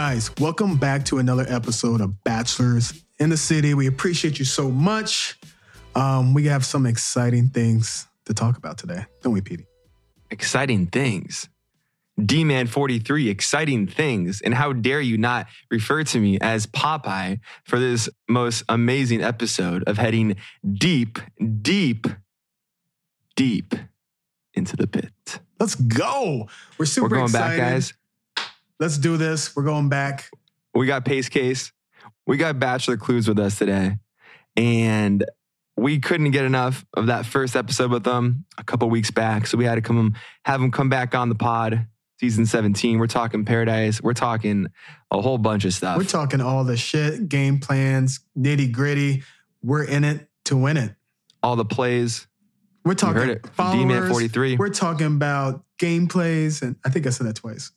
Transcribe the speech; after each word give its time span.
guys, 0.00 0.34
welcome 0.40 0.78
back 0.78 1.04
to 1.04 1.18
another 1.18 1.44
episode 1.46 2.00
of 2.00 2.24
Bachelors 2.24 3.04
in 3.18 3.28
the 3.28 3.36
City. 3.36 3.74
We 3.74 3.86
appreciate 3.86 4.38
you 4.38 4.46
so 4.46 4.70
much. 4.70 5.38
Um, 5.94 6.32
we 6.32 6.46
have 6.46 6.64
some 6.64 6.86
exciting 6.86 7.50
things 7.50 8.06
to 8.24 8.32
talk 8.32 8.56
about 8.56 8.78
today, 8.78 9.04
don't 9.20 9.34
we, 9.34 9.42
Petey? 9.42 9.66
Exciting 10.30 10.86
things. 10.86 11.50
D 12.18 12.44
Man 12.44 12.66
43, 12.66 13.28
exciting 13.28 13.86
things. 13.86 14.40
And 14.40 14.54
how 14.54 14.72
dare 14.72 15.02
you 15.02 15.18
not 15.18 15.48
refer 15.70 16.02
to 16.04 16.18
me 16.18 16.38
as 16.40 16.66
Popeye 16.66 17.38
for 17.64 17.78
this 17.78 18.08
most 18.26 18.62
amazing 18.70 19.22
episode 19.22 19.84
of 19.86 19.98
heading 19.98 20.36
deep, 20.78 21.18
deep, 21.60 22.06
deep 23.36 23.74
into 24.54 24.76
the 24.76 24.86
pit. 24.86 25.40
Let's 25.58 25.74
go. 25.74 26.48
We're 26.78 26.86
super 26.86 27.04
We're 27.04 27.16
going 27.16 27.24
excited. 27.24 27.58
back, 27.58 27.72
guys. 27.72 27.92
Let's 28.80 28.96
do 28.96 29.18
this. 29.18 29.54
We're 29.54 29.64
going 29.64 29.90
back. 29.90 30.30
We 30.74 30.86
got 30.86 31.04
Pace 31.04 31.28
Case. 31.28 31.70
We 32.26 32.38
got 32.38 32.58
Bachelor 32.58 32.96
Clues 32.96 33.28
with 33.28 33.38
us 33.38 33.58
today. 33.58 33.98
And 34.56 35.24
we 35.76 35.98
couldn't 36.00 36.30
get 36.30 36.46
enough 36.46 36.86
of 36.94 37.06
that 37.06 37.26
first 37.26 37.56
episode 37.56 37.90
with 37.90 38.04
them 38.04 38.46
a 38.56 38.64
couple 38.64 38.88
weeks 38.88 39.10
back. 39.10 39.46
So 39.46 39.58
we 39.58 39.66
had 39.66 39.74
to 39.74 39.82
come 39.82 40.14
have 40.46 40.60
them 40.60 40.70
come 40.70 40.88
back 40.88 41.14
on 41.14 41.28
the 41.28 41.34
pod. 41.34 41.86
Season 42.20 42.44
17. 42.44 42.98
We're 42.98 43.06
talking 43.06 43.46
paradise. 43.46 44.02
We're 44.02 44.12
talking 44.12 44.66
a 45.10 45.22
whole 45.22 45.38
bunch 45.38 45.64
of 45.64 45.72
stuff. 45.72 45.96
We're 45.96 46.04
talking 46.04 46.42
all 46.42 46.64
the 46.64 46.76
shit, 46.76 47.30
game 47.30 47.60
plans, 47.60 48.20
nitty 48.36 48.72
gritty. 48.72 49.22
We're 49.62 49.84
in 49.84 50.04
it 50.04 50.28
to 50.46 50.56
win 50.56 50.76
it. 50.76 50.94
all 51.42 51.56
the 51.56 51.64
plays. 51.64 52.26
We're 52.84 52.94
talking 52.94 53.16
heard 53.16 53.28
it. 53.30 53.46
from 53.54 53.72
D-Man 53.72 53.88
followers. 53.88 54.10
43. 54.12 54.56
We're 54.56 54.68
talking 54.70 55.06
about 55.06 55.62
gameplays, 55.78 56.62
and 56.62 56.76
I 56.84 56.90
think 56.90 57.06
I 57.06 57.10
said 57.10 57.26
that 57.26 57.36
twice. 57.36 57.70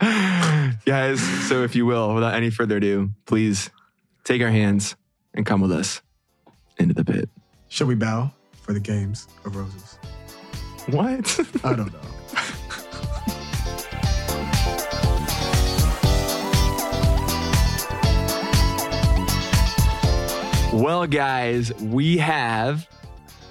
Guys, 0.84 1.20
so 1.48 1.62
if 1.64 1.74
you 1.74 1.86
will, 1.86 2.14
without 2.14 2.34
any 2.34 2.50
further 2.50 2.76
ado, 2.76 3.10
please 3.24 3.70
take 4.24 4.42
our 4.42 4.50
hands 4.50 4.94
and 5.34 5.46
come 5.46 5.60
with 5.60 5.72
us 5.72 6.02
into 6.78 6.94
the 6.94 7.04
pit. 7.04 7.28
Should 7.68 7.88
we 7.88 7.94
bow 7.94 8.30
for 8.62 8.72
the 8.72 8.80
games 8.80 9.26
of 9.44 9.56
roses? 9.56 9.98
What? 10.88 11.40
I 11.64 11.74
don't 11.74 11.92
know. 11.92 12.15
Well, 20.76 21.06
guys, 21.06 21.72
we 21.80 22.18
have 22.18 22.88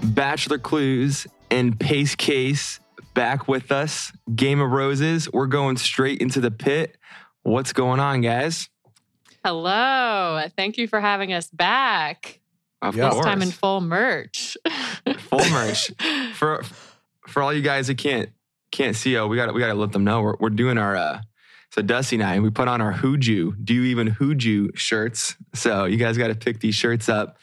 Bachelor 0.04 0.58
Clues 0.60 1.28
and 1.50 1.80
Pace 1.80 2.16
Case 2.16 2.80
back 3.14 3.48
with 3.48 3.72
us. 3.72 4.12
Game 4.36 4.62
of 4.62 4.70
Roses. 4.72 5.32
We're 5.32 5.48
going 5.48 5.78
straight 5.78 6.22
into 6.22 6.40
the 6.40 6.52
pit. 6.52 6.98
What's 7.44 7.74
going 7.74 8.00
on, 8.00 8.22
guys? 8.22 8.70
Hello. 9.44 10.44
Thank 10.56 10.78
you 10.78 10.88
for 10.88 11.00
having 11.00 11.34
us 11.34 11.48
back. 11.48 12.40
Of 12.82 12.96
Yeah. 12.96 13.06
This 13.06 13.14
course. 13.16 13.26
time 13.26 13.42
in 13.42 13.52
full 13.52 13.82
merch. 13.82 14.58
Full 15.18 15.50
merch. 15.50 15.92
for 16.34 16.64
for 17.28 17.42
all 17.42 17.54
you 17.54 17.62
guys 17.62 17.88
who 17.88 17.96
can't 17.96 18.30
can't 18.72 18.96
see, 18.96 19.18
oh, 19.18 19.28
we 19.28 19.36
got 19.38 19.54
we 19.54 19.60
got 19.60 19.68
to 19.68 19.74
let 19.76 19.92
them 19.92 20.04
know 20.04 20.22
we're 20.22 20.36
we're 20.40 20.50
doing 20.50 20.78
our 20.78 20.96
uh 20.96 21.22
so 21.76 21.82
Dusty 21.82 22.16
and 22.16 22.24
I 22.24 22.40
we 22.40 22.50
put 22.50 22.70
on 22.70 22.80
our 22.80 22.94
Hooju. 22.94 23.66
Do 23.66 23.74
you 23.74 23.84
even 23.84 24.10
Hooju 24.12 24.78
shirts? 24.78 25.36
So 25.54 25.84
you 25.84 25.98
guys 25.98 26.18
got 26.18 26.28
to 26.28 26.36
pick 26.36 26.62
these 26.62 26.74
shirts 26.76 27.10
up. 27.10 27.38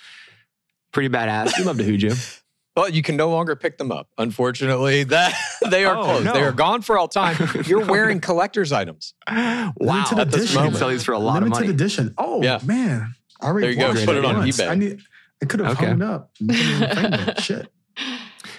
Pretty 0.91 1.11
badass. 1.11 1.58
We 1.58 1.64
love 1.64 1.77
the 1.77 1.84
Hooju. 1.84 2.39
Well, 2.74 2.89
you 2.89 3.02
can 3.02 3.19
no 3.19 3.28
longer 3.28 3.55
pick 3.55 3.77
them 3.77 3.92
up. 3.92 4.08
Unfortunately, 4.16 5.05
that 5.12 5.34
they 5.69 5.84
are 5.84 5.94
Oh, 5.94 6.05
closed. 6.05 6.24
no. 6.24 6.33
They 6.33 6.41
are 6.41 6.52
gone 6.52 6.80
for 6.80 6.96
all 6.96 7.06
time. 7.06 7.36
You're 7.67 7.84
No 7.84 7.92
wearing 7.92 8.18
collector's 8.29 8.73
items. 8.73 9.12
wow, 9.30 9.74
Limited 9.79 10.18
at 10.18 10.30
this 10.30 10.36
edition. 10.45 10.55
moment, 10.56 10.77
sell 10.77 10.89
these 10.89 11.05
for 11.05 11.12
a 11.12 11.18
lot 11.18 11.35
Limited 11.42 11.46
of 11.48 11.51
money. 11.51 11.67
Limited 11.67 11.83
edition. 11.85 12.14
Oh 12.17 12.42
Yeah. 12.42 12.61
man, 12.64 13.14
I 13.42 13.46
already 13.48 13.74
There 13.77 13.89
you 13.90 13.95
go. 13.95 14.06
Put 14.06 14.17
it 14.17 14.24
on 14.24 14.36
once. 14.39 14.56
eBay. 14.58 14.68
I 14.70 14.74
need. 14.74 15.02
I 15.42 15.45
could 15.45 15.61
have 15.61 15.77
Okay. 15.77 15.85
hung 15.89 16.01
up. 16.01 16.30
it 16.40 16.40
in 16.40 16.80
the 16.80 16.89
frame 16.95 17.29
it. 17.29 17.40
Shit. 17.42 17.68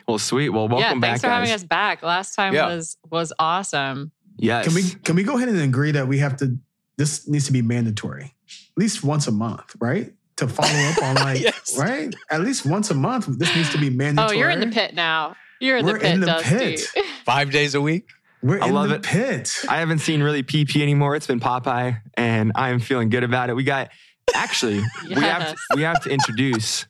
Well, 0.07 0.19
sweet. 0.19 0.49
Well, 0.49 0.65
yeah, 0.65 0.73
welcome 0.75 1.01
thanks 1.01 1.01
back, 1.01 1.09
Thanks 1.09 1.21
for 1.23 1.29
having 1.29 1.51
us 1.51 1.63
back. 1.63 2.03
Last 2.03 2.35
time 2.35 2.53
Yeah. 2.53 2.67
was 2.67 2.97
was 3.09 3.33
awesome. 3.39 4.11
Yes. 4.37 4.65
Can 4.65 4.73
we 4.75 4.83
can 5.03 5.15
we 5.15 5.23
go 5.23 5.37
ahead 5.37 5.49
and 5.49 5.59
agree 5.61 5.91
that 5.91 6.07
we 6.07 6.19
have 6.19 6.37
to? 6.37 6.57
This 6.97 7.27
needs 7.27 7.45
to 7.47 7.51
be 7.51 7.61
mandatory, 7.61 8.25
at 8.47 8.77
least 8.77 9.03
once 9.03 9.27
a 9.27 9.31
month, 9.31 9.75
right? 9.79 10.13
To 10.37 10.47
follow 10.47 10.69
up 10.69 11.01
on 11.03 11.15
like 11.23 11.41
Yes. 11.41 11.75
right, 11.77 12.13
at 12.31 12.41
least 12.41 12.65
once 12.65 12.89
a 12.91 12.93
month. 12.95 13.27
This 13.39 13.55
needs 13.55 13.69
to 13.71 13.77
be 13.77 13.89
mandatory. 13.89 14.35
Oh, 14.37 14.39
you're 14.39 14.49
in 14.49 14.59
the 14.59 14.67
pit 14.67 14.93
now. 14.93 15.35
You're 15.59 15.77
in 15.77 15.85
We're 15.85 15.93
the 15.93 15.99
pit, 15.99 16.11
in 16.13 16.19
the 16.19 16.25
Dusty. 16.27 16.57
pit. 16.57 16.81
Five 17.25 17.51
days 17.51 17.73
a 17.75 17.81
week. 17.81 18.09
We're 18.41 18.61
I 18.61 18.67
in 18.67 18.73
love 18.73 18.89
the 18.89 18.95
it. 18.95 19.03
pit. 19.03 19.51
I 19.69 19.77
haven't 19.77 19.99
seen 19.99 20.21
really 20.21 20.43
PP 20.43 20.81
anymore. 20.81 21.15
It's 21.15 21.27
been 21.27 21.39
Popeye, 21.39 22.01
and 22.15 22.51
I 22.55 22.69
am 22.69 22.79
feeling 22.79 23.09
good 23.09 23.23
about 23.23 23.49
it. 23.49 23.53
We 23.55 23.63
got 23.63 23.89
actually 24.35 24.81
we 25.07 25.15
have 25.21 25.49
to, 25.51 25.57
we 25.75 25.81
have 25.83 26.01
to 26.03 26.09
introduce 26.09 26.85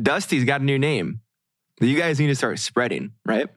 Dusty's 0.00 0.44
got 0.44 0.60
a 0.60 0.64
new 0.64 0.78
name. 0.78 1.20
You 1.80 1.96
guys 1.98 2.18
need 2.18 2.28
to 2.28 2.34
start 2.34 2.58
spreading, 2.58 3.12
right? 3.26 3.48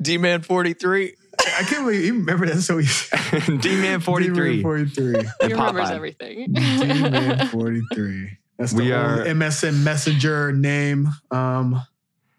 D 0.00 0.18
Man 0.18 0.40
43. 0.42 1.14
I 1.46 1.62
can't 1.64 1.84
believe 1.84 2.04
you 2.04 2.14
remember 2.14 2.46
that 2.46 2.60
so 2.62 2.78
easy. 2.80 3.56
D 3.58 3.76
Man 3.76 4.00
forty 4.00 4.28
three. 4.28 4.62
Forty 4.62 4.86
three. 4.86 5.14
he 5.42 5.52
remembers 5.52 5.88
Popeye. 5.88 5.94
everything. 5.94 6.52
D-Man 6.52 7.48
43. 7.48 8.38
That's 8.58 8.72
the 8.72 8.82
We 8.84 8.92
old 8.92 9.02
are- 9.04 9.24
MSN 9.24 9.82
Messenger 9.82 10.52
name. 10.52 11.08
Um, 11.30 11.82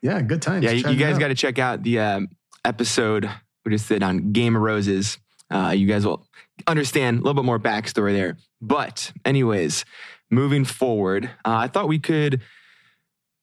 yeah, 0.02 0.22
good 0.22 0.42
times. 0.42 0.64
Yeah, 0.64 0.72
you, 0.72 0.84
Check 0.84 0.92
you 0.94 0.98
guys 0.98 1.18
got 1.18 1.28
to 1.28 1.36
check 1.36 1.60
out 1.60 1.84
the 1.84 2.00
um, 2.00 2.30
episode 2.64 3.30
we 3.66 3.72
just 3.72 3.90
did 3.90 4.02
on 4.04 4.32
Game 4.32 4.56
of 4.56 4.62
Roses. 4.62 5.18
Uh, 5.52 5.74
you 5.76 5.88
guys 5.88 6.06
will 6.06 6.26
understand 6.68 7.18
a 7.18 7.22
little 7.22 7.34
bit 7.34 7.44
more 7.46 7.60
backstory 7.60 8.14
there. 8.14 8.38
But, 8.62 9.12
anyways, 9.26 9.84
moving 10.32 10.64
forward, 10.64 11.26
uh, 11.44 11.54
I 11.56 11.68
thought 11.68 11.88
we 11.88 12.00
could. 12.00 12.42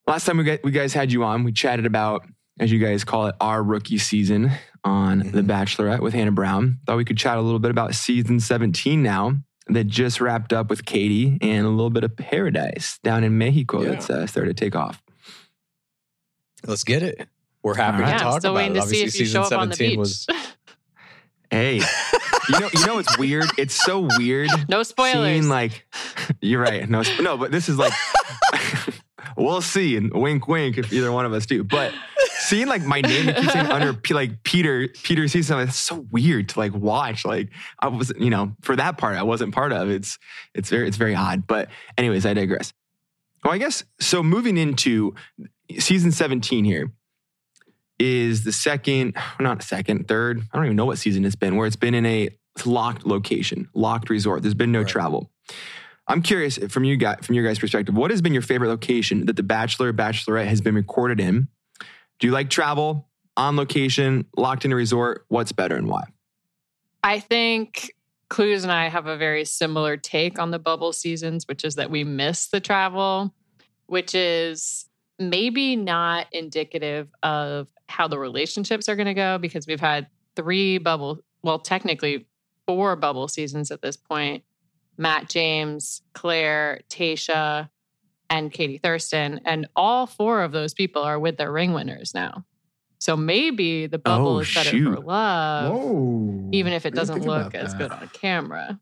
Last 0.07 0.25
time 0.25 0.39
we, 0.39 0.45
got, 0.45 0.61
we 0.65 0.71
guys 0.73 0.93
had 0.95 1.13
you 1.13 1.23
on, 1.25 1.45
we 1.45 1.53
chatted 1.53 1.87
about, 1.87 2.27
as 2.59 2.71
you 2.71 2.79
guys 2.79 3.05
call 3.05 3.27
it, 3.27 3.35
our 3.41 3.63
rookie 3.63 3.99
season 3.99 4.51
on 4.85 5.19
The 5.21 5.43
Mhm. 5.43 5.47
Bachelorette 5.47 6.01
with 6.01 6.15
Hannah 6.15 6.33
Brown. 6.33 6.79
Thought 6.87 6.97
we 6.97 7.05
could 7.05 7.17
chat 7.19 7.39
a 7.39 7.41
little 7.41 7.59
bit 7.59 7.71
about 7.71 7.95
season 7.95 8.41
17 8.41 9.03
now 9.03 9.37
that 9.69 9.87
just 9.87 10.21
wrapped 10.21 10.53
up 10.53 10.69
with 10.71 10.85
Katie 10.85 11.39
and 11.41 11.67
a 11.67 11.71
little 11.71 11.91
bit 11.91 12.05
of 12.05 12.17
paradise 12.17 12.99
down 13.05 13.25
in 13.25 13.39
Mexico 13.39 13.83
Yeah. 13.83 13.91
that's 13.91 14.11
uh, 14.11 14.27
started 14.27 14.57
to 14.57 14.65
take 14.65 14.75
off. 14.77 15.01
Let's 16.67 16.85
get 16.85 17.03
it. 17.03 17.29
We're 17.63 17.75
happy 17.75 17.97
All 17.97 18.01
right. 18.03 18.07
to 18.07 18.13
yeah, 18.13 18.19
talk 18.19 18.35
I'm 18.35 18.41
still 18.41 18.51
about 18.53 18.57
waiting 18.63 18.77
it. 18.77 18.81
to 18.81 18.87
see 18.89 18.97
Obviously, 19.03 19.07
if 19.09 19.15
you 19.21 19.27
season 19.27 19.43
show 19.43 19.47
up 19.57 19.61
on 19.63 19.69
the 19.69 19.77
17 19.77 19.91
beach. 19.91 19.99
was. 19.99 20.27
Hey, 21.51 21.83
you 22.49 22.61
know, 22.61 22.71
you 22.73 22.87
know 22.87 22.95
what's 22.95 23.19
weird? 23.19 23.45
It's 23.59 23.75
so 23.75 24.09
weird. 24.17 24.49
no 24.71 24.83
spoilers. 24.85 25.27
Seeing 25.27 25.49
like, 25.51 25.87
you're 26.41 26.63
right. 26.63 26.89
No, 26.89 27.03
no, 27.21 27.37
but 27.37 27.53
this 27.53 27.69
is 27.69 27.77
like, 27.77 27.93
we'll 29.37 29.61
see. 29.61 29.99
And 29.99 30.11
wink, 30.15 30.49
wink, 30.49 30.79
if 30.79 30.91
either 30.95 31.13
one 31.13 31.27
of 31.27 31.35
us 31.35 31.45
do. 31.45 31.63
But 31.63 31.93
seeing 32.53 32.67
like 32.69 32.83
my 32.83 33.01
name 33.01 33.35
keeps 33.35 33.53
saying 33.53 33.67
under 33.67 33.99
like 34.11 34.43
Peter, 34.43 34.89
Peter 35.03 35.27
season, 35.27 35.59
it's 35.61 35.77
so 35.79 36.07
weird 36.11 36.51
to 36.51 36.59
like 36.59 36.75
watch. 36.75 37.25
Like 37.25 37.49
I 37.79 37.89
was, 37.89 38.13
you 38.19 38.29
know, 38.29 38.53
for 38.61 38.77
that 38.77 38.99
part, 38.99 39.17
I 39.17 39.23
wasn't 39.23 39.55
part 39.55 39.73
of. 39.73 39.89
It's, 39.89 40.19
it's 40.55 40.69
very, 40.69 40.87
it's 40.87 40.99
very 40.99 41.15
odd. 41.15 41.47
But 41.47 41.71
anyways, 41.97 42.27
I 42.27 42.35
digress. 42.35 42.75
Well, 43.43 43.55
I 43.55 43.59
guess 43.59 43.85
so. 44.01 44.23
Moving 44.23 44.59
into 44.59 45.15
season 45.79 46.13
17 46.13 46.65
here 46.67 46.93
is 47.99 48.45
the 48.45 48.53
second, 48.53 49.17
not 49.41 49.63
second, 49.63 50.07
third. 50.09 50.43
I 50.53 50.57
don't 50.57 50.67
even 50.67 50.77
know 50.77 50.87
what 50.87 50.99
season 50.99 51.25
it's 51.25 51.37
been, 51.37 51.57
where 51.57 51.67
it's 51.67 51.77
been 51.77 51.95
in 51.95 52.05
a 52.05 52.29
locked 52.67 53.07
location, 53.07 53.69
locked 53.75 54.11
resort. 54.11 54.43
There's 54.43 54.55
been 54.55 54.73
no 54.73 54.81
Right. 54.81 54.89
travel. 54.89 55.31
I'm 56.07 56.21
curious 56.21 56.59
from 56.59 56.85
you 56.85 56.97
guys, 56.97 57.19
from 57.23 57.35
your 57.35 57.47
guys' 57.47 57.59
perspective, 57.59 57.95
what 57.97 58.11
has 58.11 58.21
been 58.21 58.33
your 58.35 58.43
favorite 58.43 58.69
location 58.69 59.25
that 59.27 59.37
the 59.37 59.43
Bachelor 59.43 59.93
Bachelorette 59.93 60.49
has 60.49 60.61
been 60.61 60.75
recorded 60.75 61.19
in? 61.19 61.49
Do 62.19 62.27
you 62.27 62.33
like 62.33 62.51
travel 62.51 63.09
on 63.37 63.57
location, 63.57 64.27
locked 64.37 64.65
in 64.65 64.73
a 64.73 64.77
resort? 64.77 65.25
What's 65.29 65.53
better 65.53 65.77
and 65.77 65.89
why? 65.89 66.05
I 67.03 67.19
think 67.19 67.93
Clues 68.29 68.63
and 68.63 68.73
I 68.73 68.89
have 68.89 69.07
a 69.07 69.17
very 69.17 69.45
similar 69.45 69.97
take 69.97 70.39
on 70.39 70.51
the 70.51 70.59
bubble 70.59 70.93
seasons, 70.93 71.47
which 71.49 71.65
is 71.65 71.75
that 71.75 71.91
we 71.91 72.05
miss 72.05 72.49
the 72.49 72.61
travel, 72.61 73.35
which 73.87 74.15
is 74.15 74.87
maybe 75.19 75.77
not 75.77 76.27
indicative 76.33 77.09
of 77.23 77.69
how 77.89 78.09
the 78.09 78.19
relationships 78.19 78.89
are 78.89 78.97
going 78.97 79.07
to 79.07 79.15
go 79.15 79.39
because 79.39 79.67
we've 79.67 79.81
had 79.81 80.07
three 80.35 80.79
bubble, 80.79 81.19
well, 81.43 81.59
technically 81.59 82.27
four 82.67 82.97
bubble 82.97 83.29
seasons 83.29 83.71
at 83.71 83.83
this 83.83 83.97
point 83.97 84.45
Matt 84.99 85.29
James, 85.29 86.03
Claire, 86.13 86.81
Tayshia, 86.89 87.71
and 88.33 88.51
Katie 88.53 88.79
Thurston. 88.79 89.41
And 89.45 89.69
all 89.77 90.07
four 90.07 90.43
of 90.43 90.53
those 90.53 90.75
people 90.75 91.03
are 91.03 91.19
with 91.19 91.37
their 91.37 91.53
ring 91.53 91.73
winners 91.73 92.15
now. 92.15 92.45
So 92.99 93.17
maybe 93.17 93.87
the 93.87 93.99
bubble 93.99 94.37
Oh, 94.37 94.39
is 94.39 94.55
better 94.55 94.71
shoot. 94.71 94.95
for 94.95 95.01
love 95.01 95.73
Whoa. 95.75 96.49
even 96.53 96.73
if 96.73 96.87
it 96.87 96.95
doesn't 96.95 97.23
look 97.25 97.55
as 97.55 97.73
that. 97.73 97.79
good 97.79 97.91
on 97.93 98.09
camera. 98.13 98.81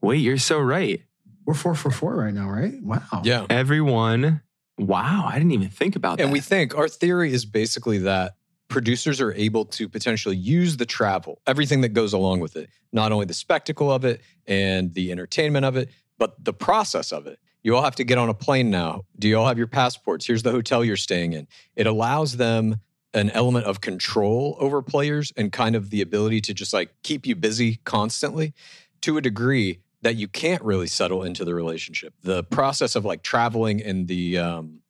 Wait, 0.00 0.18
you're 0.18 0.38
so 0.38 0.58
right. 0.60 1.02
We're 1.44 1.54
four 1.54 1.74
for 1.74 1.90
four 1.90 2.16
right 2.16 2.32
now, 2.32 2.48
right? 2.48 2.80
Wow. 2.82 3.22
Yeah. 3.24 3.46
Everyone, 3.50 4.42
wow, 4.78 5.24
I 5.26 5.38
didn't 5.38 5.52
even 5.52 5.70
think 5.70 5.96
about 5.96 6.18
that. 6.18 6.24
And 6.24 6.32
we 6.32 6.40
think 6.40 6.76
our 6.76 6.88
theory 6.88 7.32
is 7.32 7.44
basically 7.44 7.98
that 7.98 8.36
producers 8.68 9.20
are 9.20 9.32
able 9.34 9.64
to 9.66 9.88
potentially 9.88 10.36
use 10.36 10.76
the 10.76 10.86
travel, 10.86 11.40
everything 11.46 11.80
that 11.82 11.90
goes 11.90 12.12
along 12.12 12.40
with 12.40 12.56
it, 12.56 12.70
not 12.92 13.10
only 13.12 13.26
the 13.26 13.34
spectacle 13.34 13.90
of 13.92 14.04
it 14.04 14.20
and 14.46 14.94
the 14.94 15.10
entertainment 15.12 15.64
of 15.66 15.76
it, 15.76 15.90
but 16.16 16.42
the 16.42 16.52
process 16.54 17.12
of 17.12 17.26
it. 17.26 17.40
You 17.62 17.76
all 17.76 17.82
have 17.82 17.96
to 17.96 18.04
get 18.04 18.18
on 18.18 18.28
a 18.28 18.34
plane 18.34 18.70
now. 18.70 19.02
Do 19.18 19.28
you 19.28 19.38
all 19.38 19.46
have 19.46 19.58
your 19.58 19.66
passports? 19.66 20.26
Here's 20.26 20.42
the 20.42 20.50
hotel 20.50 20.84
you're 20.84 20.96
staying 20.96 21.32
in. 21.32 21.46
It 21.76 21.86
allows 21.86 22.36
them 22.36 22.76
an 23.14 23.30
element 23.30 23.66
of 23.66 23.80
control 23.80 24.56
over 24.58 24.82
players 24.82 25.32
and 25.36 25.52
kind 25.52 25.76
of 25.76 25.90
the 25.90 26.00
ability 26.00 26.40
to 26.40 26.54
just 26.54 26.72
like 26.72 26.90
keep 27.02 27.26
you 27.26 27.36
busy 27.36 27.78
constantly 27.84 28.54
to 29.02 29.16
a 29.16 29.20
degree 29.20 29.80
that 30.00 30.16
you 30.16 30.26
can't 30.26 30.62
really 30.62 30.86
settle 30.86 31.22
into 31.22 31.44
the 31.44 31.54
relationship. 31.54 32.14
The 32.22 32.42
process 32.44 32.96
of 32.96 33.04
like 33.04 33.22
traveling 33.22 33.82
and 33.82 34.08
the 34.08 34.38
um, 34.38 34.80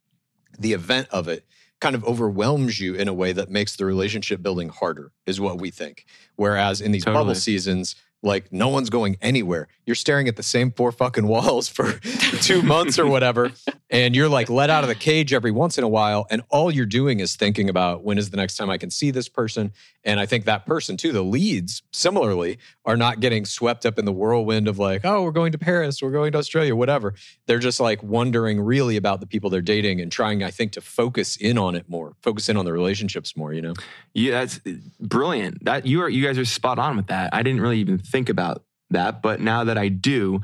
the 0.59 0.73
event 0.73 1.09
of 1.11 1.29
it 1.29 1.45
kind 1.81 1.97
of 1.97 2.05
overwhelms 2.05 2.79
you 2.79 2.95
in 2.95 3.09
a 3.09 3.13
way 3.13 3.33
that 3.33 3.51
makes 3.51 3.75
the 3.75 3.85
relationship 3.85 4.41
building 4.41 4.69
harder, 4.69 5.11
is 5.27 5.41
what 5.41 5.61
we 5.61 5.69
think. 5.69 6.07
Whereas 6.37 6.81
in 6.81 6.93
these 6.93 7.05
Totally. 7.05 7.25
bubble 7.25 7.35
seasons, 7.35 7.97
like 8.23 8.53
no 8.53 8.69
one's 8.69 8.91
going 8.91 9.17
anywhere. 9.21 9.69
You're 9.85 9.97
staring 9.97 10.29
at 10.29 10.37
the 10.37 10.43
same 10.45 10.71
four 10.71 10.93
fucking 10.93 11.27
walls 11.27 11.69
for 11.69 11.93
two 12.41 12.63
months 12.63 12.99
or 12.99 13.07
whatever. 13.07 13.51
And 13.91 14.15
you're 14.15 14.29
like 14.29 14.49
let 14.49 14.71
out 14.71 14.85
of 14.85 14.89
the 14.89 14.95
cage 14.95 15.33
every 15.33 15.51
once 15.51 15.77
in 15.77 15.85
a 15.85 15.89
while. 15.89 16.27
And 16.31 16.43
all 16.49 16.71
you're 16.71 16.87
doing 16.87 17.21
is 17.21 17.35
thinking 17.35 17.69
about 17.69 18.05
when 18.05 18.19
is 18.19 18.31
the 18.31 18.37
next 18.37 18.57
time 18.57 18.71
I 18.71 18.79
can 18.79 18.91
see 18.91 19.11
this 19.11 19.29
person. 19.29 19.73
And 20.05 20.21
I 20.21 20.27
think 20.27 20.45
that 20.45 20.67
person 20.67 20.97
too, 20.97 21.13
the 21.13 21.23
leads, 21.23 21.83
similarly, 21.93 22.59
are 22.85 22.97
not 22.97 23.21
getting 23.21 23.45
swept 23.45 23.85
up 23.85 23.99
in 23.99 24.05
the 24.05 24.13
whirlwind 24.13 24.69
of 24.69 24.79
like, 24.79 25.05
oh, 25.05 25.23
we're 25.23 25.33
going 25.33 25.53
to 25.53 25.59
Paris, 25.59 26.01
we're 26.01 26.11
going 26.11 26.33
to 26.33 26.39
Australia, 26.39 26.75
whatever. 26.77 27.15
They're 27.47 27.59
just 27.59 27.81
like 27.81 28.03
wondering 28.03 28.61
really 28.61 28.97
about 28.97 29.21
the 29.21 29.27
people 29.27 29.51
they're 29.51 29.61
dating 29.61 30.01
and 30.01 30.11
trying, 30.11 30.43
I 30.43 30.51
think, 30.51 30.73
to 30.73 30.81
focus 30.81 31.37
in 31.37 31.59
on 31.59 31.75
it 31.75 31.89
more, 31.89 32.15
focus 32.23 32.49
in 32.49 32.57
on 32.57 32.65
the 32.65 32.73
relationships 32.73 33.37
more, 33.37 33.53
you 33.53 33.63
know? 33.63 33.75
Yeah, 34.15 34.45
that's 34.45 34.61
brilliant. 35.01 35.65
That 35.65 35.87
you 35.87 36.03
are 36.03 36.09
you 36.09 36.25
guys 36.25 36.39
are 36.39 36.45
spot 36.45 36.79
on 36.79 36.97
with 36.97 37.07
that. 37.07 37.31
I 37.33 37.43
didn't 37.43 37.61
really 37.61 37.79
even 37.79 37.99
think 38.13 38.29
about 38.29 38.65
that, 38.91 39.23
but 39.23 39.41
now 39.41 39.65
that 39.65 39.77
I 39.77 39.89
do, 39.89 40.43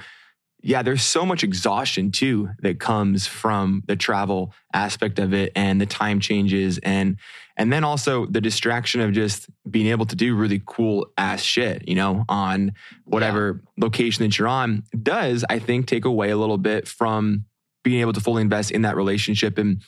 yeah, 0.61 0.82
there's 0.82 1.03
so 1.03 1.25
much 1.25 1.44
exhaustion 1.44 2.11
too 2.11 2.50
that 2.61 2.81
comes 2.81 3.26
from 3.26 3.85
the 3.87 3.94
travel 3.94 4.53
aspect 4.73 5.19
of 5.20 5.32
it 5.32 5.53
and 5.55 5.81
the 5.81 5.87
time 5.87 6.19
changes 6.19 6.79
and 6.79 7.17
and 7.56 7.73
then 7.73 7.82
also 7.82 8.26
the 8.26 8.41
distraction 8.41 9.00
of 9.00 9.12
just 9.12 9.49
being 9.69 9.88
able 9.88 10.06
to 10.06 10.15
do 10.15 10.35
really 10.37 10.62
cool 10.65 11.06
ass 11.17 11.43
shit, 11.43 11.88
you 11.88 11.97
know, 11.97 12.25
on 12.29 12.73
whatever 13.05 13.62
location 13.76 14.25
that 14.25 14.38
you're 14.38 14.49
on 14.49 14.85
does 15.00 15.44
I 15.49 15.59
think 15.59 15.87
take 15.87 16.05
away 16.05 16.31
a 16.31 16.37
little 16.37 16.59
bit 16.59 16.87
from 16.88 17.44
being 17.85 18.00
able 18.00 18.12
to 18.12 18.21
fully 18.21 18.43
invest 18.43 18.71
in 18.71 18.82
that 18.82 18.97
relationship. 18.97 19.59
And 19.59 19.82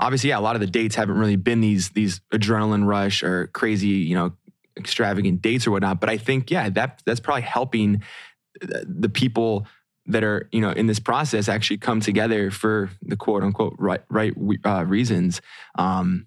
obviously 0.00 0.30
yeah 0.30 0.38
a 0.38 0.40
lot 0.40 0.56
of 0.56 0.60
the 0.60 0.66
dates 0.66 0.94
haven't 0.94 1.18
really 1.18 1.36
been 1.36 1.60
these 1.60 1.90
these 1.90 2.20
adrenaline 2.32 2.86
rush 2.86 3.22
or 3.22 3.48
crazy 3.48 3.88
you 3.88 4.14
know 4.14 4.32
extravagant 4.76 5.42
dates 5.42 5.66
or 5.66 5.70
whatnot 5.70 6.00
but 6.00 6.08
i 6.08 6.16
think 6.16 6.50
yeah 6.50 6.68
that 6.68 7.02
that's 7.04 7.20
probably 7.20 7.42
helping 7.42 8.02
the 8.60 8.84
the 8.86 9.08
people 9.08 9.66
that 10.06 10.24
are 10.24 10.48
you 10.52 10.60
know 10.60 10.70
in 10.70 10.86
this 10.86 10.98
process 10.98 11.48
actually 11.48 11.78
come 11.78 12.00
together 12.00 12.50
for 12.50 12.90
the 13.02 13.16
quote 13.16 13.42
unquote 13.42 13.74
right 13.78 14.02
right 14.08 14.34
uh, 14.64 14.84
reasons 14.84 15.40
um 15.76 16.26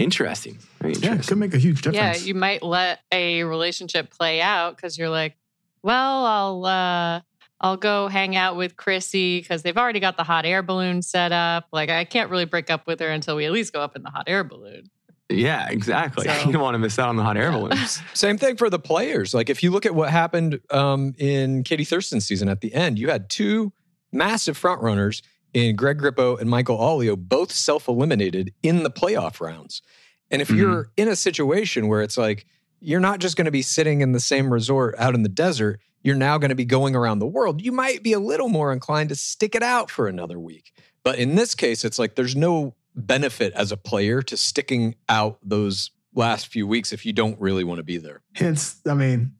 interesting 0.00 0.58
Very 0.80 0.94
Yeah, 0.94 1.14
it 1.14 1.26
could 1.26 1.38
make 1.38 1.54
a 1.54 1.58
huge 1.58 1.82
difference. 1.82 2.20
Yeah, 2.20 2.26
you 2.26 2.34
might 2.34 2.62
let 2.62 3.00
a 3.12 3.44
relationship 3.44 4.10
play 4.10 4.40
out 4.40 4.76
because 4.76 4.98
you're 4.98 5.10
like, 5.10 5.36
well, 5.82 6.24
I'll 6.24 6.64
uh 6.64 7.20
I'll 7.60 7.76
go 7.76 8.08
hang 8.08 8.36
out 8.36 8.56
with 8.56 8.76
Chrissy 8.76 9.40
because 9.40 9.62
they've 9.62 9.76
already 9.76 10.00
got 10.00 10.16
the 10.16 10.24
hot 10.24 10.46
air 10.46 10.62
balloon 10.62 11.02
set 11.02 11.32
up. 11.32 11.66
Like 11.72 11.90
I 11.90 12.04
can't 12.04 12.30
really 12.30 12.46
break 12.46 12.70
up 12.70 12.86
with 12.86 13.00
her 13.00 13.08
until 13.08 13.36
we 13.36 13.44
at 13.44 13.52
least 13.52 13.72
go 13.72 13.80
up 13.80 13.96
in 13.96 14.02
the 14.02 14.10
hot 14.10 14.24
air 14.26 14.44
balloon. 14.44 14.90
Yeah 15.30 15.68
exactly 15.70 16.24
So- 16.28 16.46
you 16.46 16.52
don't 16.52 16.62
want 16.62 16.74
to 16.74 16.78
miss 16.78 16.98
out 16.98 17.08
on 17.08 17.16
the 17.16 17.22
hot 17.22 17.36
air 17.36 17.52
balloons. 17.52 18.00
Same 18.14 18.36
thing 18.38 18.56
for 18.56 18.68
the 18.68 18.78
players. 18.78 19.32
Like 19.34 19.48
if 19.50 19.62
you 19.62 19.70
look 19.70 19.86
at 19.86 19.94
what 19.94 20.10
happened 20.10 20.60
um, 20.70 21.14
in 21.18 21.62
Katie 21.64 21.84
Thurston's 21.84 22.26
season 22.26 22.48
at 22.48 22.60
the 22.60 22.74
end, 22.74 22.98
you 22.98 23.08
had 23.10 23.30
two 23.30 23.72
massive 24.12 24.56
front 24.56 24.82
runners 24.82 25.22
in 25.54 25.76
Greg 25.76 25.98
Grippo 25.98 26.40
and 26.40 26.48
Michael 26.50 26.78
Allio, 26.78 27.16
both 27.16 27.50
self-eliminated 27.52 28.52
in 28.62 28.82
the 28.82 28.90
playoff 28.90 29.40
rounds. 29.40 29.82
And 30.30 30.40
if 30.42 30.48
Mhm. 30.48 30.56
you're 30.56 30.90
in 30.96 31.08
a 31.08 31.16
situation 31.16 31.88
where 31.88 32.02
it's 32.02 32.16
like 32.16 32.46
you're 32.80 33.00
not 33.00 33.18
just 33.18 33.36
going 33.36 33.44
to 33.46 33.50
be 33.50 33.62
sitting 33.62 34.00
in 34.00 34.12
the 34.12 34.20
same 34.20 34.52
resort 34.52 34.94
out 34.98 35.14
in 35.14 35.22
the 35.22 35.28
desert, 35.28 35.80
you're 36.02 36.16
now 36.16 36.38
going 36.38 36.48
to 36.48 36.54
be 36.54 36.64
going 36.64 36.96
around 36.96 37.18
the 37.18 37.26
world. 37.26 37.60
You 37.62 37.72
might 37.72 38.02
be 38.02 38.12
a 38.14 38.18
little 38.20 38.48
more 38.48 38.72
inclined 38.72 39.10
to 39.10 39.14
stick 39.16 39.54
it 39.54 39.62
out 39.62 39.90
for 39.90 40.06
another 40.08 40.38
week. 40.40 40.72
But 41.04 41.18
in 41.18 41.34
this 41.34 41.54
case, 41.54 41.84
it's 41.84 41.98
like 41.98 42.14
there's 42.14 42.34
no 42.36 42.74
benefit 42.94 43.52
as 43.54 43.72
a 43.72 43.76
player 43.76 44.22
to 44.22 44.36
sticking 44.36 44.94
out 45.08 45.38
those 45.42 45.90
last 46.14 46.48
few 46.48 46.66
weeks 46.66 46.92
if 46.92 47.06
you 47.06 47.12
don't 47.12 47.40
really 47.40 47.64
want 47.64 47.78
to 47.78 47.84
be 47.84 47.96
there. 47.96 48.22
Hence, 48.34 48.80
I 48.86 48.94
mean, 48.94 49.32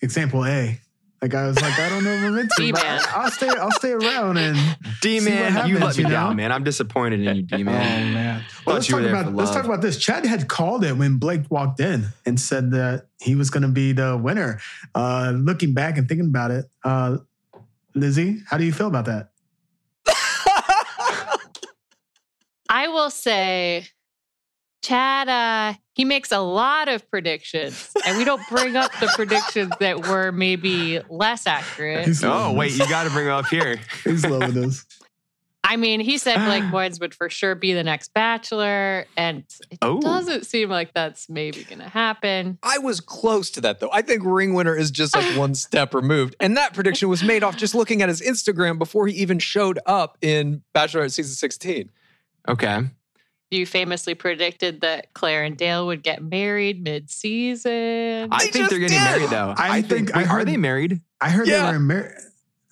example 0.00 0.44
A. 0.44 0.80
Like 1.20 1.34
I 1.34 1.48
was 1.48 1.60
like, 1.60 1.76
I 1.76 1.88
don't 1.88 2.04
know 2.04 2.12
if 2.12 2.22
I'm 2.22 2.38
into, 2.38 2.48
but 2.48 2.56
D-man. 2.58 3.00
I'll 3.08 3.30
stay. 3.30 3.48
I'll 3.48 3.72
stay 3.72 3.90
around 3.90 4.36
and 4.36 4.56
d 5.02 5.18
man 5.18 5.68
you 5.68 5.76
let 5.78 5.96
me 5.96 6.04
you 6.04 6.08
know? 6.08 6.14
down 6.14 6.36
man 6.36 6.52
i'm 6.52 6.62
disappointed 6.62 7.20
in 7.20 7.36
you 7.36 7.42
d 7.56 7.64
man. 7.64 7.74
Oh 7.74 7.78
man 7.78 8.14
man. 8.14 8.44
Well, 8.64 8.76
let's 8.76 8.88
you 8.88 9.00
talk 9.00 9.04
about 9.04 9.34
let's 9.34 9.50
talk 9.50 9.64
about 9.64 9.82
this. 9.82 9.98
Chad 9.98 10.24
had 10.24 10.48
called 10.48 10.84
it 10.84 10.96
when 10.96 11.18
Blake 11.18 11.50
walked 11.50 11.80
in 11.80 12.06
and 12.24 12.38
said 12.38 12.70
that 12.70 13.08
he 13.20 13.34
was 13.34 13.50
going 13.50 13.64
to 13.64 13.68
be 13.68 13.90
the 13.90 14.16
winner. 14.16 14.60
Uh, 14.94 15.32
looking 15.34 15.74
back 15.74 15.98
and 15.98 16.06
thinking 16.06 16.28
about 16.28 16.52
it, 16.52 16.66
uh, 16.84 17.16
Lizzie, 17.94 18.40
how 18.46 18.56
do 18.56 18.64
you 18.64 18.72
feel 18.72 18.86
about 18.86 19.06
that? 19.06 19.30
I 22.68 22.88
will 22.88 23.10
say, 23.10 23.86
Chad, 24.82 25.28
uh, 25.28 25.74
he 25.94 26.04
makes 26.04 26.30
a 26.30 26.38
lot 26.38 26.88
of 26.88 27.08
predictions, 27.10 27.90
and 28.06 28.16
we 28.16 28.24
don't 28.24 28.42
bring 28.48 28.76
up 28.76 28.92
the 29.00 29.08
predictions 29.14 29.72
that 29.80 30.06
were 30.06 30.30
maybe 30.30 31.00
less 31.08 31.46
accurate. 31.46 32.06
He's 32.06 32.22
oh 32.22 32.52
wait 32.52 32.68
this. 32.70 32.78
you 32.80 32.88
got 32.88 33.04
to 33.04 33.10
bring 33.10 33.26
it 33.26 33.30
up 33.30 33.46
here 33.46 33.80
he's 34.04 34.24
loving 34.24 34.54
this. 34.54 34.84
I 35.64 35.76
mean, 35.76 36.00
he 36.00 36.16
said 36.16 36.36
Blake 36.46 36.62
Moynes 36.72 37.00
would 37.00 37.12
for 37.14 37.28
sure 37.28 37.54
be 37.56 37.72
the 37.74 37.82
next 37.82 38.14
Bachelor, 38.14 39.06
and 39.16 39.42
it 39.70 39.78
Oh. 39.82 40.00
doesn't 40.00 40.46
seem 40.46 40.70
like 40.70 40.94
that's 40.94 41.28
maybe 41.28 41.64
going 41.64 41.80
to 41.80 41.88
happen. 41.88 42.58
I 42.62 42.78
was 42.78 43.00
close 43.00 43.50
to 43.50 43.60
that 43.62 43.80
though. 43.80 43.90
I 43.92 44.02
think 44.02 44.22
ring 44.24 44.54
winner 44.54 44.76
is 44.76 44.90
just 44.92 45.14
like 45.16 45.36
one 45.36 45.54
step 45.56 45.92
removed. 45.92 46.36
And 46.38 46.56
that 46.56 46.72
prediction 46.72 47.08
was 47.08 47.24
made 47.24 47.42
off 47.42 47.56
just 47.56 47.74
looking 47.74 48.00
at 48.00 48.08
his 48.08 48.20
Instagram 48.22 48.78
before 48.78 49.08
he 49.08 49.14
even 49.16 49.40
showed 49.40 49.80
up 49.84 50.16
in 50.22 50.62
Bachelorette 50.74 51.10
season 51.12 51.34
16. 51.34 51.90
Okay 52.48 52.80
You 53.50 53.64
famously 53.66 54.14
predicted 54.14 54.80
that 54.82 55.12
Claire 55.14 55.44
and 55.44 55.56
Dale 55.56 55.86
would 55.86 56.02
get 56.02 56.22
married 56.22 56.82
mid-season. 56.82 58.28
I 58.30 58.46
think 58.48 58.68
they're 58.70 58.78
getting 58.78 58.98
did. 58.98 59.04
married 59.04 59.30
though. 59.30 59.54
I 59.56 59.78
I, 59.78 59.82
think 59.82 60.08
think. 60.08 60.14
I 60.14 60.18
wait, 60.18 60.28
are 60.28 60.38
heard- 60.38 60.48
they 60.48 60.56
married? 60.56 61.00
I 61.20 61.30
heard 61.30 61.46
Yeah. 61.48 61.62
they 61.66 61.70
were 61.72 61.76
in 61.76 61.86
mar- 61.86 62.14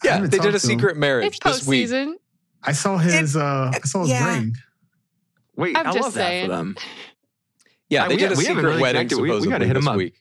I 0.03 0.07
Yeah, 0.07 0.21
they 0.21 0.29
did 0.29 0.35
a 0.35 0.37
talked 0.37 0.43
to 0.43 0.49
him. 0.53 0.59
secret 0.79 0.91
it's 0.93 0.99
marriage 0.99 1.41
this 1.41 1.67
week. 1.67 1.91
I 2.63 2.73
saw 2.73 2.99
his. 2.99 3.37
uh 3.37 3.71
I 3.75 3.79
saw 3.85 4.01
his 4.03 4.11
Yeah. 4.11 4.35
ring. 4.35 4.57
Wait, 5.57 5.77
I'm 5.77 5.87
I 5.87 5.93
just 5.93 6.03
love 6.03 6.15
that 6.15 6.21
saying. 6.29 6.47
for 6.47 6.53
them. 6.57 6.77
Yeah, 7.89 8.09
they 8.09 8.15
we- 8.17 8.21
did 8.21 8.33
a 8.33 8.35
we 8.35 8.45
secret 8.45 8.65
really 8.65 8.83
wedding 8.83 9.09
connected. 9.09 9.19
We- 9.23 9.41
we 9.41 9.47
gotta 9.49 9.65
hit 9.65 9.75
this 9.75 9.85
'em 9.85 9.89
up. 9.89 9.97
week. 9.97 10.21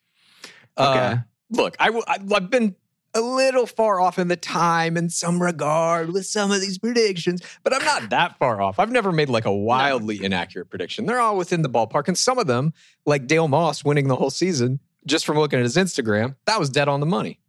Okay. 0.77 0.99
Uh, 0.99 1.17
look, 1.49 1.75
I, 1.79 1.85
w- 1.87 2.03
I, 2.07 2.19
I've 2.35 2.49
been 2.51 2.75
a 3.15 3.21
little 3.21 3.65
far 3.65 3.99
off 4.01 4.19
in 4.19 4.27
the 4.27 4.35
time 4.35 4.97
in 4.97 5.09
some 5.09 5.41
regard 5.41 6.11
with 6.11 6.25
some 6.25 6.51
of 6.51 6.61
these 6.61 6.77
predictions, 6.77 7.41
but 7.63 7.73
I'm 7.73 7.83
not 7.83 8.09
that 8.11 8.37
far 8.37 8.61
off. 8.61 8.77
I've 8.77 8.91
never 8.91 9.11
made 9.11 9.29
like 9.29 9.45
a 9.45 9.55
wildly 9.55 10.23
inaccurate 10.23 10.65
prediction. 10.69 11.05
They're 11.05 11.19
all 11.21 11.37
within 11.37 11.61
the 11.61 11.69
ballpark. 11.69 12.07
And 12.07 12.17
some 12.17 12.37
of 12.37 12.45
them, 12.47 12.73
like 13.05 13.25
Dale 13.25 13.47
Moss 13.47 13.83
winning 13.83 14.07
the 14.09 14.15
whole 14.17 14.29
season, 14.29 14.79
just 15.05 15.25
from 15.25 15.37
looking 15.39 15.57
at 15.59 15.63
his 15.63 15.77
Instagram, 15.77 16.35
that 16.45 16.59
was 16.59 16.69
dead 16.69 16.87
on 16.87 16.99
the 16.99 17.05
money. 17.05 17.39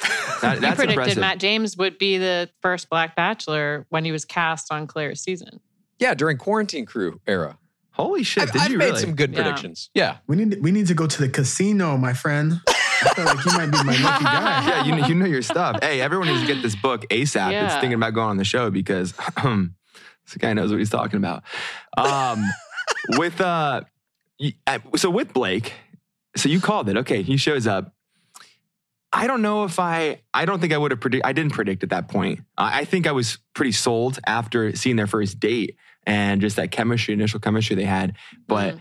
That- 0.42 0.54
You 0.56 0.60
that's 0.60 0.74
predicted 0.74 0.90
impressive. 0.98 1.20
Matt 1.20 1.38
James 1.38 1.76
would 1.76 1.98
be 1.98 2.18
the 2.18 2.50
first 2.62 2.90
Black 2.90 3.14
Bachelor 3.14 3.86
when 3.90 4.04
he 4.04 4.10
was 4.10 4.24
cast 4.24 4.72
on 4.72 4.88
Claire's 4.88 5.20
season. 5.22 5.60
Yeah, 6.00 6.14
during 6.14 6.36
quarantine 6.36 6.84
crew 6.84 7.20
era. 7.28 7.58
Holy 7.92 8.24
shit! 8.24 8.42
I've, 8.44 8.52
did 8.52 8.62
I've 8.62 8.70
you 8.72 8.78
made 8.78 8.86
really? 8.86 9.00
some 9.00 9.14
good 9.14 9.32
Yeah. 9.32 9.42
predictions. 9.42 9.90
Yeah. 9.94 10.16
We 10.26 10.34
need 10.34 10.60
we 10.60 10.72
need 10.72 10.88
to 10.88 10.94
go 10.94 11.06
to 11.06 11.18
the 11.20 11.28
casino, 11.28 11.96
my 11.96 12.12
friend. 12.12 12.54
I 13.04 13.14
feel 13.14 13.24
like 13.24 13.44
you 13.44 13.52
might 13.52 13.70
be 13.70 13.84
my 13.84 13.96
lucky 14.02 14.24
guy. 14.24 14.68
yeah, 14.68 14.84
you, 14.84 15.04
you 15.06 15.14
know 15.14 15.26
your 15.26 15.42
stuff. 15.42 15.78
Hey, 15.82 16.00
everyone 16.00 16.28
needs 16.28 16.40
to 16.40 16.46
get 16.46 16.62
this 16.62 16.74
book 16.76 17.02
ASAP. 17.08 17.32
That's 17.34 17.52
Yeah. 17.52 17.80
thinking 17.80 17.94
about 17.94 18.14
going 18.14 18.28
on 18.30 18.36
the 18.36 18.44
show 18.44 18.70
because 18.70 19.12
this 19.44 20.36
guy 20.38 20.52
knows 20.52 20.70
what 20.70 20.78
he's 20.78 20.90
talking 20.90 21.16
about. 21.18 21.42
Um, 21.96 22.44
with 23.18 23.40
uh, 23.40 23.82
so 24.96 25.10
with 25.10 25.32
Blake, 25.32 25.72
so 26.36 26.48
you 26.48 26.60
called 26.60 26.88
it. 26.88 26.96
Okay, 26.98 27.22
he 27.22 27.36
shows 27.36 27.66
up. 27.66 27.92
I 29.12 29.26
don't 29.26 29.42
know 29.42 29.64
if 29.64 29.78
I. 29.78 30.22
I 30.32 30.46
don't 30.46 30.60
think 30.60 30.72
I 30.72 30.78
would 30.78 30.90
have 30.90 31.00
predict. 31.00 31.26
I 31.26 31.32
didn't 31.32 31.52
predict 31.52 31.82
at 31.82 31.90
that 31.90 32.08
point. 32.08 32.40
I 32.56 32.80
I 32.80 32.84
think 32.84 33.06
I 33.06 33.12
was 33.12 33.38
pretty 33.54 33.72
sold 33.72 34.18
after 34.26 34.74
seeing 34.74 34.96
their 34.96 35.06
first 35.06 35.38
date 35.38 35.76
and 36.06 36.40
just 36.40 36.56
that 36.56 36.70
chemistry, 36.70 37.12
initial 37.14 37.38
chemistry 37.38 37.76
they 37.76 37.84
had. 37.84 38.16
But 38.48 38.74
Mhm. 38.76 38.80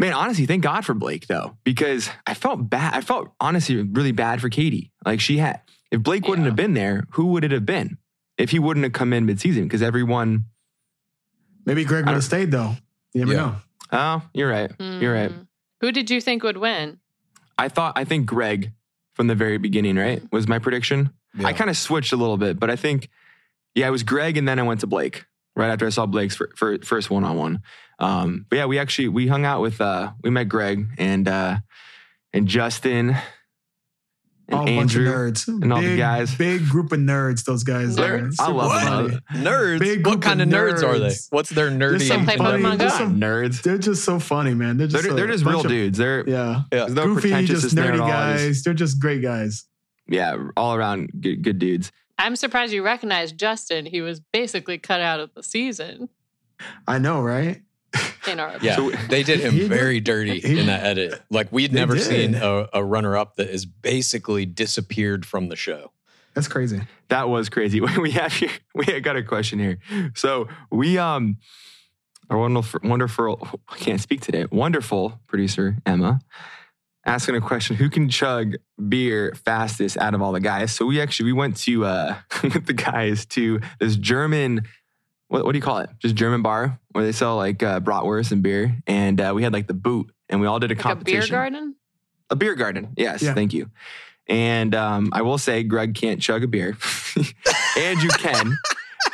Man, 0.00 0.14
honestly, 0.14 0.46
thank 0.46 0.62
God 0.62 0.84
for 0.86 0.94
Blake 0.94 1.26
though, 1.26 1.58
because 1.62 2.08
I 2.26 2.32
felt 2.32 2.70
bad. 2.70 2.94
I 2.94 3.02
felt 3.02 3.28
honestly 3.38 3.82
really 3.82 4.12
bad 4.12 4.40
for 4.40 4.48
Katie. 4.48 4.92
Like 5.04 5.20
she 5.20 5.36
had, 5.36 5.60
if 5.90 6.02
Blake 6.02 6.26
wouldn't 6.26 6.46
Yeah. 6.46 6.50
have 6.52 6.56
been 6.56 6.72
there, 6.72 7.04
who 7.12 7.26
would 7.26 7.44
it 7.44 7.52
have 7.52 7.66
been? 7.66 7.98
If 8.38 8.50
he 8.50 8.58
wouldn't 8.58 8.84
have 8.84 8.94
come 8.94 9.12
in 9.12 9.26
midseason, 9.26 9.64
because 9.64 9.82
everyone. 9.82 10.46
Maybe 11.66 11.84
Greg 11.84 12.06
would 12.06 12.14
have 12.14 12.24
stayed 12.24 12.50
though. 12.50 12.76
You 13.12 13.20
never 13.26 13.32
Yeah. 13.34 13.38
know. 13.38 13.56
Oh, 13.92 14.22
you're 14.32 14.48
right. 14.48 14.70
You're 14.78 15.12
right. 15.12 15.30
Mm. 15.30 15.46
Who 15.82 15.92
did 15.92 16.08
you 16.10 16.20
think 16.22 16.42
would 16.44 16.56
win? 16.56 16.98
I 17.58 17.68
thought 17.68 17.92
I 17.98 18.04
think 18.04 18.24
Greg 18.24 18.72
from 19.12 19.26
the 19.26 19.34
very 19.34 19.58
beginning, 19.58 19.96
right? 19.96 20.22
Was 20.32 20.48
my 20.48 20.58
prediction. 20.58 21.10
Yeah. 21.38 21.46
I 21.48 21.52
kind 21.52 21.68
of 21.68 21.76
switched 21.76 22.14
a 22.14 22.16
little 22.16 22.38
bit, 22.38 22.58
but 22.58 22.70
I 22.70 22.76
think 22.76 23.10
yeah, 23.74 23.86
it 23.86 23.90
was 23.90 24.02
Greg 24.02 24.38
and 24.38 24.48
then 24.48 24.58
I 24.58 24.62
went 24.62 24.80
to 24.80 24.86
Blake 24.86 25.26
right 25.56 25.70
after 25.70 25.86
I 25.86 25.90
saw 25.90 26.06
Blake's 26.06 26.36
fir- 26.36 26.50
fir- 26.56 26.78
first 26.78 27.10
one 27.10 27.24
on 27.24 27.36
one. 27.36 27.62
Um, 27.98 28.46
but 28.48 28.56
yeah, 28.56 28.66
we 28.66 28.78
actually 28.78 29.08
we 29.08 29.26
hung 29.26 29.44
out 29.44 29.60
with 29.60 29.80
uh 29.80 30.12
we 30.22 30.30
met 30.30 30.48
Greg 30.48 30.86
and 30.98 31.28
uh 31.28 31.58
and 32.32 32.46
Justin 32.48 33.16
and 34.48 34.58
all 34.58 34.68
a 34.68 34.76
bunch 34.76 34.94
of 34.96 35.02
Andrew. 35.02 35.12
nerds 35.32 35.46
and 35.48 35.72
all 35.72 35.80
the 35.80 35.96
guys. 35.96 36.34
Big 36.34 36.66
group 36.68 36.90
of 36.92 36.98
nerds. 36.98 37.44
Those 37.44 37.62
guys. 37.62 37.96
are. 37.98 38.18
Nerds. 38.20 38.36
I 38.40 38.50
love 38.50 38.82
funny. 38.82 39.08
them. 39.10 39.20
Nerds. 39.44 39.78
Big 39.78 40.06
what 40.06 40.22
kind 40.22 40.40
of 40.42 40.48
of 40.48 40.54
nerds, 40.54 40.82
are 40.82 40.98
they? 40.98 41.12
What's 41.30 41.50
their 41.50 41.70
nerdy? 41.70 41.98
Just 41.98 42.08
some 42.08 42.24
play 42.24 42.36
funny- 42.36 42.62
Pokemon 42.62 42.78
Go. 42.78 42.84
just 42.84 42.96
some- 42.98 43.20
nerds. 43.20 43.62
They're 43.62 43.78
just 43.78 44.04
so 44.04 44.18
funny, 44.18 44.54
man. 44.54 44.76
They're 44.76 44.86
just 44.88 45.04
They're, 45.04 45.14
they're 45.14 45.26
just 45.28 45.44
real 45.44 45.60
of- 45.60 45.68
dudes. 45.68 45.98
They're 45.98 46.28
Yeah, 46.28 46.62
Yeah. 46.72 46.86
no 46.86 47.14
goofy, 47.14 47.28
just 47.30 47.72
pretentiousness 47.72 47.74
nerdy 47.74 47.94
at 47.94 48.00
all. 48.00 48.08
Just- 48.08 48.44
guys. 48.44 48.62
They're 48.64 48.74
just 48.74 48.98
great 48.98 49.22
guys. 49.22 49.64
yeah, 50.08 50.36
all 50.56 50.74
around 50.74 51.10
good, 51.20 51.42
good 51.42 51.58
dudes. 51.60 51.92
I'm 52.20 52.36
surprised 52.36 52.72
you 52.72 52.82
recognized 52.84 53.38
Justin. 53.38 53.86
He 53.86 54.00
was 54.00 54.20
basically 54.20 54.78
cut 54.78 55.00
out 55.00 55.20
of 55.20 55.32
the 55.34 55.42
season 55.42 56.08
I 56.86 56.98
know, 56.98 57.20
right? 57.22 57.62
in 58.28 58.38
our 58.38 58.56
Yeah, 58.60 58.76
So- 58.76 58.90
they 59.08 59.22
did 59.22 59.40
him 59.40 59.52
He 59.54 59.60
did- 59.60 59.68
very 59.70 59.98
dirty 59.98 60.38
he- 60.40 60.58
in 60.60 60.66
that 60.66 60.84
edit. 60.84 61.20
Like 61.30 61.50
we'd 61.50 61.72
never 61.72 61.94
did. 61.94 62.02
seen 62.04 62.34
a, 62.34 62.68
a 62.74 62.84
runner-up 62.84 63.36
that 63.36 63.48
is 63.48 63.64
basically 63.66 64.44
disappeared 64.46 65.24
from 65.24 65.48
the 65.48 65.56
show. 65.56 65.90
That's 66.34 66.46
crazy. 66.46 66.82
That 67.08 67.28
was 67.28 67.48
crazy. 67.48 67.80
We 67.98 68.10
have 68.12 68.32
here, 68.34 68.50
we 68.74 68.84
got 69.00 69.16
a 69.16 69.22
question 69.22 69.58
here. 69.58 69.78
So 70.14 70.48
we 70.70 70.98
um 70.98 71.38
our 72.28 72.38
wonderful 72.38 72.80
wonderful 72.84 73.60
I 73.68 73.76
can't 73.78 74.00
speak 74.00 74.20
today. 74.20 74.44
Wonderful 74.52 75.18
producer 75.26 75.78
Emma 75.86 76.20
asking 77.04 77.36
a 77.36 77.40
question: 77.40 77.76
Who 77.76 77.88
can 77.90 78.08
chug 78.08 78.54
beer 78.88 79.34
fastest 79.44 79.96
out 79.98 80.14
of 80.14 80.22
all 80.22 80.32
the 80.32 80.40
guys? 80.40 80.72
So 80.74 80.86
we 80.86 81.00
actually 81.00 81.26
we 81.26 81.32
went 81.32 81.56
to 81.58 81.84
uh 81.84 82.16
with 82.42 82.66
the 82.66 82.72
guys 82.74 83.26
to 83.26 83.60
this 83.78 83.96
German. 83.96 84.62
What, 85.28 85.44
what 85.44 85.52
do 85.52 85.58
you 85.58 85.62
call 85.62 85.78
it? 85.78 85.90
Just 86.00 86.16
German 86.16 86.42
bar 86.42 86.80
where 86.90 87.04
they 87.04 87.12
sell 87.12 87.36
like 87.36 87.62
uh, 87.62 87.78
bratwurst 87.80 88.32
and 88.32 88.42
beer, 88.42 88.76
and 88.86 89.20
uh, 89.20 89.32
we 89.34 89.42
had 89.44 89.52
like 89.52 89.68
the 89.68 89.74
boot, 89.74 90.10
and 90.28 90.40
we 90.40 90.46
all 90.48 90.58
did 90.58 90.72
a 90.72 90.74
like 90.74 90.80
a 90.80 90.82
beer 90.82 90.94
competition. 90.94 91.32
garden. 91.34 91.74
A 92.30 92.36
beer 92.36 92.54
garden. 92.56 92.88
Yes, 92.96 93.22
Yeah. 93.22 93.34
thank 93.34 93.52
you. 93.52 93.70
And 94.28 94.74
um, 94.74 95.10
I 95.12 95.22
will 95.22 95.38
say, 95.38 95.62
Greg 95.64 95.94
can't 95.94 96.20
chug 96.20 96.42
a 96.44 96.46
beer, 96.48 96.76
and 97.78 98.02
you 98.02 98.08
can. 98.10 98.56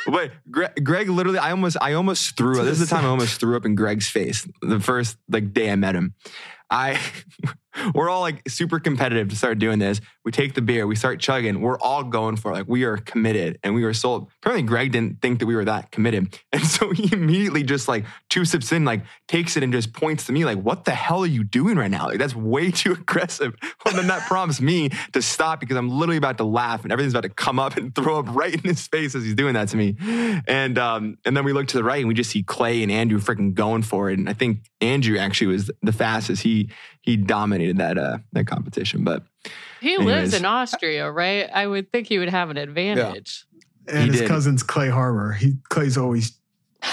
But 0.09 0.31
Greg, 0.49 0.85
Greg 0.85 1.09
literally, 1.09 1.37
I 1.39 1.51
almost, 1.51 1.75
I 1.81 1.93
almost 1.93 2.37
threw. 2.37 2.59
up. 2.59 2.65
This 2.65 2.79
is 2.79 2.89
the 2.89 2.95
time 2.95 3.03
I 3.05 3.09
almost 3.09 3.39
threw 3.41 3.57
up 3.57 3.65
in 3.65 3.75
Greg's 3.75 4.07
face. 4.07 4.47
The 4.61 4.79
first 4.79 5.17
like 5.29 5.53
day 5.53 5.69
I 5.69 5.75
met 5.75 5.95
him, 5.95 6.13
I, 6.69 6.99
we're 7.93 8.09
all 8.09 8.21
like 8.21 8.47
super 8.49 8.79
competitive 8.79 9.29
to 9.29 9.35
start 9.35 9.59
doing 9.59 9.79
this. 9.79 10.01
We 10.25 10.31
take 10.31 10.53
the 10.53 10.61
beer, 10.61 10.87
we 10.87 10.95
start 10.95 11.19
chugging. 11.19 11.61
We're 11.61 11.79
all 11.79 12.03
going 12.03 12.35
for 12.37 12.51
it. 12.51 12.55
like 12.55 12.67
we 12.67 12.83
are 12.83 12.97
committed, 12.97 13.59
and 13.63 13.73
we 13.75 13.83
were 13.83 13.93
sold. 13.93 14.29
Apparently, 14.41 14.67
Greg 14.67 14.91
didn't 14.91 15.21
think 15.21 15.39
that 15.39 15.45
we 15.45 15.55
were 15.55 15.65
that 15.65 15.91
committed, 15.91 16.37
and 16.51 16.63
so 16.63 16.91
he 16.91 17.11
immediately 17.13 17.63
just 17.63 17.87
like 17.87 18.05
two 18.29 18.45
sips 18.45 18.71
in, 18.71 18.85
like 18.85 19.03
takes 19.27 19.57
it 19.57 19.63
and 19.63 19.71
just 19.71 19.93
points 19.93 20.25
to 20.25 20.31
me 20.31 20.45
like, 20.45 20.59
"What 20.59 20.85
the 20.85 20.91
hell 20.91 21.23
are 21.23 21.27
you 21.27 21.43
doing 21.43 21.77
right 21.77 21.91
now? 21.91 22.07
Like 22.07 22.19
that's 22.19 22.35
way 22.35 22.71
too 22.71 22.93
aggressive." 22.93 23.55
Well, 23.85 23.95
then 23.95 24.07
that 24.07 24.27
prompts 24.27 24.59
me 24.59 24.89
to 25.13 25.21
stop 25.21 25.59
because 25.59 25.77
I'm 25.77 25.89
literally 25.89 26.17
about 26.17 26.37
to 26.37 26.43
laugh 26.43 26.83
and 26.83 26.91
everything's 26.91 27.13
about 27.13 27.23
to 27.23 27.29
come 27.29 27.59
up 27.59 27.77
and 27.77 27.93
throw 27.93 28.19
up 28.19 28.27
right 28.35 28.53
in 28.53 28.61
his 28.61 28.87
face 28.87 29.15
as 29.15 29.23
he's 29.23 29.35
doing 29.35 29.53
that 29.53 29.69
to 29.69 29.77
me. 29.77 29.95
And 30.47 30.77
um, 30.77 31.17
and 31.25 31.37
then 31.37 31.43
we 31.43 31.53
look 31.53 31.67
to 31.67 31.77
the 31.77 31.83
right 31.83 31.99
and 31.99 32.07
we 32.07 32.13
just 32.13 32.31
see 32.31 32.43
Clay 32.43 32.83
and 32.83 32.91
Andrew 32.91 33.19
freaking 33.19 33.53
going 33.53 33.83
for 33.83 34.09
it. 34.09 34.19
And 34.19 34.29
I 34.29 34.33
think 34.33 34.69
Andrew 34.81 35.17
actually 35.17 35.47
was 35.47 35.71
the 35.81 35.91
fastest. 35.91 36.43
He 36.43 36.56
he 37.01 37.17
dominated 37.17 37.77
that 37.77 37.97
uh 37.97 38.17
that 38.33 38.47
competition. 38.47 39.03
But 39.03 39.23
He 39.81 39.93
Anyways. 39.95 40.05
lives 40.05 40.33
in 40.33 40.45
Austria, 40.45 41.11
right? 41.11 41.49
I 41.53 41.67
would 41.67 41.91
think 41.91 42.07
he 42.07 42.17
would 42.19 42.29
have 42.29 42.49
an 42.49 42.57
advantage. 42.57 43.45
And 43.87 43.99
He 44.05 44.07
his 44.11 44.19
did. 44.21 44.27
cousin's 44.27 44.63
Clay 44.63 44.89
Harbor. 44.89 45.33
He 45.33 45.53
Clay's 45.69 45.97
always 45.97 46.33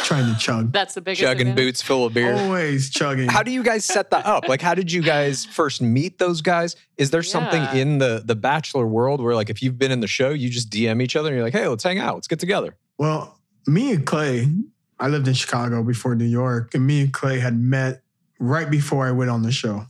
trying 0.04 0.33
to 0.33 0.38
chug. 0.38 0.73
That's 0.78 0.94
the 0.94 1.00
biggest 1.00 1.21
Chugging 1.23 1.49
advantage. 1.49 1.64
boots 1.73 1.83
full 1.83 2.06
of 2.06 2.14
beer. 2.14 2.35
Always 2.35 2.90
chugging. 2.90 3.28
How 3.28 3.42
do 3.42 3.50
you 3.50 3.62
guys 3.62 3.85
set 3.85 4.11
that 4.11 4.25
up? 4.26 4.49
Like, 4.49 4.62
how 4.62 4.75
did 4.75 4.90
you 4.90 5.02
guys 5.02 5.44
first 5.44 5.83
meet 5.83 6.18
those 6.18 6.40
guys? 6.40 6.75
Is 6.97 7.11
there 7.11 7.23
something 7.23 7.62
Yeah. 7.62 7.75
in 7.75 7.99
the 7.99 8.23
the 8.25 8.35
Bachelor 8.37 8.87
world 8.87 9.21
where, 9.21 9.35
like, 9.35 9.50
if 9.50 9.62
you've 9.62 9.78
been 9.78 9.90
in 9.90 10.00
the 10.00 10.06
show, 10.06 10.30
you 10.30 10.49
just 10.49 10.71
DM 10.71 11.02
each 11.02 11.16
other 11.16 11.28
and 11.30 11.37
you're 11.37 11.44
like, 11.44 11.52
"Hey, 11.52 11.66
let's 11.68 11.83
hang 11.85 11.99
out, 11.99 12.14
let's 12.14 12.28
get 12.28 12.38
together." 12.38 12.76
Well, 12.97 13.40
me 13.66 13.92
and 13.92 14.06
Clay, 14.06 14.49
I 15.00 15.09
lived 15.09 15.26
in 15.26 15.35
Chicago 15.35 15.83
before 15.83 16.14
New 16.14 16.25
York, 16.25 16.75
and 16.75 16.87
me 16.87 17.00
and 17.02 17.12
Clay 17.12 17.40
had 17.40 17.59
met 17.59 18.03
right 18.44 18.70
before 18.70 19.06
I 19.06 19.10
went 19.12 19.30
on 19.30 19.42
the 19.42 19.52
show. 19.52 19.86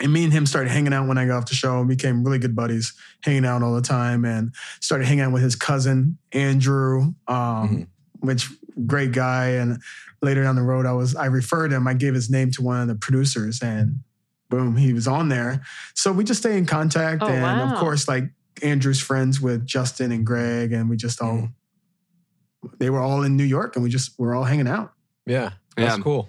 And 0.00 0.12
me 0.12 0.22
and 0.22 0.32
him 0.32 0.46
started 0.46 0.70
hanging 0.70 0.92
out 0.92 1.08
when 1.08 1.18
I 1.18 1.26
got 1.26 1.38
off 1.38 1.46
the 1.48 1.54
show 1.56 1.80
and 1.80 1.88
became 1.88 2.22
really 2.22 2.38
good 2.38 2.54
buddies, 2.54 2.92
hanging 3.22 3.44
out 3.44 3.62
all 3.64 3.74
the 3.74 3.82
time 3.82 4.24
and 4.24 4.54
started 4.80 5.06
hanging 5.06 5.22
out 5.24 5.32
with 5.32 5.42
his 5.42 5.56
cousin, 5.56 6.18
Andrew, 6.32 7.14
um, 7.26 7.88
which 8.20 8.48
great 8.86 9.10
guy. 9.10 9.48
And 9.50 9.82
later 10.22 10.44
down 10.44 10.54
the 10.54 10.62
road, 10.62 10.86
I 10.86 10.92
was 10.92 11.16
I 11.16 11.26
referred 11.26 11.72
him, 11.72 11.88
I 11.88 11.94
gave 11.94 12.14
his 12.14 12.30
name 12.30 12.52
to 12.52 12.62
one 12.62 12.80
of 12.80 12.86
the 12.86 12.94
producers 12.94 13.60
and 13.60 13.98
boom, 14.50 14.76
he 14.76 14.92
was 14.92 15.08
on 15.08 15.28
there. 15.28 15.62
So 15.94 16.12
we 16.12 16.22
just 16.22 16.40
stay 16.40 16.56
in 16.56 16.64
contact. 16.64 17.22
Oh, 17.22 17.26
and 17.26 17.42
wow. 17.42 17.72
of 17.72 17.78
course, 17.80 18.06
like 18.06 18.24
Andrew's 18.62 19.00
friends 19.00 19.40
with 19.40 19.66
Justin 19.66 20.12
and 20.12 20.24
Greg, 20.24 20.72
and 20.72 20.88
we 20.88 20.96
just 20.96 21.20
all 21.20 21.48
they 22.78 22.88
were 22.90 23.00
all 23.00 23.22
in 23.24 23.36
New 23.36 23.44
York 23.44 23.74
and 23.76 23.82
we 23.82 23.90
just 23.90 24.18
were 24.18 24.34
all 24.34 24.44
hanging 24.44 24.68
out. 24.68 24.92
Yeah, 25.26 25.50
that's 25.76 25.96
Yeah. 25.96 26.02
cool. 26.02 26.28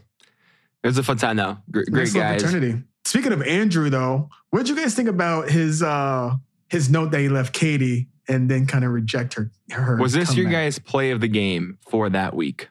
It 0.84 0.88
was 0.88 0.98
a 0.98 1.04
fun 1.04 1.18
time 1.18 1.38
though. 1.38 1.58
Gr- 1.72 1.84
Great 1.92 2.06
Nice 2.06 2.14
guys. 2.14 2.42
fraternity. 2.42 2.84
Speaking 3.06 3.32
of 3.34 3.42
Andrew, 3.44 3.90
though, 3.90 4.30
what 4.50 4.60
did 4.60 4.70
you 4.70 4.76
guys 4.76 4.94
think 4.96 5.10
about 5.10 5.50
his 5.50 5.82
uh 5.84 6.36
his 6.70 6.90
note 6.90 7.12
that 7.12 7.20
he 7.20 7.30
left 7.30 7.54
Katie 7.54 8.08
and 8.28 8.50
then 8.50 8.66
kind 8.68 8.84
of 8.86 8.92
reject 8.92 9.34
her? 9.36 9.52
her 9.72 9.98
Was 9.98 10.14
this 10.14 10.36
your 10.36 10.50
guys' 10.50 10.78
play 10.80 11.12
of 11.12 11.20
the 11.22 11.28
game 11.28 11.78
for 11.90 12.10
that 12.10 12.36
week? 12.36 12.70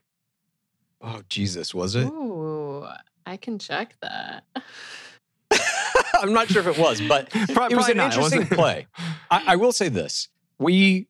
Oh 1.01 1.23
Jesus, 1.29 1.75
was 1.75 1.95
it? 1.95 2.07
Ooh, 2.07 2.87
I 3.27 3.37
can 3.37 3.59
check 3.59 3.95
that. 4.03 4.45
I'm 6.21 6.33
not 6.33 6.49
sure 6.49 6.67
if 6.67 6.79
it 6.79 6.81
was, 6.83 7.01
but 7.01 7.31
Pro- 7.31 7.41
it 7.43 7.49
was 7.49 7.87
probably 7.87 7.91
an 7.93 7.97
not. 7.99 8.13
It 8.13 8.17
interesting 8.17 8.41
wasn't- 8.41 8.51
play. 8.59 8.87
I, 9.31 9.43
I 9.49 9.57
will 9.57 9.73
say 9.73 9.89
this: 9.89 10.29
we, 10.59 11.07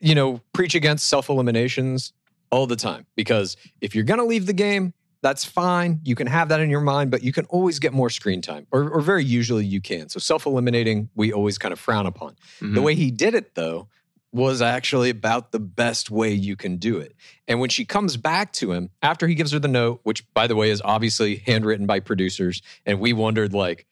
you 0.00 0.14
know, 0.14 0.40
preach 0.52 0.74
against 0.74 1.06
self 1.08 1.28
eliminations 1.28 2.12
all 2.50 2.66
the 2.66 2.76
time 2.76 3.06
because 3.16 3.56
if 3.80 3.94
you're 3.94 4.04
going 4.04 4.18
to 4.18 4.26
leave 4.26 4.46
the 4.46 4.52
game, 4.52 4.92
that's 5.22 5.44
fine. 5.44 6.00
You 6.04 6.14
can 6.14 6.26
have 6.26 6.48
that 6.48 6.60
in 6.60 6.68
your 6.68 6.80
mind, 6.80 7.10
but 7.10 7.22
you 7.22 7.32
can 7.32 7.44
always 7.46 7.78
get 7.78 7.92
more 7.92 8.10
screen 8.10 8.42
time, 8.42 8.66
or, 8.72 8.90
or 8.90 9.00
very 9.00 9.24
usually 9.24 9.64
you 9.64 9.80
can. 9.80 10.08
So 10.08 10.18
self 10.18 10.46
eliminating, 10.46 11.08
we 11.14 11.32
always 11.32 11.58
kind 11.58 11.72
of 11.72 11.78
frown 11.78 12.06
upon. 12.06 12.36
Mhm. 12.60 12.74
The 12.74 12.82
way 12.82 12.94
he 12.94 13.10
did 13.10 13.34
it, 13.34 13.54
though, 13.54 13.88
was 14.32 14.62
actually 14.62 15.10
about 15.10 15.52
the 15.52 15.60
best 15.60 16.10
way 16.10 16.32
you 16.32 16.56
can 16.56 16.78
do 16.78 16.96
it. 16.98 17.14
And 17.46 17.60
when 17.60 17.68
she 17.68 17.84
comes 17.84 18.16
back 18.16 18.52
to 18.54 18.72
him 18.72 18.90
after 19.02 19.26
he 19.28 19.34
gives 19.34 19.52
her 19.52 19.58
the 19.58 19.68
note, 19.68 20.00
which 20.04 20.24
by 20.32 20.46
the 20.46 20.56
way 20.56 20.70
is 20.70 20.80
obviously 20.84 21.36
handwritten 21.36 21.86
by 21.86 22.00
producers, 22.00 22.62
and 22.86 22.98
we 22.98 23.12
wondered 23.12 23.52
like, 23.52 23.86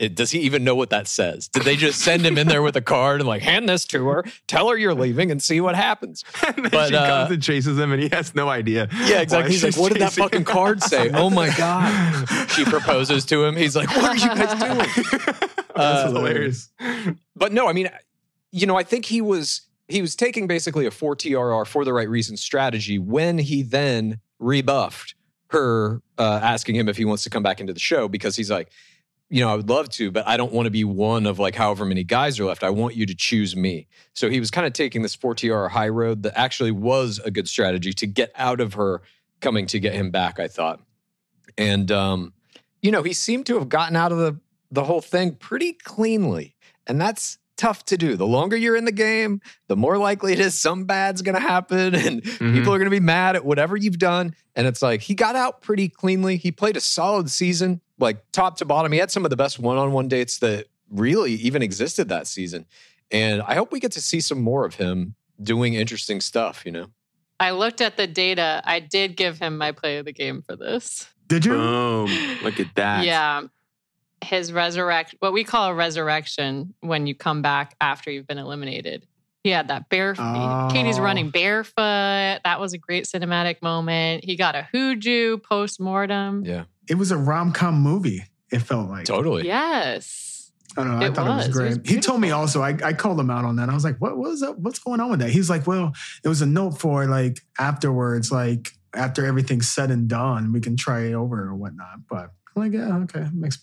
it, 0.00 0.14
does 0.16 0.30
he 0.32 0.40
even 0.40 0.64
know 0.64 0.74
what 0.74 0.90
that 0.90 1.06
says? 1.06 1.46
Did 1.46 1.62
they 1.62 1.76
just 1.76 2.00
send 2.00 2.24
him 2.24 2.38
in 2.38 2.48
there 2.48 2.62
with 2.62 2.74
a 2.74 2.80
card 2.80 3.20
and 3.20 3.28
like 3.28 3.42
hand 3.42 3.68
this 3.68 3.84
to 3.86 4.06
her, 4.08 4.24
tell 4.48 4.68
her 4.70 4.76
you're 4.76 4.94
leaving, 4.94 5.30
and 5.30 5.40
see 5.42 5.60
what 5.60 5.76
happens? 5.76 6.24
and 6.46 6.56
then 6.56 6.70
But, 6.70 6.88
she 6.88 6.96
uh, 6.96 7.06
comes 7.06 7.30
and 7.34 7.42
chases 7.42 7.78
him, 7.78 7.92
and 7.92 8.02
he 8.02 8.08
has 8.08 8.34
no 8.34 8.48
idea. 8.48 8.88
Yeah, 9.04 9.20
exactly. 9.20 9.52
He's 9.52 9.62
like, 9.62 9.76
what 9.76 9.92
did 9.92 10.00
that 10.00 10.12
fucking 10.12 10.44
card 10.44 10.82
say? 10.82 11.10
Oh 11.10 11.30
my 11.30 11.50
god! 11.56 12.28
She 12.50 12.64
proposes 12.64 13.24
to 13.26 13.44
him. 13.44 13.54
He's 13.54 13.76
like, 13.76 13.88
what 13.94 14.04
are 14.04 14.16
you 14.16 14.26
guys 14.34 14.58
doing? 14.58 15.06
That's 15.76 15.76
Uh, 15.76 16.06
hilarious. 16.12 16.68
but 17.36 17.52
no, 17.52 17.68
I 17.68 17.72
mean, 17.72 17.88
you 18.50 18.66
know, 18.66 18.76
I 18.76 18.82
think 18.82 19.04
he 19.04 19.20
was 19.20 19.62
he 19.88 20.00
was 20.00 20.16
taking 20.16 20.46
basically 20.46 20.86
a 20.86 20.90
four 20.90 21.14
TRR 21.14 21.66
for 21.66 21.84
the 21.84 21.92
right 21.92 22.08
reason 22.08 22.36
strategy 22.36 22.98
when 22.98 23.38
he 23.38 23.62
then 23.62 24.18
rebuffed 24.38 25.14
her, 25.48 26.00
uh, 26.18 26.40
asking 26.42 26.76
him 26.76 26.88
if 26.88 26.96
he 26.96 27.04
wants 27.04 27.22
to 27.24 27.30
come 27.30 27.42
back 27.42 27.60
into 27.60 27.72
the 27.72 27.80
show 27.80 28.08
because 28.08 28.36
he's 28.36 28.50
like, 28.50 28.70
you 29.30 29.40
know, 29.44 29.48
I 29.48 29.54
would 29.54 29.68
love 29.68 29.88
to, 29.90 30.10
but 30.10 30.26
I 30.26 30.36
don't 30.36 30.52
want 30.52 30.66
to 30.66 30.70
be 30.70 30.82
one 30.84 31.24
of 31.24 31.38
like 31.38 31.54
however 31.54 31.84
many 31.84 32.02
guys 32.04 32.38
are 32.40 32.44
left. 32.44 32.64
I 32.64 32.70
want 32.70 32.96
you 32.96 33.06
to 33.06 33.14
choose 33.14 33.54
me. 33.54 33.86
So 34.12 34.28
he 34.28 34.40
was 34.40 34.50
kind 34.50 34.66
of 34.66 34.72
taking 34.72 35.02
this 35.02 35.14
four 35.14 35.34
TRR 35.36 35.70
high 35.70 35.88
road 35.88 36.24
that 36.24 36.36
actually 36.36 36.72
was 36.72 37.20
a 37.24 37.30
good 37.30 37.48
strategy 37.48 37.92
to 37.92 38.06
get 38.06 38.32
out 38.34 38.60
of 38.60 38.74
her 38.74 39.02
coming 39.40 39.66
to 39.68 39.78
get 39.78 39.94
him 39.94 40.10
back. 40.10 40.40
I 40.40 40.48
thought, 40.48 40.80
and 41.56 41.90
um, 41.92 42.32
you 42.82 42.90
know, 42.90 43.02
he 43.02 43.12
seemed 43.12 43.46
to 43.46 43.58
have 43.58 43.68
gotten 43.68 43.96
out 43.96 44.12
of 44.12 44.18
the 44.18 44.38
the 44.72 44.84
whole 44.84 45.00
thing 45.00 45.34
pretty 45.34 45.72
cleanly. 45.72 46.54
And 46.86 47.00
that's 47.00 47.38
tough 47.56 47.84
to 47.86 47.96
do. 47.98 48.16
The 48.16 48.26
longer 48.26 48.56
you're 48.56 48.76
in 48.76 48.84
the 48.84 48.92
game, 48.92 49.40
the 49.68 49.76
more 49.76 49.98
likely 49.98 50.32
it 50.32 50.38
is 50.40 50.58
some 50.58 50.84
bad's 50.84 51.22
going 51.22 51.34
to 51.34 51.40
happen 51.40 51.94
and 51.94 52.22
Mhm. 52.22 52.54
people 52.54 52.72
are 52.72 52.78
going 52.78 52.84
to 52.86 52.90
be 52.90 53.00
mad 53.00 53.36
at 53.36 53.44
whatever 53.44 53.76
you've 53.76 53.98
done. 53.98 54.34
And 54.56 54.66
it's 54.66 54.80
like 54.80 55.02
he 55.02 55.14
got 55.14 55.36
out 55.36 55.60
pretty 55.60 55.88
cleanly. 55.88 56.36
He 56.36 56.52
played 56.52 56.76
a 56.76 56.80
solid 56.80 57.30
season, 57.30 57.80
like 58.00 58.18
top 58.32 58.56
to 58.58 58.64
bottom. 58.64 58.90
He 58.92 58.98
had 58.98 59.10
some 59.10 59.24
of 59.24 59.30
the 59.30 59.36
best 59.36 59.58
one 59.58 59.76
on 59.76 59.92
one 59.92 60.08
dates 60.08 60.38
that 60.40 60.66
really 60.90 61.34
even 61.34 61.62
existed 61.62 62.08
that 62.08 62.26
season. 62.26 62.66
And 63.12 63.42
I 63.42 63.54
hope 63.54 63.70
we 63.72 63.80
get 63.80 63.92
to 63.92 64.00
see 64.00 64.20
some 64.20 64.40
more 64.42 64.64
of 64.64 64.74
him 64.74 65.14
doing 65.42 65.74
interesting 65.74 66.20
stuff, 66.20 66.62
you 66.64 66.72
know? 66.72 66.86
I 67.38 67.52
looked 67.52 67.80
at 67.80 67.96
the 67.96 68.06
data. 68.06 68.60
I 68.64 68.80
did 68.80 69.16
give 69.16 69.38
him 69.38 69.56
my 69.56 69.72
play 69.72 69.98
of 69.98 70.04
the 70.04 70.12
game 70.12 70.42
for 70.42 70.56
this. 70.56 71.08
Did 71.26 71.44
you? 71.44 71.52
Boom! 71.52 72.10
Look 72.42 72.58
at 72.60 72.74
that. 72.74 73.04
Yeah. 73.04 73.42
his 74.22 74.52
resurrect 74.52 75.14
what 75.20 75.32
we 75.32 75.44
call 75.44 75.70
a 75.70 75.74
resurrection 75.74 76.74
when 76.80 77.06
you 77.06 77.14
come 77.14 77.40
back 77.40 77.74
after 77.80 78.10
you've 78.10 78.26
been 78.26 78.36
eliminated. 78.36 79.06
He 79.44 79.48
had 79.50 79.68
that 79.68 79.88
barefoot. 79.88 80.68
Katie's 80.72 80.98
Oh. 80.98 81.02
running 81.02 81.30
barefoot. 81.30 81.72
That 82.44 82.60
was 82.60 82.74
a 82.74 82.78
great 82.78 83.04
cinematic 83.04 83.62
moment. 83.62 84.22
He 84.24 84.36
got 84.36 84.54
a 84.54 84.68
hooju 84.74 85.42
post 85.42 85.80
mortem. 85.80 86.44
Yeah, 86.44 86.64
It 86.90 86.96
was 86.98 87.10
a 87.10 87.16
rom 87.16 87.52
com 87.52 87.80
movie. 87.80 88.24
It 88.52 88.58
felt 88.58 88.88
like. 88.90 89.04
totally. 89.06 89.46
Yes. 89.46 90.50
I 90.76 90.84
don't 90.84 90.98
know. 90.98 91.04
I 91.06 91.08
It 91.08 91.14
thought 91.14 91.26
was. 91.28 91.46
it 91.46 91.50
It 91.50 91.54
was 91.54 91.68
was 91.68 91.78
great. 91.78 91.88
he 91.88 92.00
told 92.00 92.20
me 92.20 92.30
also. 92.32 92.60
I, 92.62 92.76
I 92.84 92.92
called 92.92 93.18
him 93.18 93.30
out 93.30 93.44
on 93.44 93.56
that. 93.56 93.68
I 93.68 93.74
was 93.74 93.84
like, 93.84 93.98
"What 94.00 94.16
was 94.18 94.42
up? 94.42 94.58
What's 94.58 94.78
going 94.80 95.00
on 95.00 95.10
with 95.10 95.20
that?" 95.20 95.30
He's 95.30 95.48
like, 95.50 95.66
"Well, 95.66 95.92
it 96.24 96.28
was 96.28 96.42
a 96.42 96.46
note 96.46 96.78
for 96.78 97.06
like 97.06 97.40
afterwards, 97.58 98.30
like 98.32 98.72
after 98.94 99.24
everything's 99.24 99.68
said 99.70 99.90
and 99.90 100.08
done, 100.08 100.52
we 100.52 100.60
can 100.60 100.76
try 100.76 101.02
it 101.06 101.14
over 101.14 101.40
or 101.42 101.54
whatnot." 101.56 102.06
But 102.08 102.30
I'm 102.56 102.62
like, 102.62 102.72
"Yeah, 102.72 102.96
okay, 102.98 103.28
makes." 103.32 103.58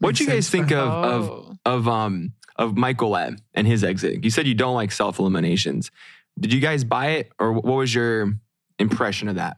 What 0.00 0.16
do 0.16 0.24
you 0.24 0.30
guys 0.30 0.48
think 0.50 0.70
of 0.72 0.88
of 0.88 1.28
Oh. 1.30 1.56
of 1.64 1.88
um 1.88 2.32
of 2.56 2.76
Michael 2.76 3.16
Ebb 3.16 3.40
and 3.54 3.66
his 3.66 3.82
exit? 3.84 4.22
You 4.24 4.30
said 4.30 4.46
you 4.46 4.54
don't 4.54 4.74
like 4.74 4.92
self 4.92 5.18
eliminations. 5.18 5.90
Did 6.38 6.52
you 6.52 6.60
guys 6.60 6.84
buy 6.84 7.06
it, 7.10 7.32
or 7.38 7.52
what 7.54 7.64
was 7.64 7.94
your 7.94 8.34
impression 8.78 9.28
of 9.28 9.36
that? 9.36 9.56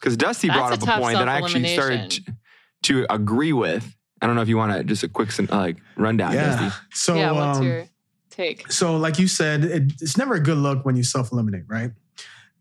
Because 0.00 0.16
Dusty 0.16 0.48
That's 0.48 0.58
brought 0.58 0.70
a 0.70 0.74
up 0.74 0.82
a 0.82 0.86
tough 0.86 1.00
point 1.00 1.18
that 1.18 1.28
I 1.28 1.38
actually 1.38 1.66
started 1.68 2.12
self-elimination. 2.12 2.36
to, 2.82 3.04
to 3.04 3.14
agree 3.14 3.52
with. 3.52 3.94
I 4.20 4.26
don't 4.26 4.36
know 4.36 4.42
if 4.42 4.48
you 4.48 4.56
want 4.56 4.72
to 4.72 4.84
just 4.84 5.02
a 5.02 5.08
quick 5.08 5.30
like 5.50 5.76
rundown, 5.96 6.32
Yeah. 6.32 6.56
Dusty. 6.56 6.76
So 6.92 7.14
yeah, 7.14 7.32
what's 7.32 7.58
um, 7.58 7.66
your 7.66 7.88
take? 8.30 8.70
So, 8.70 8.96
like 8.96 9.18
you 9.18 9.28
said, 9.28 9.64
it, 9.64 9.92
it's 10.00 10.16
never 10.16 10.34
a 10.34 10.40
good 10.40 10.58
look 10.58 10.84
when 10.84 10.96
you 10.96 11.04
self 11.04 11.32
eliminate, 11.32 11.64
right? 11.68 11.90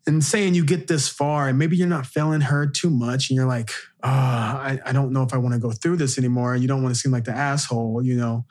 And 0.06 0.24
saying 0.24 0.54
you 0.54 0.66
get 0.66 0.88
this 0.88 1.10
far 1.10 1.50
and 1.50 1.60
maybe 1.60 1.76
you're 1.76 1.88
not 1.88 2.06
feeling 2.06 2.42
her 2.42 2.66
too 2.66 2.90
much 2.90 3.30
and 3.30 3.36
you're 3.36 3.48
like, 3.48 3.72
oh, 4.04 4.10
I, 4.10 4.80
I 4.86 4.94
don't 4.94 5.12
know 5.12 5.24
if 5.24 5.34
I 5.34 5.38
want 5.38 5.54
to 5.54 5.60
go 5.60 5.72
through 5.72 5.98
this 5.98 6.18
anymore. 6.18 6.56
You 6.56 6.68
don't 6.68 6.82
want 6.82 6.96
to 6.96 7.00
seem 7.00 7.12
like 7.12 7.26
the 7.26 7.34
asshole, 7.34 8.02
you 8.04 8.16
know. 8.16 8.46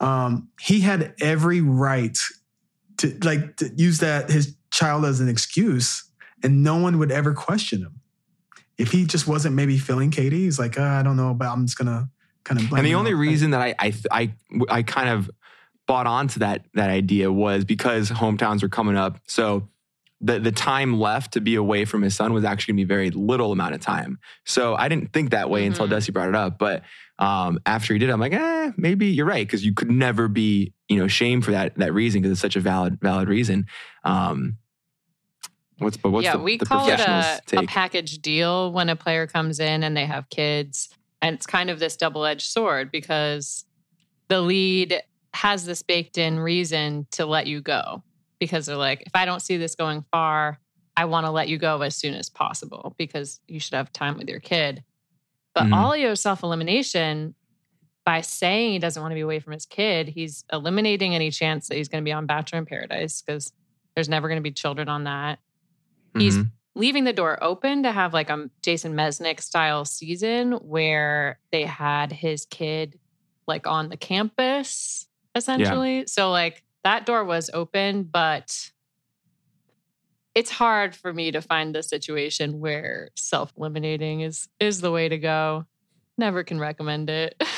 Um, 0.00 0.48
he 0.60 0.80
had 0.80 1.14
every 1.20 1.60
right 1.60 2.16
to 2.98 3.18
like 3.22 3.56
to 3.56 3.70
use 3.76 3.98
that 3.98 4.30
his 4.30 4.56
child 4.70 5.04
as 5.04 5.20
an 5.20 5.28
excuse 5.28 6.10
and 6.42 6.62
no 6.62 6.76
one 6.76 6.98
would 6.98 7.10
ever 7.10 7.34
question 7.34 7.80
him. 7.80 8.00
If 8.78 8.90
he 8.92 9.06
just 9.06 9.26
wasn't 9.28 9.54
maybe 9.54 9.78
feeling 9.78 10.10
Katie, 10.10 10.44
he's 10.44 10.58
like, 10.58 10.78
uh, 10.78 10.82
I 10.82 11.02
don't 11.02 11.16
know, 11.16 11.34
but 11.34 11.46
I'm 11.48 11.64
just 11.66 11.78
gonna 11.78 12.08
kind 12.44 12.60
of 12.60 12.68
blame 12.68 12.78
And 12.80 12.86
the 12.86 12.92
it 12.92 12.94
only 12.94 13.12
on- 13.12 13.18
reason 13.18 13.50
that 13.50 13.60
I 13.60 13.74
I 13.78 13.94
I 14.10 14.34
I 14.68 14.82
kind 14.82 15.08
of 15.08 15.30
bought 15.86 16.06
onto 16.06 16.40
that 16.40 16.64
that 16.74 16.90
idea 16.90 17.30
was 17.30 17.64
because 17.64 18.10
hometowns 18.10 18.62
were 18.62 18.68
coming 18.68 18.96
up. 18.96 19.18
So 19.26 19.68
the 20.20 20.38
the 20.40 20.52
time 20.52 20.98
left 20.98 21.32
to 21.34 21.40
be 21.40 21.54
away 21.56 21.84
from 21.84 22.02
his 22.02 22.14
son 22.16 22.32
was 22.32 22.44
actually 22.44 22.72
going 22.72 22.78
to 22.78 22.84
be 22.86 22.88
very 22.94 23.10
little 23.10 23.52
amount 23.52 23.74
of 23.74 23.80
time. 23.80 24.18
So 24.44 24.74
I 24.74 24.88
didn't 24.88 25.12
think 25.12 25.30
that 25.30 25.50
way 25.50 25.66
until 25.66 25.86
Mhm. 25.86 25.90
Dusty 25.90 26.12
brought 26.12 26.28
it 26.30 26.34
up. 26.34 26.58
But 26.58 26.82
um, 27.18 27.58
after 27.66 27.92
he 27.92 27.98
did, 28.00 28.10
I'm 28.10 28.18
like, 28.20 28.32
eh, 28.32 28.72
maybe 28.76 29.06
you're 29.06 29.26
right 29.26 29.46
because 29.46 29.64
you 29.64 29.72
could 29.74 29.90
never 29.90 30.26
be 30.28 30.72
you 30.88 30.98
know 30.98 31.06
shamed 31.08 31.44
for 31.44 31.50
that 31.52 31.76
that 31.78 31.92
reason 31.94 32.20
because 32.22 32.32
it's 32.32 32.40
such 32.40 32.56
a 32.56 32.60
valid 32.60 32.98
valid 33.00 33.28
reason. 33.28 33.66
Um, 34.04 34.56
what's 35.78 35.96
but 35.96 36.10
what's 36.10 36.24
yeah, 36.24 36.36
the, 36.36 36.42
we 36.42 36.56
the 36.56 36.66
call 36.66 36.86
it 36.88 36.96
professionals' 36.96 37.40
a, 37.52 37.64
a 37.64 37.66
package 37.66 38.18
deal 38.18 38.72
when 38.72 38.88
a 38.88 38.96
player 38.96 39.26
comes 39.26 39.60
in 39.60 39.82
and 39.82 39.96
they 39.96 40.06
have 40.06 40.28
kids. 40.30 40.88
And 41.22 41.34
it's 41.34 41.46
kind 41.46 41.70
of 41.70 41.78
this 41.78 41.96
double 41.96 42.24
edged 42.24 42.50
sword 42.50 42.92
because 42.92 43.64
the 44.28 44.40
lead 44.40 45.02
has 45.32 45.64
this 45.64 45.82
baked 45.82 46.18
in 46.18 46.38
reason 46.38 47.06
to 47.12 47.26
let 47.26 47.46
you 47.46 47.60
go 47.60 48.02
because 48.38 48.66
they're 48.66 48.76
like, 48.76 49.02
if 49.06 49.12
I 49.14 49.24
don't 49.24 49.40
see 49.40 49.56
this 49.56 49.74
going 49.74 50.04
far, 50.12 50.58
I 50.96 51.06
want 51.06 51.26
to 51.26 51.30
let 51.30 51.48
you 51.48 51.58
go 51.58 51.80
as 51.80 51.96
soon 51.96 52.14
as 52.14 52.28
possible 52.28 52.94
because 52.98 53.40
you 53.48 53.58
should 53.58 53.74
have 53.74 53.92
time 53.92 54.16
with 54.18 54.28
your 54.28 54.40
kid. 54.40 54.84
But 55.54 55.64
Mhm. 55.64 55.72
Allio's 55.74 56.20
self 56.20 56.42
elimination, 56.42 57.34
by 58.04 58.20
saying 58.20 58.72
he 58.72 58.78
doesn't 58.78 59.00
want 59.00 59.12
to 59.12 59.16
be 59.16 59.22
away 59.22 59.40
from 59.40 59.54
his 59.54 59.64
kid, 59.66 60.08
he's 60.08 60.44
eliminating 60.52 61.14
any 61.14 61.30
chance 61.30 61.68
that 61.68 61.76
he's 61.76 61.88
going 61.88 62.04
to 62.04 62.08
be 62.08 62.12
on 62.12 62.26
Bachelor 62.26 62.58
in 62.58 62.66
Paradise 62.66 63.22
because 63.22 63.50
there's 63.94 64.10
never 64.10 64.28
going 64.28 64.38
to 64.38 64.42
be 64.42 64.52
children 64.52 64.88
on 64.88 65.04
that 65.04 65.38
he's 66.18 66.36
Mhm. 66.38 66.50
leaving 66.74 67.04
the 67.04 67.12
door 67.12 67.42
open 67.42 67.82
to 67.84 67.92
have 67.92 68.12
like 68.12 68.30
a 68.30 68.50
Jason 68.62 68.94
Mesnick 68.94 69.40
style 69.40 69.84
season 69.84 70.52
where 70.52 71.38
they 71.52 71.64
had 71.64 72.12
his 72.12 72.46
kid 72.46 72.98
like 73.46 73.66
on 73.66 73.88
the 73.88 73.96
campus 73.96 75.06
essentially. 75.34 76.04
So 76.06 76.30
like 76.30 76.62
that 76.84 77.06
door 77.06 77.24
was 77.24 77.50
open, 77.52 78.04
but 78.04 78.70
it's 80.34 80.50
hard 80.50 80.96
for 80.96 81.12
me 81.12 81.30
to 81.30 81.40
find 81.40 81.74
the 81.74 81.82
situation 81.82 82.58
where 82.60 83.10
self-eliminating 83.16 84.20
is 84.22 84.48
is 84.58 84.80
the 84.80 84.90
way 84.90 85.08
to 85.08 85.18
go. 85.18 85.66
Never 86.18 86.42
can 86.44 86.58
recommend 86.58 87.10
it. 87.10 87.40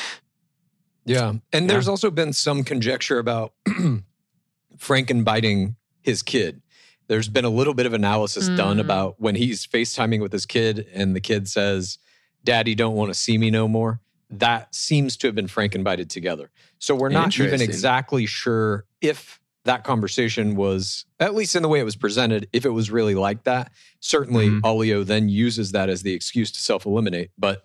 Yeah. 1.09 1.35
And 1.53 1.71
there's 1.71 1.87
also 1.87 2.11
been 2.11 2.33
some 2.33 2.65
conjecture 2.65 3.21
about 3.21 3.53
Franken 4.77 5.23
biting 5.25 5.77
his 6.03 6.21
kid. 6.21 6.63
There's 7.09 7.29
been 7.29 7.45
a 7.45 7.51
little 7.51 7.75
bit 7.75 7.87
of 7.87 7.93
analysis 7.95 8.49
done 8.49 8.79
Mm. 8.79 8.81
about 8.81 9.21
when 9.21 9.35
he's 9.37 9.67
FaceTiming 9.67 10.21
with 10.21 10.33
his 10.33 10.47
kid 10.47 10.87
and 10.93 11.15
the 11.15 11.21
kid 11.21 11.49
says, 11.49 11.99
Daddy 12.45 12.75
don't 12.75 12.95
want 12.95 13.11
to 13.11 13.15
see 13.15 13.39
me 13.39 13.51
no 13.51 13.69
more. 13.69 14.01
That 14.31 14.75
seems 14.75 15.17
to 15.19 15.29
have 15.29 15.35
been 15.35 15.47
Franken 15.47 15.85
bited 15.85 16.11
together. 16.11 16.51
So 16.79 16.95
we're 16.95 17.09
not 17.11 17.39
even 17.39 17.61
exactly 17.61 18.27
sure 18.27 18.85
if 19.01 19.41
that 19.65 19.83
conversation 19.85 20.55
was, 20.57 21.07
at 21.19 21.35
least 21.35 21.57
in 21.57 21.63
the 21.63 21.69
way 21.69 21.81
it 21.81 21.85
was 21.85 21.97
presented, 21.97 22.49
if 22.53 22.65
it 22.65 22.71
was 22.71 22.91
really 22.91 23.15
like 23.17 23.45
that. 23.45 23.73
Certainly, 24.01 24.49
Mhm. 24.49 24.61
Allio 24.63 25.05
then 25.05 25.29
uses 25.29 25.73
that 25.73 25.89
as 25.89 26.03
the 26.03 26.13
excuse 26.13 26.51
to 26.53 26.61
self 26.61 26.87
eliminate. 26.87 27.31
But 27.39 27.65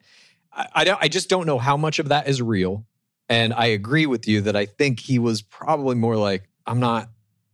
I, 0.51 0.67
I, 0.75 0.83
don't, 0.83 0.99
I 1.01 1.07
just 1.07 1.29
don't 1.29 1.45
know 1.45 1.59
how 1.59 1.77
much 1.77 1.99
of 1.99 2.09
that 2.09 2.27
is 2.27 2.41
real. 2.41 2.85
And 3.29 3.53
I 3.53 3.67
agree 3.67 4.05
with 4.07 4.27
you 4.27 4.41
that 4.41 4.55
I 4.55 4.65
think 4.65 4.99
he 4.99 5.17
was 5.19 5.41
probably 5.41 5.95
more 5.95 6.17
like, 6.17 6.49
I'm 6.65 6.79
not 6.79 7.09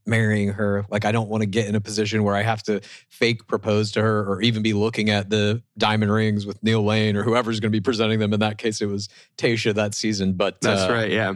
marrying 0.07 0.49
her. 0.49 0.85
Like, 0.89 1.05
I 1.05 1.11
don't 1.11 1.29
want 1.29 1.41
to 1.41 1.47
get 1.47 1.67
in 1.67 1.75
a 1.75 1.81
position 1.81 2.23
where 2.23 2.35
I 2.35 2.41
have 2.41 2.63
to 2.63 2.81
fake 3.09 3.47
propose 3.47 3.91
to 3.93 4.01
her 4.01 4.25
or 4.31 4.41
even 4.41 4.63
be 4.63 4.73
looking 4.73 5.09
at 5.09 5.29
the 5.29 5.61
diamond 5.77 6.11
rings 6.11 6.45
with 6.45 6.61
Neil 6.63 6.83
Lane 6.83 7.15
or 7.15 7.23
whoever's 7.23 7.59
going 7.59 7.71
to 7.71 7.75
be 7.75 7.81
presenting 7.81 8.19
them. 8.19 8.33
In 8.33 8.39
that 8.39 8.57
case, 8.57 8.81
it 8.81 8.87
was 8.87 9.09
Tayshia 9.37 9.75
that 9.75 9.93
season. 9.93 10.33
But 10.33 10.61
That's 10.61 10.89
uh, 10.89 10.93
right. 10.93 11.11
Yeah. 11.11 11.35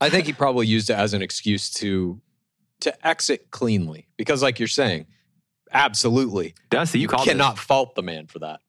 I 0.00 0.08
think 0.08 0.26
he 0.26 0.32
probably 0.32 0.66
used 0.66 0.88
it 0.90 0.94
as 0.94 1.12
an 1.12 1.22
excuse 1.22 1.70
to 1.74 2.20
to 2.80 3.06
exit 3.06 3.50
cleanly 3.50 4.08
because, 4.16 4.42
like 4.42 4.58
you're 4.58 4.66
saying, 4.66 5.04
absolutely, 5.70 6.54
Dusty, 6.70 7.00
you, 7.00 7.02
you 7.02 7.08
cannot 7.08 7.56
this. 7.56 7.64
fault 7.66 7.94
the 7.94 8.02
man 8.02 8.26
for 8.26 8.38
that. 8.38 8.60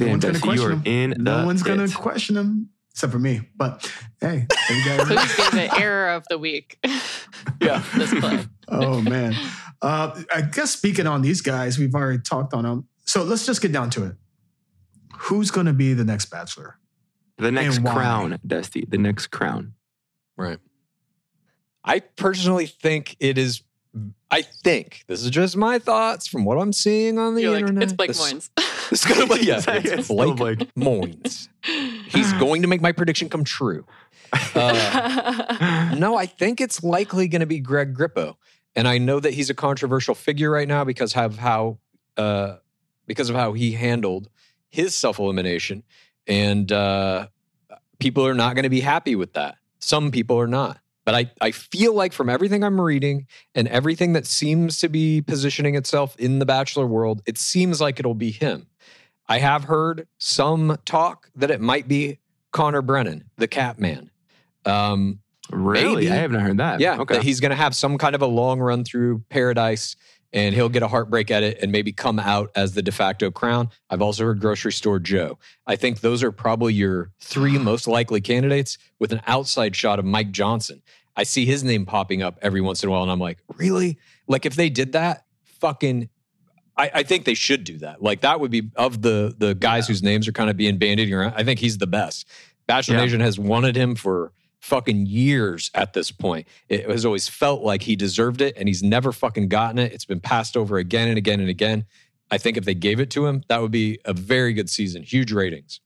No 0.00 0.08
one's 0.08 0.24
gonna 0.24 0.40
question 0.40 0.82
him. 0.82 1.14
No 1.22 1.46
one's 1.46 1.62
gonna 1.62 1.88
question 1.88 2.36
him 2.36 2.70
except 2.92 3.12
for 3.12 3.18
me. 3.18 3.40
But 3.56 3.90
hey, 4.20 4.46
you 4.70 4.84
guys- 4.84 5.06
Please 5.06 5.36
give 5.36 5.54
it 5.54 5.78
error 5.80 6.10
of 6.10 6.24
the 6.28 6.38
week. 6.38 6.78
Yeah. 7.60 7.82
this 7.96 8.12
play. 8.14 8.44
oh 8.68 9.00
man. 9.02 9.34
Uh, 9.80 10.20
I 10.32 10.42
guess 10.42 10.70
speaking 10.70 11.06
on 11.08 11.22
these 11.22 11.40
guys, 11.40 11.76
we've 11.78 11.94
already 11.94 12.20
talked 12.20 12.54
on 12.54 12.62
them. 12.64 12.86
So 13.04 13.24
let's 13.24 13.46
just 13.46 13.60
get 13.60 13.72
down 13.72 13.90
to 13.90 14.04
it. 14.06 14.14
Who's 15.16 15.50
going 15.50 15.66
to 15.66 15.72
be 15.72 15.92
the 15.92 16.04
next 16.04 16.26
Bachelor? 16.26 16.78
The 17.38 17.50
next 17.50 17.84
crown, 17.84 18.38
Dusty. 18.46 18.84
The 18.88 18.98
next 18.98 19.28
crown. 19.28 19.74
Right. 20.36 20.58
I 21.84 22.00
personally 22.00 22.66
think 22.66 23.16
it 23.18 23.38
is. 23.38 23.62
I 24.30 24.42
think 24.42 25.02
this 25.08 25.22
is 25.24 25.30
just 25.30 25.56
my 25.56 25.78
thoughts 25.80 26.26
from 26.28 26.44
what 26.44 26.58
I'm 26.58 26.72
seeing 26.72 27.18
on 27.18 27.34
the 27.34 27.42
You're 27.42 27.52
like, 27.52 27.60
internet. 27.62 27.82
it's 27.84 27.92
Blake 27.92 28.08
This- 28.08 28.20
Moynes. 28.32 28.50
It's 28.92 29.06
gonna 29.06 29.26
be 29.26 29.46
yeah, 29.46 29.56
It's 29.66 29.66
it's 29.90 30.08
Blake, 30.08 30.36
Blake. 30.36 30.74
Moynes. 30.74 31.48
He's 32.12 32.32
going 32.40 32.62
to 32.62 32.68
make 32.68 32.80
my 32.80 32.92
prediction 32.92 33.28
come 33.28 33.44
true. 33.44 33.86
Uh, 34.54 35.94
no, 35.98 36.16
I 36.16 36.26
think 36.26 36.60
it's 36.60 36.82
likely 36.82 37.28
going 37.28 37.40
to 37.40 37.46
be 37.46 37.60
Greg 37.60 37.94
Grippo, 37.94 38.36
and 38.74 38.88
I 38.88 38.98
know 38.98 39.20
that 39.20 39.34
he's 39.34 39.50
a 39.50 39.54
controversial 39.54 40.14
figure 40.14 40.50
right 40.50 40.68
now 40.68 40.84
because 40.84 41.14
of 41.16 41.38
how 41.38 41.78
uh, 42.16 42.56
because 43.06 43.30
of 43.30 43.36
how 43.36 43.52
he 43.52 43.72
handled 43.72 44.28
his 44.70 44.94
self 44.94 45.18
elimination, 45.18 45.82
and 46.26 46.70
uh, 46.72 47.28
people 47.98 48.26
are 48.26 48.34
not 48.34 48.54
going 48.54 48.64
to 48.64 48.70
be 48.70 48.80
happy 48.80 49.14
with 49.14 49.34
that. 49.34 49.56
Some 49.78 50.10
people 50.10 50.38
are 50.38 50.46
not. 50.46 50.78
But 51.04 51.14
I, 51.14 51.30
I 51.40 51.50
feel 51.50 51.94
like 51.94 52.12
from 52.12 52.28
everything 52.28 52.62
I'm 52.62 52.80
reading 52.80 53.26
and 53.54 53.66
everything 53.68 54.12
that 54.12 54.24
seems 54.26 54.78
to 54.80 54.88
be 54.88 55.20
positioning 55.20 55.74
itself 55.74 56.14
in 56.16 56.38
the 56.38 56.46
Bachelor 56.46 56.86
world, 56.86 57.22
it 57.26 57.38
seems 57.38 57.80
like 57.80 57.98
it'll 57.98 58.14
be 58.14 58.30
him. 58.30 58.68
I 59.32 59.38
have 59.38 59.64
heard 59.64 60.06
some 60.18 60.76
talk 60.84 61.30
that 61.36 61.50
it 61.50 61.58
might 61.60 61.88
be 61.88 62.18
Connor 62.50 62.82
Brennan, 62.82 63.24
the 63.38 63.48
Cat 63.48 63.78
Man. 63.80 64.10
Um, 64.66 65.20
Really? 65.50 66.04
Maybe. 66.04 66.10
I 66.10 66.16
haven't 66.16 66.40
heard 66.40 66.56
that. 66.58 66.80
yeah, 66.80 67.00
Okay. 67.00 67.14
that 67.14 67.22
he's 67.22 67.40
going 67.40 67.50
to 67.50 67.56
have 67.56 67.74
some 67.74 67.96
kind 67.98 68.14
of 68.14 68.20
a 68.22 68.26
long 68.26 68.60
run 68.60 68.84
through 68.84 69.22
paradise 69.30 69.96
and 70.34 70.54
he'll 70.54 70.68
get 70.68 70.82
a 70.82 70.88
heartbreak 70.88 71.30
at 71.30 71.42
it 71.42 71.58
and 71.62 71.72
maybe 71.72 71.92
come 71.92 72.18
out 72.18 72.50
as 72.54 72.72
the 72.74 72.82
de 72.82 72.92
facto 72.92 73.30
crown. 73.30 73.68
I've 73.90 74.00
also 74.02 74.24
heard 74.24 74.40
grocery 74.40 74.72
store 74.72 74.98
Joe. 74.98 75.38
I 75.66 75.76
think 75.76 76.00
those 76.00 76.22
are 76.22 76.32
probably 76.32 76.72
your 76.74 77.10
three 77.20 77.58
most 77.70 77.86
likely 77.88 78.20
candidates 78.20 78.76
with 78.98 79.12
an 79.12 79.20
outside 79.26 79.74
shot 79.76 79.98
of 79.98 80.04
Mike 80.04 80.30
Johnson. 80.30 80.82
I 81.16 81.22
see 81.24 81.44
his 81.46 81.64
name 81.64 81.84
popping 81.86 82.22
up 82.22 82.38
every 82.42 82.60
once 82.60 82.82
in 82.82 82.88
a 82.88 82.92
while 82.92 83.02
and 83.02 83.10
I'm 83.10 83.18
like, 83.20 83.38
really? 83.56 83.98
Like 84.28 84.44
if 84.46 84.54
they 84.56 84.68
did 84.70 84.92
that, 84.92 85.24
fucking 85.60 86.08
I, 86.76 86.90
I 86.94 87.02
think 87.02 87.24
they 87.24 87.34
should 87.34 87.64
do 87.64 87.78
that. 87.78 88.02
Like 88.02 88.22
that 88.22 88.40
would 88.40 88.50
be 88.50 88.70
of 88.76 89.02
the 89.02 89.34
the 89.36 89.54
guys 89.54 89.86
whose 89.86 90.02
names 90.02 90.26
are 90.26 90.32
kind 90.32 90.50
of 90.50 90.56
being 90.56 90.78
bandied 90.78 91.12
around. 91.12 91.34
I 91.36 91.44
think 91.44 91.60
he's 91.60 91.78
the 91.78 91.86
best. 91.86 92.26
Bachelor 92.66 92.96
Yeah. 92.96 93.04
Nation 93.04 93.20
has 93.20 93.38
wanted 93.38 93.76
him 93.76 93.94
for 93.94 94.32
fucking 94.60 95.06
years 95.06 95.70
at 95.74 95.92
this 95.92 96.10
point. 96.10 96.46
It 96.68 96.88
has 96.88 97.04
always 97.04 97.28
felt 97.28 97.62
like 97.62 97.82
he 97.82 97.96
deserved 97.96 98.40
it, 98.40 98.56
and 98.56 98.68
he's 98.68 98.82
never 98.82 99.12
fucking 99.12 99.48
gotten 99.48 99.78
it. 99.78 99.92
It's 99.92 100.04
been 100.04 100.20
passed 100.20 100.56
over 100.56 100.78
again 100.78 101.08
and 101.08 101.18
again 101.18 101.40
and 101.40 101.50
again. 101.50 101.84
I 102.30 102.38
think 102.38 102.56
if 102.56 102.64
they 102.64 102.74
gave 102.74 103.00
it 103.00 103.10
to 103.10 103.26
him, 103.26 103.42
that 103.48 103.60
would 103.60 103.72
be 103.72 103.98
a 104.04 104.14
very 104.14 104.52
good 104.54 104.70
season. 104.70 105.02
Huge 105.02 105.32
ratings. 105.32 105.80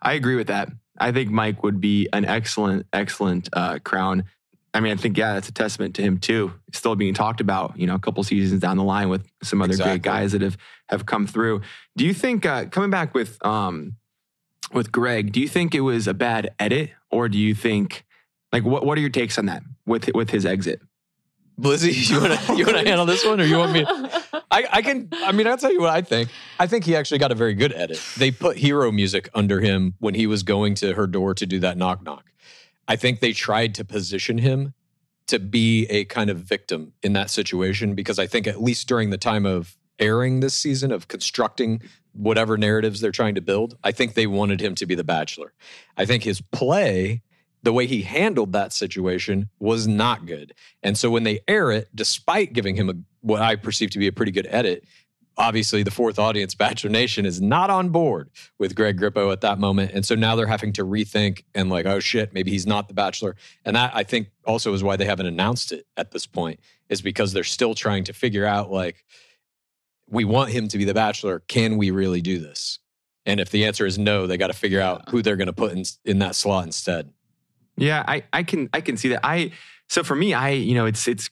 I 0.00 0.14
agree 0.14 0.36
with 0.36 0.46
that. 0.46 0.70
I 0.98 1.12
think 1.12 1.30
Mike 1.30 1.62
would 1.62 1.80
be 1.80 2.08
an 2.12 2.24
excellent, 2.24 2.86
excellent 2.92 3.48
uh, 3.52 3.78
crown. 3.80 4.24
I 4.72 4.80
mean, 4.80 4.92
I 4.92 4.96
think 4.96 5.16
yeah, 5.18 5.34
that's 5.34 5.48
a 5.48 5.52
testament 5.52 5.96
to 5.96 6.02
him 6.02 6.18
too. 6.18 6.52
Still 6.72 6.94
being 6.94 7.14
talked 7.14 7.40
about, 7.40 7.76
you 7.76 7.86
know, 7.86 7.94
a 7.94 7.98
couple 7.98 8.22
seasons 8.22 8.60
down 8.60 8.76
the 8.76 8.84
line 8.84 9.08
with 9.08 9.26
some 9.42 9.60
other 9.62 9.72
Exactly. 9.72 9.92
great 9.94 10.02
guys 10.02 10.32
that 10.32 10.42
have 10.42 10.56
have 10.88 11.06
come 11.06 11.26
through. 11.26 11.62
Do 11.96 12.04
you 12.04 12.14
think 12.14 12.46
uh, 12.46 12.66
coming 12.66 12.90
back 12.90 13.12
with 13.14 13.44
um, 13.44 13.96
with 14.72 14.92
Greg? 14.92 15.32
Do 15.32 15.40
you 15.40 15.48
think 15.48 15.74
it 15.74 15.80
was 15.80 16.06
a 16.06 16.14
bad 16.14 16.54
edit, 16.58 16.90
or 17.10 17.28
do 17.28 17.36
you 17.38 17.54
think 17.54 18.04
like 18.52 18.64
what 18.64 18.86
what 18.86 18.96
are 18.96 19.00
your 19.00 19.10
takes 19.10 19.38
on 19.38 19.46
that 19.46 19.62
with 19.86 20.08
with 20.14 20.30
his 20.30 20.46
exit? 20.46 20.80
Blizzy, 21.60 21.92
you 22.10 22.20
want 22.20 22.40
to 22.40 22.56
you 22.56 22.64
want 22.64 22.78
to 22.78 22.88
handle 22.88 23.06
this 23.06 23.24
one, 23.26 23.40
or 23.40 23.44
you 23.44 23.58
want 23.58 23.72
me? 23.72 23.84
I, 24.52 24.66
I 24.70 24.82
can. 24.82 25.08
I 25.12 25.32
mean, 25.32 25.46
I'll 25.46 25.58
tell 25.58 25.72
you 25.72 25.80
what 25.80 25.90
I 25.90 26.00
think. 26.02 26.28
I 26.58 26.66
think 26.66 26.84
he 26.84 26.94
actually 26.96 27.18
got 27.18 27.32
a 27.32 27.34
very 27.34 27.54
good 27.54 27.72
edit. 27.72 28.00
They 28.16 28.30
put 28.30 28.56
hero 28.56 28.90
music 28.90 29.28
under 29.34 29.60
him 29.60 29.94
when 29.98 30.14
he 30.14 30.26
was 30.26 30.42
going 30.42 30.74
to 30.76 30.94
her 30.94 31.06
door 31.06 31.34
to 31.34 31.44
do 31.46 31.58
that 31.60 31.76
knock 31.76 32.02
knock. 32.04 32.29
I 32.88 32.96
think 32.96 33.20
they 33.20 33.32
tried 33.32 33.74
to 33.76 33.84
position 33.84 34.38
him 34.38 34.74
to 35.28 35.38
be 35.38 35.86
a 35.86 36.04
kind 36.06 36.28
of 36.28 36.38
victim 36.38 36.92
in 37.02 37.12
that 37.12 37.30
situation 37.30 37.94
because 37.94 38.18
I 38.18 38.26
think 38.26 38.46
at 38.46 38.60
least 38.60 38.88
during 38.88 39.10
the 39.10 39.18
time 39.18 39.46
of 39.46 39.76
airing 40.00 40.40
this 40.40 40.54
season 40.54 40.90
of 40.90 41.06
constructing 41.06 41.82
whatever 42.12 42.56
narratives 42.56 43.00
they're 43.00 43.12
trying 43.12 43.36
to 43.36 43.40
build, 43.40 43.76
I 43.84 43.92
think 43.92 44.14
they 44.14 44.26
wanted 44.26 44.60
him 44.60 44.74
to 44.74 44.86
be 44.86 44.94
the 44.94 45.04
bachelor. 45.04 45.52
I 45.96 46.04
think 46.04 46.24
his 46.24 46.40
play, 46.40 47.22
the 47.62 47.72
way 47.72 47.86
he 47.86 48.02
handled 48.02 48.52
that 48.52 48.72
situation 48.72 49.50
was 49.60 49.86
not 49.86 50.26
good. 50.26 50.52
And 50.82 50.98
so 50.98 51.10
when 51.10 51.22
they 51.22 51.40
air 51.46 51.70
it, 51.70 51.88
despite 51.94 52.52
giving 52.52 52.74
him 52.74 52.90
a, 52.90 52.94
what 53.20 53.42
I 53.42 53.54
perceive 53.54 53.90
to 53.90 53.98
be 53.98 54.08
a 54.08 54.12
pretty 54.12 54.32
good 54.32 54.48
edit, 54.50 54.84
obviously 55.36 55.82
the 55.82 55.90
fourth 55.90 56.18
audience, 56.18 56.54
Bachelor 56.54 56.90
Nation, 56.90 57.24
is 57.24 57.40
not 57.40 57.70
on 57.70 57.88
board 57.88 58.30
with 58.58 58.74
Greg 58.74 58.98
Grippo 58.98 59.32
at 59.32 59.40
that 59.40 59.58
moment. 59.58 59.92
And 59.92 60.04
so 60.04 60.14
now 60.14 60.36
they're 60.36 60.46
having 60.46 60.72
to 60.74 60.84
rethink 60.84 61.44
and 61.54 61.70
like, 61.70 61.86
oh 61.86 62.00
shit, 62.00 62.32
maybe 62.34 62.50
he's 62.50 62.66
not 62.66 62.88
the 62.88 62.94
Bachelor. 62.94 63.36
And 63.64 63.76
that 63.76 63.92
I 63.94 64.02
think 64.02 64.30
also 64.44 64.74
is 64.74 64.82
why 64.82 64.96
they 64.96 65.04
haven't 65.04 65.26
announced 65.26 65.72
it 65.72 65.86
at 65.96 66.10
this 66.10 66.26
point, 66.26 66.60
is 66.88 67.00
because 67.00 67.32
they're 67.32 67.44
still 67.44 67.74
trying 67.74 68.04
to 68.04 68.12
figure 68.12 68.44
out 68.44 68.70
like, 68.70 69.04
we 70.08 70.24
want 70.24 70.50
him 70.50 70.68
to 70.68 70.76
be 70.76 70.84
the 70.84 70.94
Bachelor. 70.94 71.40
Can 71.46 71.76
we 71.76 71.90
really 71.90 72.20
do 72.20 72.38
this? 72.38 72.80
And 73.24 73.38
if 73.38 73.50
the 73.50 73.64
answer 73.64 73.86
is 73.86 73.98
no, 73.98 74.26
they 74.26 74.36
got 74.36 74.48
to 74.48 74.52
figure 74.52 74.80
out 74.80 75.08
who 75.08 75.22
they're 75.22 75.36
going 75.36 75.46
to 75.46 75.52
put 75.52 75.72
in, 75.72 75.84
in 76.04 76.18
that 76.18 76.34
slot 76.34 76.64
instead. 76.64 77.12
Yeah, 77.76 78.04
I, 78.06 78.24
I 78.32 78.42
can 78.42 78.68
I 78.72 78.80
can 78.80 78.96
see 78.96 79.10
that. 79.10 79.20
I 79.24 79.52
so 79.88 80.02
for 80.02 80.14
me, 80.14 80.34
I 80.34 80.50
you 80.50 80.74
know 80.74 80.86
it's 80.86 81.06
it's 81.06 81.30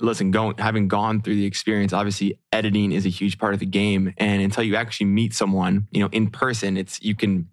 listen, 0.00 0.30
going 0.30 0.56
having 0.58 0.88
gone 0.88 1.22
through 1.22 1.36
the 1.36 1.46
experience, 1.46 1.92
obviously 1.92 2.38
editing 2.52 2.92
is 2.92 3.06
a 3.06 3.08
huge 3.08 3.38
part 3.38 3.54
of 3.54 3.60
the 3.60 3.66
game. 3.66 4.12
And 4.18 4.42
until 4.42 4.64
you 4.64 4.76
actually 4.76 5.06
meet 5.06 5.34
someone, 5.34 5.88
you 5.90 6.00
know, 6.00 6.08
in 6.12 6.30
person, 6.30 6.76
it's 6.76 7.00
you 7.02 7.14
can 7.14 7.48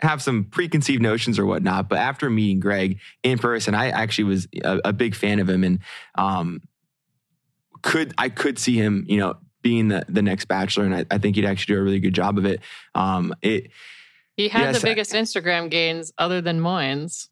have 0.00 0.20
some 0.22 0.44
preconceived 0.44 1.00
notions 1.02 1.38
or 1.38 1.46
whatnot. 1.46 1.88
But 1.88 1.98
after 1.98 2.28
meeting 2.28 2.60
Greg 2.60 2.98
in 3.22 3.38
person, 3.38 3.74
I 3.74 3.88
actually 3.90 4.24
was 4.24 4.48
a, 4.64 4.80
a 4.86 4.92
big 4.92 5.14
fan 5.14 5.38
of 5.38 5.48
him 5.48 5.64
and 5.64 5.78
um 6.16 6.60
could 7.82 8.14
I 8.18 8.28
could 8.28 8.58
see 8.58 8.76
him, 8.76 9.04
you 9.08 9.18
know, 9.18 9.36
being 9.62 9.88
the 9.88 10.04
the 10.08 10.22
next 10.22 10.46
bachelor. 10.46 10.84
And 10.84 10.94
I, 10.94 11.06
I 11.10 11.18
think 11.18 11.36
he'd 11.36 11.44
actually 11.44 11.74
do 11.74 11.80
a 11.80 11.84
really 11.84 12.00
good 12.00 12.14
job 12.14 12.38
of 12.38 12.44
it. 12.46 12.60
Um 12.94 13.34
it 13.42 13.70
He 14.36 14.48
had 14.48 14.62
Yes, 14.74 14.82
the 14.82 14.88
I- 14.88 14.90
biggest 14.90 15.12
Instagram 15.12 15.70
gains 15.70 16.12
other 16.18 16.40
than 16.40 16.60
Moynes. 16.60 17.28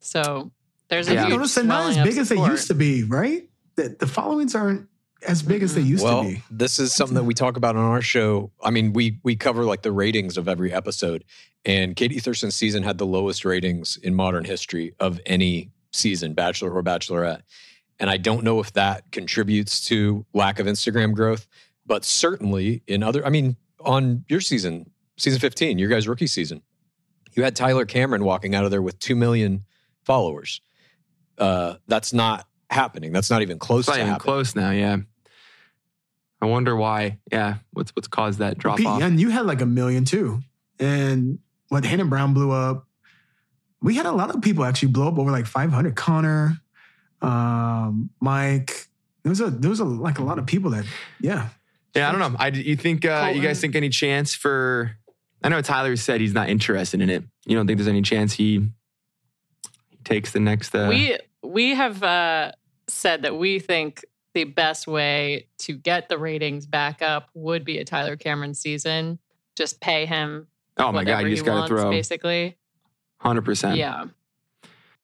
So 0.00 0.50
there's 0.88 1.08
a 1.08 1.14
Yeah. 1.14 1.22
You 1.22 1.26
huge 1.28 1.36
notice 1.38 1.54
they're 1.54 1.64
not 1.64 1.90
as 1.90 1.96
big 2.06 2.18
as 2.18 2.28
they 2.28 2.36
used 2.36 2.68
to 2.68 2.74
be, 2.74 3.04
right? 3.04 3.47
The, 3.78 3.94
the 3.96 4.08
followings 4.08 4.56
aren't 4.56 4.88
as 5.26 5.40
big 5.40 5.62
as 5.62 5.76
they 5.76 5.80
used 5.80 6.02
well, 6.02 6.24
to 6.24 6.30
be. 6.30 6.42
this 6.50 6.80
is 6.80 6.92
something 6.92 7.14
that 7.14 7.22
we 7.22 7.32
talk 7.32 7.56
about 7.56 7.76
on 7.76 7.84
our 7.84 8.02
show. 8.02 8.50
I 8.60 8.70
mean, 8.70 8.92
we 8.92 9.20
we 9.22 9.36
cover 9.36 9.64
like 9.64 9.82
the 9.82 9.92
ratings 9.92 10.36
of 10.36 10.48
every 10.48 10.72
episode, 10.72 11.24
and 11.64 11.94
Katie 11.94 12.18
Thurston's 12.18 12.56
season 12.56 12.82
had 12.82 12.98
the 12.98 13.06
lowest 13.06 13.44
ratings 13.44 13.96
in 13.96 14.16
modern 14.16 14.44
history 14.44 14.94
of 14.98 15.20
any 15.26 15.70
season, 15.92 16.34
Bachelor 16.34 16.72
or 16.72 16.82
Bachelorette. 16.82 17.42
And 18.00 18.10
I 18.10 18.16
don't 18.16 18.42
know 18.42 18.58
if 18.58 18.72
that 18.72 19.12
contributes 19.12 19.84
to 19.86 20.26
lack 20.32 20.58
of 20.58 20.66
Instagram 20.66 21.14
growth, 21.14 21.46
but 21.86 22.04
certainly 22.04 22.82
in 22.88 23.04
other. 23.04 23.24
I 23.24 23.30
mean, 23.30 23.56
on 23.78 24.24
your 24.28 24.40
season, 24.40 24.90
season 25.16 25.38
fifteen, 25.38 25.78
your 25.78 25.88
guys' 25.88 26.08
rookie 26.08 26.26
season, 26.26 26.62
you 27.34 27.44
had 27.44 27.54
Tyler 27.54 27.86
Cameron 27.86 28.24
walking 28.24 28.56
out 28.56 28.64
of 28.64 28.72
there 28.72 28.82
with 28.82 28.98
two 28.98 29.14
million 29.14 29.64
followers. 30.02 30.62
Uh, 31.38 31.76
that's 31.86 32.12
not 32.12 32.48
happening. 32.70 33.12
That's 33.12 33.30
not 33.30 33.42
even 33.42 33.58
close 33.58 33.80
it's 33.80 33.88
not 33.88 33.94
to 33.94 34.00
even 34.00 34.12
happening. 34.12 34.24
close 34.24 34.54
now, 34.54 34.70
yeah. 34.70 34.98
I 36.40 36.46
wonder 36.46 36.76
why. 36.76 37.18
Yeah, 37.32 37.56
what's 37.72 37.90
what's 37.96 38.08
caused 38.08 38.38
that 38.38 38.58
drop 38.58 38.76
Pete, 38.78 38.86
off? 38.86 39.02
and 39.02 39.20
you 39.20 39.30
had 39.30 39.46
like 39.46 39.60
a 39.60 39.66
million 39.66 40.04
too. 40.04 40.40
And 40.78 41.40
what 41.68 41.84
Hannah 41.84 42.04
Brown 42.04 42.34
blew 42.34 42.50
up. 42.50 42.86
We 43.80 43.94
had 43.94 44.06
a 44.06 44.12
lot 44.12 44.34
of 44.34 44.42
people 44.42 44.64
actually 44.64 44.88
blow 44.88 45.08
up 45.08 45.18
over 45.18 45.30
like 45.30 45.46
500. 45.46 45.94
Connor, 45.94 46.58
um, 47.22 48.10
Mike. 48.20 48.86
There 49.22 49.30
was 49.30 49.40
a 49.40 49.50
there 49.50 49.70
was 49.70 49.80
a 49.80 49.84
like 49.84 50.18
a 50.18 50.24
lot 50.24 50.38
of 50.38 50.46
people 50.46 50.70
that 50.72 50.84
yeah. 51.20 51.48
Yeah, 51.94 52.08
I 52.08 52.12
don't 52.12 52.20
know. 52.20 52.36
I 52.38 52.48
you 52.48 52.76
think 52.76 53.04
uh, 53.04 53.32
you 53.34 53.42
guys 53.42 53.60
think 53.60 53.74
any 53.74 53.88
chance 53.88 54.34
for? 54.34 54.92
I 55.42 55.48
know 55.48 55.60
Tyler 55.62 55.96
said 55.96 56.20
he's 56.20 56.34
not 56.34 56.48
interested 56.48 57.00
in 57.00 57.10
it. 57.10 57.24
You 57.46 57.56
don't 57.56 57.66
think 57.66 57.78
there's 57.78 57.88
any 57.88 58.02
chance 58.02 58.32
he 58.32 58.68
he 59.88 59.96
takes 60.04 60.32
the 60.32 60.40
next? 60.40 60.74
Uh, 60.74 60.86
we 60.88 61.16
we 61.42 61.70
have 61.74 62.02
uh, 62.02 62.52
said 62.88 63.22
that 63.22 63.36
we 63.36 63.58
think 63.58 64.04
the 64.34 64.44
best 64.44 64.86
way 64.86 65.46
to 65.58 65.74
get 65.74 66.08
the 66.08 66.18
ratings 66.18 66.66
back 66.66 67.02
up 67.02 67.28
would 67.34 67.64
be 67.64 67.78
a 67.78 67.84
Tyler 67.84 68.16
Cameron 68.16 68.54
season. 68.54 69.18
Just 69.56 69.80
pay 69.80 70.06
him. 70.06 70.46
oh 70.76 70.92
my 70.92 71.04
god, 71.04 71.20
you 71.24 71.30
just 71.30 71.44
got 71.44 71.62
to 71.62 71.68
throw 71.68 71.90
basically. 71.90 72.56
hundred 73.20 73.42
percent. 73.44 73.76
Yeah. 73.76 74.04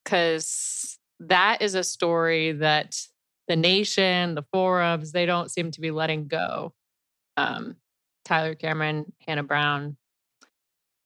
Because 0.02 0.98
that 1.20 1.62
is 1.62 1.74
a 1.74 1.84
story 1.84 2.52
that 2.52 3.00
the 3.48 3.56
nation, 3.56 4.34
the 4.34 4.42
forums, 4.52 5.12
they 5.12 5.26
don't 5.26 5.50
seem 5.50 5.70
to 5.72 5.80
be 5.80 5.90
letting 5.90 6.26
go. 6.28 6.72
Um, 7.36 7.76
Tyler 8.24 8.54
Cameron, 8.54 9.12
Hannah 9.26 9.42
Brown 9.42 9.96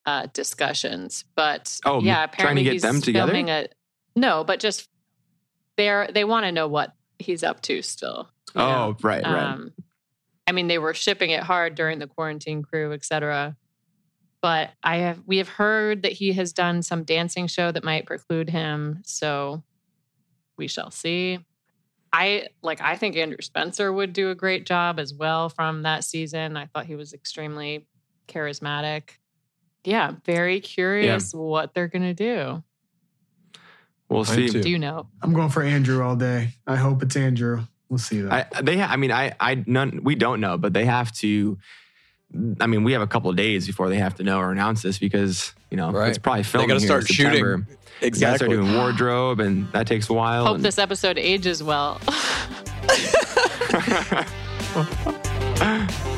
uh, 0.07 0.27
discussions. 0.33 1.25
But 1.37 1.79
Oh, 1.85 2.01
yeah, 2.01 2.27
trying 2.27 2.57
to 2.57 2.63
get 2.63 2.73
he's 2.75 2.83
them 2.83 3.01
together? 3.01 3.33
filming 3.33 3.51
a 3.51 3.69
no, 4.17 4.43
but 4.45 4.59
just 4.61 4.89
they're 5.79 6.09
they 6.13 6.25
want 6.25 6.45
to 6.45 6.53
know 6.53 6.69
what 6.69 6.93
he's 7.19 7.43
up 7.43 7.63
to 7.63 7.81
still. 7.81 8.29
you 8.55 8.61
know? 8.61 8.69
Oh 8.69 8.97
right, 9.03 9.25
right. 9.25 9.43
Um, 9.43 9.73
I 10.47 10.53
mean, 10.53 10.67
they 10.69 10.79
were 10.79 10.93
shipping 10.95 11.31
it 11.31 11.43
hard 11.43 11.75
during 11.75 11.99
the 11.99 12.07
quarantine 12.07 12.63
crew, 12.63 12.93
et 12.93 13.05
cetera. 13.05 13.57
But 14.43 14.71
I 14.83 14.99
have 14.99 15.23
we 15.27 15.39
have 15.39 15.49
heard 15.49 16.03
that 16.03 16.13
he 16.13 16.33
has 16.35 16.53
done 16.53 16.83
some 16.83 17.05
dancing 17.05 17.47
show 17.47 17.73
that 17.73 17.85
might 17.85 18.07
preclude 18.07 18.51
him. 18.51 19.03
So 19.05 19.63
we 20.57 20.69
shall 20.69 20.91
see. 20.91 21.39
I 22.13 22.49
like 22.63 22.81
I 22.81 22.97
think 22.97 23.17
Andrew 23.17 23.39
Spencer 23.41 23.93
would 23.93 24.13
do 24.13 24.31
a 24.31 24.35
great 24.35 24.65
job 24.65 24.99
as 24.99 25.13
well 25.13 25.49
from 25.49 25.83
that 25.83 26.05
season. 26.05 26.57
I 26.57 26.67
thought 26.67 26.87
he 26.87 26.97
was 26.97 27.13
extremely 27.13 27.87
charismatic. 28.29 29.11
Yeah, 29.85 30.13
very 30.25 30.61
curious 30.61 31.33
what 31.33 31.75
they're 31.75 31.89
gonna 31.89 32.15
do. 32.15 32.63
We'll 34.09 34.23
I 34.23 34.25
see. 34.25 34.47
am 34.47 34.53
too. 34.53 34.63
Do 34.63 34.71
you 34.71 34.79
know? 34.79 35.07
I'm 35.23 35.33
going 35.33 35.51
for 35.51 35.63
Andrew 35.63 36.03
all 36.03 36.17
day. 36.17 36.51
I 36.67 36.77
hope 36.77 37.03
it's 37.03 37.17
Andrew. 37.17 37.63
We'll 37.89 37.99
see 37.99 38.21
though. 38.21 38.31
I 38.31 38.47
they. 38.63 38.79
Ha- 38.79 38.89
I 38.93 38.97
mean, 38.97 39.11
I 39.13 39.35
I 39.41 39.63
none. 39.67 40.01
We 40.05 40.15
don't 40.15 40.41
know, 40.41 40.59
but 40.59 40.73
they 40.73 40.85
have 40.85 41.13
to. 41.17 41.59
I 42.61 42.67
mean, 42.67 42.85
we 42.85 42.93
have 42.93 43.01
a 43.01 43.07
couple 43.07 43.31
of 43.31 43.37
days 43.37 43.67
before 43.67 43.89
they 43.89 43.97
have 43.97 44.15
to 44.17 44.23
know 44.23 44.39
or 44.39 44.53
announce 44.53 44.83
this 44.83 44.99
because 44.99 45.55
you 45.71 45.79
know 45.79 45.91
Right. 45.91 46.11
it's 46.11 46.19
probably 46.19 46.43
filming. 46.43 46.69
They 46.69 46.75
filming. 46.81 46.89
got 46.89 46.99
to 46.99 47.05
start 47.05 47.09
shooting. 47.09 47.33
September. 47.33 47.67
You 48.03 48.11
gotta 48.11 48.37
start 48.37 48.51
doing 48.51 48.75
wardrobe, 48.75 49.41
and 49.41 49.73
that 49.73 49.87
takes 49.87 50.11
a 50.11 50.13
while. 50.13 50.45
Hope 50.47 50.57
and- 50.57 50.65
this 50.65 50.79
episode 50.79 51.17
ages 51.19 51.63
well. 51.63 51.99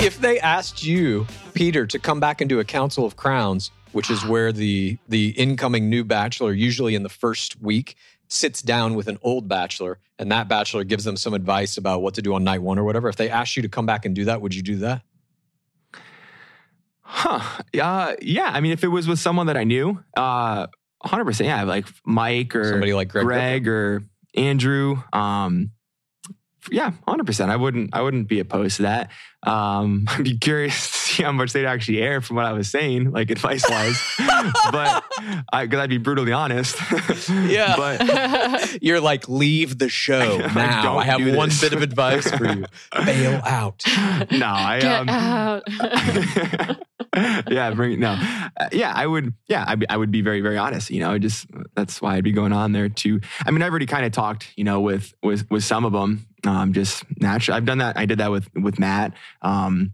if 0.00 0.20
they 0.20 0.38
asked 0.40 0.84
you, 0.84 1.26
Peter, 1.54 1.86
to 1.86 1.98
come 1.98 2.20
back 2.20 2.40
and 2.40 2.48
do 2.48 2.60
a 2.60 2.64
Council 2.64 3.04
of 3.04 3.16
Crowns, 3.16 3.70
which 3.92 4.10
is 4.10 4.24
where 4.24 4.52
the 4.52 4.98
the 5.08 5.30
incoming 5.30 5.90
new 5.90 6.04
bachelor, 6.04 6.52
usually 6.52 6.94
in 6.94 7.02
the 7.02 7.08
first 7.08 7.60
week, 7.60 7.96
sits 8.28 8.62
down 8.62 8.94
with 8.94 9.08
an 9.08 9.18
old 9.22 9.48
bachelor 9.48 9.98
and 10.18 10.30
that 10.32 10.48
bachelor 10.48 10.84
gives 10.84 11.04
them 11.04 11.16
some 11.16 11.34
advice 11.34 11.76
about 11.76 12.02
what 12.02 12.14
to 12.14 12.22
do 12.22 12.34
on 12.34 12.44
night 12.44 12.62
one 12.62 12.78
or 12.78 12.84
whatever, 12.84 13.08
if 13.08 13.16
they 13.16 13.28
asked 13.28 13.56
you 13.56 13.62
to 13.62 13.68
come 13.68 13.86
back 13.86 14.04
and 14.04 14.14
do 14.14 14.24
that, 14.24 14.40
would 14.40 14.54
you 14.54 14.62
do 14.62 14.76
that? 14.76 15.02
Huh. 17.02 17.62
Uh, 17.80 18.14
yeah. 18.20 18.50
I 18.52 18.60
mean, 18.60 18.72
if 18.72 18.82
it 18.82 18.88
was 18.88 19.06
with 19.06 19.18
someone 19.18 19.46
that 19.46 19.56
I 19.56 19.64
knew, 19.64 20.02
uh, 20.16 20.66
100%. 21.04 21.44
Yeah. 21.44 21.62
Like 21.64 21.86
Mike 22.04 22.54
or 22.54 22.64
Somebody 22.64 22.94
like 22.94 23.08
Greg. 23.08 23.24
Greg, 23.26 23.68
or 23.68 24.02
Andrew. 24.34 25.02
Um, 25.12 25.72
yeah, 26.70 26.92
100%. 27.08 27.48
I 27.48 27.56
wouldn't, 27.56 27.90
I 27.92 28.02
wouldn't 28.02 28.28
be 28.28 28.40
opposed 28.40 28.76
to 28.76 28.82
that. 28.82 29.10
Um, 29.42 30.04
I'd 30.08 30.24
be 30.24 30.38
curious 30.38 30.74
to 30.90 30.96
see 30.98 31.22
how 31.22 31.32
much 31.32 31.52
they'd 31.52 31.66
actually 31.66 32.02
air 32.02 32.20
from 32.20 32.36
what 32.36 32.44
I 32.46 32.52
was 32.52 32.68
saying, 32.70 33.12
like 33.12 33.30
advice 33.30 33.64
wise. 33.68 34.00
but 34.72 35.04
I, 35.52 35.66
cause 35.66 35.78
I'd 35.78 35.90
be 35.90 35.98
brutally 35.98 36.32
honest. 36.32 36.76
Yeah. 37.30 37.76
but 38.00 38.82
You're 38.82 39.00
like, 39.00 39.28
leave 39.28 39.78
the 39.78 39.88
show 39.88 40.38
Like, 40.42 40.54
now. 40.54 40.82
don't 40.82 40.98
I 41.00 41.04
have 41.04 41.18
do 41.18 41.36
one 41.36 41.48
this. 41.50 41.60
bit 41.60 41.72
of 41.72 41.82
advice 41.82 42.30
for 42.30 42.46
you. 42.46 42.64
Bail 43.04 43.40
out. 43.44 43.82
no, 44.32 44.46
I, 44.46 44.78
Get 44.80 45.00
um, 45.00 45.08
out. 45.08 45.62
yeah, 47.48 47.70
bring 47.74 48.00
no. 48.00 48.10
Uh, 48.56 48.68
yeah, 48.72 48.92
I 48.94 49.06
would. 49.06 49.32
Yeah, 49.48 49.64
I, 49.66 49.76
I 49.88 49.96
would 49.96 50.10
be 50.10 50.20
very, 50.22 50.40
very 50.40 50.58
honest. 50.58 50.90
You 50.90 51.00
know, 51.00 51.12
I 51.12 51.18
just 51.18 51.46
that's 51.74 52.00
why 52.02 52.16
I'd 52.16 52.24
be 52.24 52.32
going 52.32 52.52
on 52.52 52.72
there 52.72 52.88
too. 52.88 53.20
I 53.44 53.50
mean, 53.50 53.62
I've 53.62 53.70
already 53.70 53.86
kind 53.86 54.04
of 54.04 54.12
talked, 54.12 54.52
you 54.56 54.64
know, 54.64 54.80
with 54.80 55.14
with 55.22 55.50
with 55.50 55.64
some 55.64 55.84
of 55.84 55.92
them. 55.92 56.26
Um, 56.46 56.72
just 56.72 57.04
naturally, 57.20 57.56
I've 57.56 57.64
done 57.64 57.78
that. 57.78 57.96
I 57.96 58.06
did 58.06 58.18
that 58.18 58.30
with 58.30 58.48
with 58.54 58.78
Matt. 58.78 59.12
Um, 59.42 59.92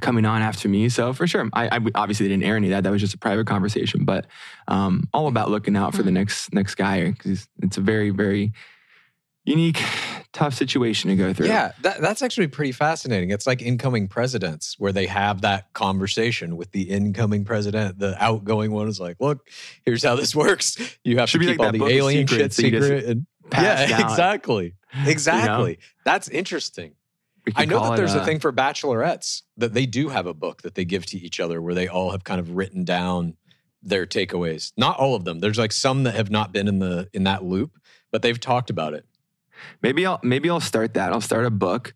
coming 0.00 0.24
on 0.24 0.42
after 0.42 0.68
me, 0.68 0.88
so 0.88 1.12
for 1.12 1.26
sure, 1.26 1.48
I, 1.52 1.76
I 1.76 1.80
obviously 1.94 2.28
didn't 2.28 2.44
air 2.44 2.56
any 2.56 2.66
of 2.68 2.70
that. 2.72 2.82
That 2.82 2.90
was 2.90 3.00
just 3.00 3.14
a 3.14 3.18
private 3.18 3.46
conversation, 3.46 4.04
but 4.04 4.26
um, 4.66 5.08
all 5.12 5.28
about 5.28 5.50
looking 5.50 5.76
out 5.76 5.94
for 5.94 6.02
the 6.02 6.10
next 6.10 6.52
next 6.52 6.74
guy 6.74 7.10
because 7.10 7.48
it's 7.62 7.76
a 7.76 7.80
very, 7.80 8.10
very 8.10 8.52
unique, 9.44 9.82
tough 10.32 10.54
situation 10.54 11.10
to 11.10 11.16
go 11.16 11.32
through. 11.32 11.46
Yeah, 11.46 11.72
that, 11.82 12.00
that's 12.00 12.22
actually 12.22 12.48
pretty 12.48 12.72
fascinating. 12.72 13.30
It's 13.30 13.46
like 13.46 13.62
incoming 13.62 14.08
presidents 14.08 14.76
where 14.78 14.92
they 14.92 15.06
have 15.06 15.42
that 15.42 15.72
conversation 15.74 16.56
with 16.56 16.72
the 16.72 16.82
incoming 16.82 17.44
president. 17.44 17.98
The 17.98 18.22
outgoing 18.22 18.72
one 18.72 18.88
is 18.88 18.98
like, 18.98 19.16
look, 19.20 19.46
here's 19.84 20.02
how 20.02 20.16
this 20.16 20.34
works. 20.34 20.76
You 21.04 21.18
have 21.18 21.28
Should 21.28 21.42
to 21.42 21.46
keep 21.46 21.58
like 21.58 21.66
all 21.66 21.86
the 21.86 21.92
alien 21.94 22.26
shit 22.26 22.52
secrets 22.52 22.56
that 22.56 22.62
you 22.62 22.70
just 22.70 22.86
secret. 22.86 23.04
And, 23.04 23.26
pass 23.50 23.90
yeah, 23.90 23.98
down. 23.98 24.10
exactly. 24.10 24.74
Exactly. 25.06 25.78
That's 26.04 26.28
interesting. 26.28 26.92
I 27.56 27.64
know 27.66 27.82
that 27.90 27.96
there's 27.96 28.14
uh, 28.14 28.20
a 28.20 28.24
thing 28.24 28.38
for 28.40 28.52
bachelorettes 28.52 29.42
that 29.58 29.74
they 29.74 29.84
do 29.86 30.08
have 30.08 30.26
a 30.26 30.32
book 30.34 30.62
that 30.62 30.74
they 30.76 30.84
give 30.84 31.04
to 31.06 31.18
each 31.18 31.40
other 31.40 31.60
where 31.60 31.74
they 31.74 31.88
all 31.88 32.10
have 32.12 32.24
kind 32.24 32.40
of 32.40 32.50
written 32.56 32.84
down 32.84 33.36
their 33.82 34.06
takeaways. 34.06 34.72
Not 34.78 34.96
all 34.98 35.14
of 35.14 35.24
them. 35.24 35.40
There's 35.40 35.58
like 35.58 35.72
some 35.72 36.04
that 36.04 36.14
have 36.14 36.30
not 36.30 36.52
been 36.52 36.68
in 36.68 36.78
the 36.78 37.08
in 37.12 37.24
that 37.24 37.44
loop, 37.44 37.78
but 38.10 38.22
they've 38.22 38.40
talked 38.40 38.70
about 38.70 38.94
it. 38.94 39.04
Maybe 39.82 40.06
I'll 40.06 40.20
maybe 40.22 40.48
I'll 40.48 40.60
start 40.60 40.94
that. 40.94 41.12
I'll 41.12 41.20
start 41.20 41.44
a 41.44 41.50
book 41.50 41.94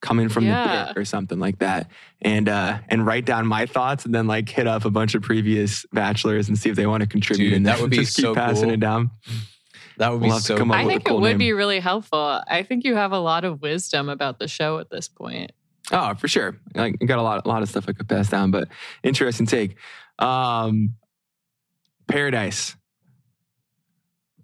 coming 0.00 0.28
from 0.28 0.44
Yeah. 0.44 0.86
the 0.86 0.86
pit 0.94 1.00
or 1.00 1.04
something 1.04 1.38
like 1.38 1.58
that, 1.60 1.90
and 2.20 2.48
uh, 2.48 2.78
and 2.88 3.06
write 3.06 3.24
down 3.24 3.46
my 3.46 3.66
thoughts, 3.66 4.04
and 4.04 4.14
then 4.14 4.26
like 4.26 4.48
hit 4.48 4.66
up 4.66 4.84
a 4.84 4.90
bunch 4.90 5.14
of 5.14 5.22
previous 5.22 5.86
bachelors 5.92 6.48
and 6.48 6.58
see 6.58 6.70
if 6.70 6.76
they 6.76 6.86
want 6.86 7.02
to 7.02 7.08
contribute. 7.08 7.50
Dude, 7.50 7.56
and 7.58 7.66
that 7.66 7.80
would 7.80 7.90
be 7.90 7.98
just 7.98 8.16
keep 8.16 8.24
so 8.24 8.34
passing 8.34 8.64
cool. 8.64 8.74
it 8.74 8.80
down. 8.80 9.10
That 9.98 10.12
would 10.12 10.20
be 10.20 10.26
We'll 10.26 10.34
have 10.34 10.42
to 10.42 10.46
so 10.46 10.56
come 10.56 10.70
up 10.70 10.78
I 10.78 10.84
with 10.84 10.88
a 10.88 10.94
think 10.94 11.08
it 11.08 11.14
would 11.14 11.28
name. 11.30 11.38
be 11.38 11.52
really 11.52 11.80
helpful. 11.80 12.42
I 12.46 12.62
think 12.62 12.84
you 12.84 12.94
have 12.94 13.12
a 13.12 13.18
lot 13.18 13.44
of 13.44 13.60
wisdom 13.60 14.08
about 14.08 14.38
the 14.38 14.48
show 14.48 14.78
at 14.78 14.90
this 14.90 15.08
point. 15.08 15.52
Oh, 15.90 16.14
for 16.14 16.28
sure. 16.28 16.56
Like 16.74 16.96
I 17.00 17.04
got 17.04 17.18
a 17.18 17.22
lot, 17.22 17.44
a 17.44 17.48
lot 17.48 17.62
of 17.62 17.68
stuff 17.68 17.86
I 17.88 17.92
could 17.92 18.08
pass 18.08 18.28
down, 18.28 18.50
but 18.50 18.68
interesting 19.02 19.46
take. 19.46 19.76
Um, 20.18 20.94
Paradise. 22.06 22.74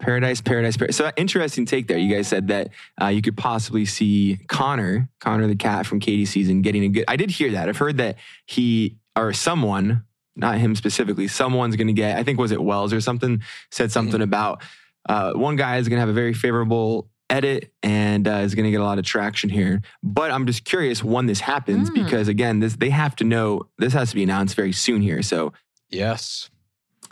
Paradise, 0.01 0.41
Paradise, 0.41 0.77
Paradise. 0.77 0.97
So 0.97 1.11
interesting 1.17 1.67
take 1.67 1.87
there. 1.87 1.97
You 1.99 2.15
guys 2.15 2.29
said 2.29 2.49
that 2.49 2.71
uh, 3.01 3.07
you 3.07 3.23
could 3.23 3.37
possibly 3.37 3.85
see 3.85 4.39
Connor, 4.49 5.09
Connor 5.21 5.47
the 5.47 5.55
cat 5.57 5.87
from 5.87 6.01
Katie's 6.01 6.31
season, 6.31 6.63
getting 6.63 6.85
a 6.85 6.89
good. 6.89 7.05
I 7.09 7.17
did 7.17 7.31
hear 7.31 7.53
that. 7.53 7.69
I've 7.69 7.79
heard 7.79 7.97
that 7.99 8.17
he 8.45 8.97
or 9.17 9.33
someone, 9.33 10.05
not 10.35 10.59
him 10.59 10.75
specifically, 10.75 11.29
someone's 11.29 11.77
going 11.77 11.87
to 11.87 11.93
get. 11.93 12.19
I 12.19 12.25
think 12.25 12.39
was 12.39 12.51
it 12.51 12.63
Wells 12.63 12.93
or 12.93 13.01
something 13.01 13.41
said 13.71 13.93
something 13.93 14.21
about 14.21 14.63
uh, 15.09 15.33
one 15.35 15.57
guy 15.57 15.77
is 15.79 15.89
going 15.89 15.97
to 15.97 16.01
have 16.01 16.09
a 16.09 16.13
very 16.13 16.33
favorable 16.35 17.09
edit 17.31 17.73
and 17.83 18.29
uh, 18.29 18.33
is 18.39 18.55
going 18.55 18.65
to 18.65 18.71
get 18.71 18.81
a 18.81 18.85
lot 18.85 18.99
of 18.99 19.05
traction 19.05 19.49
here. 19.51 19.81
But 20.03 20.31
I'm 20.31 20.47
just 20.47 20.65
curious 20.65 21.03
when 21.03 21.27
this 21.27 21.41
happens 21.41 21.91
Mm. 21.91 21.95
because 22.05 22.29
again, 22.29 22.61
this 22.61 22.77
they 22.77 22.91
have 22.91 23.17
to 23.17 23.25
know 23.25 23.63
this 23.79 23.93
has 23.95 24.11
to 24.11 24.15
be 24.15 24.23
announced 24.23 24.55
very 24.55 24.73
soon 24.73 25.01
here. 25.03 25.23
So 25.23 25.53
Yes. 25.91 26.51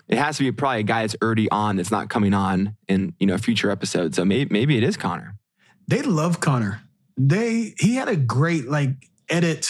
it 0.08 0.18
has 0.18 0.36
to 0.36 0.42
be 0.44 0.52
probably 0.52 0.80
a 0.80 0.84
guy 0.84 1.02
that's 1.02 1.16
already 1.22 1.50
on 1.50 1.76
that's 1.76 1.90
not 1.90 2.08
coming 2.10 2.34
on 2.34 2.76
in 2.88 3.14
you 3.18 3.26
know 3.26 3.34
a 3.34 3.38
future 3.38 3.70
episode. 3.70 4.14
So 4.14 4.24
maybe 4.24 4.52
maybe 4.52 4.76
it 4.76 4.82
is 4.84 4.96
Connor. 4.96 5.36
They 5.88 6.02
love 6.02 6.40
Connor. 6.40 6.82
They 7.16 7.74
he 7.78 7.94
had 7.96 8.08
a 8.08 8.16
great 8.16 8.68
like 8.68 8.90
edit 9.28 9.68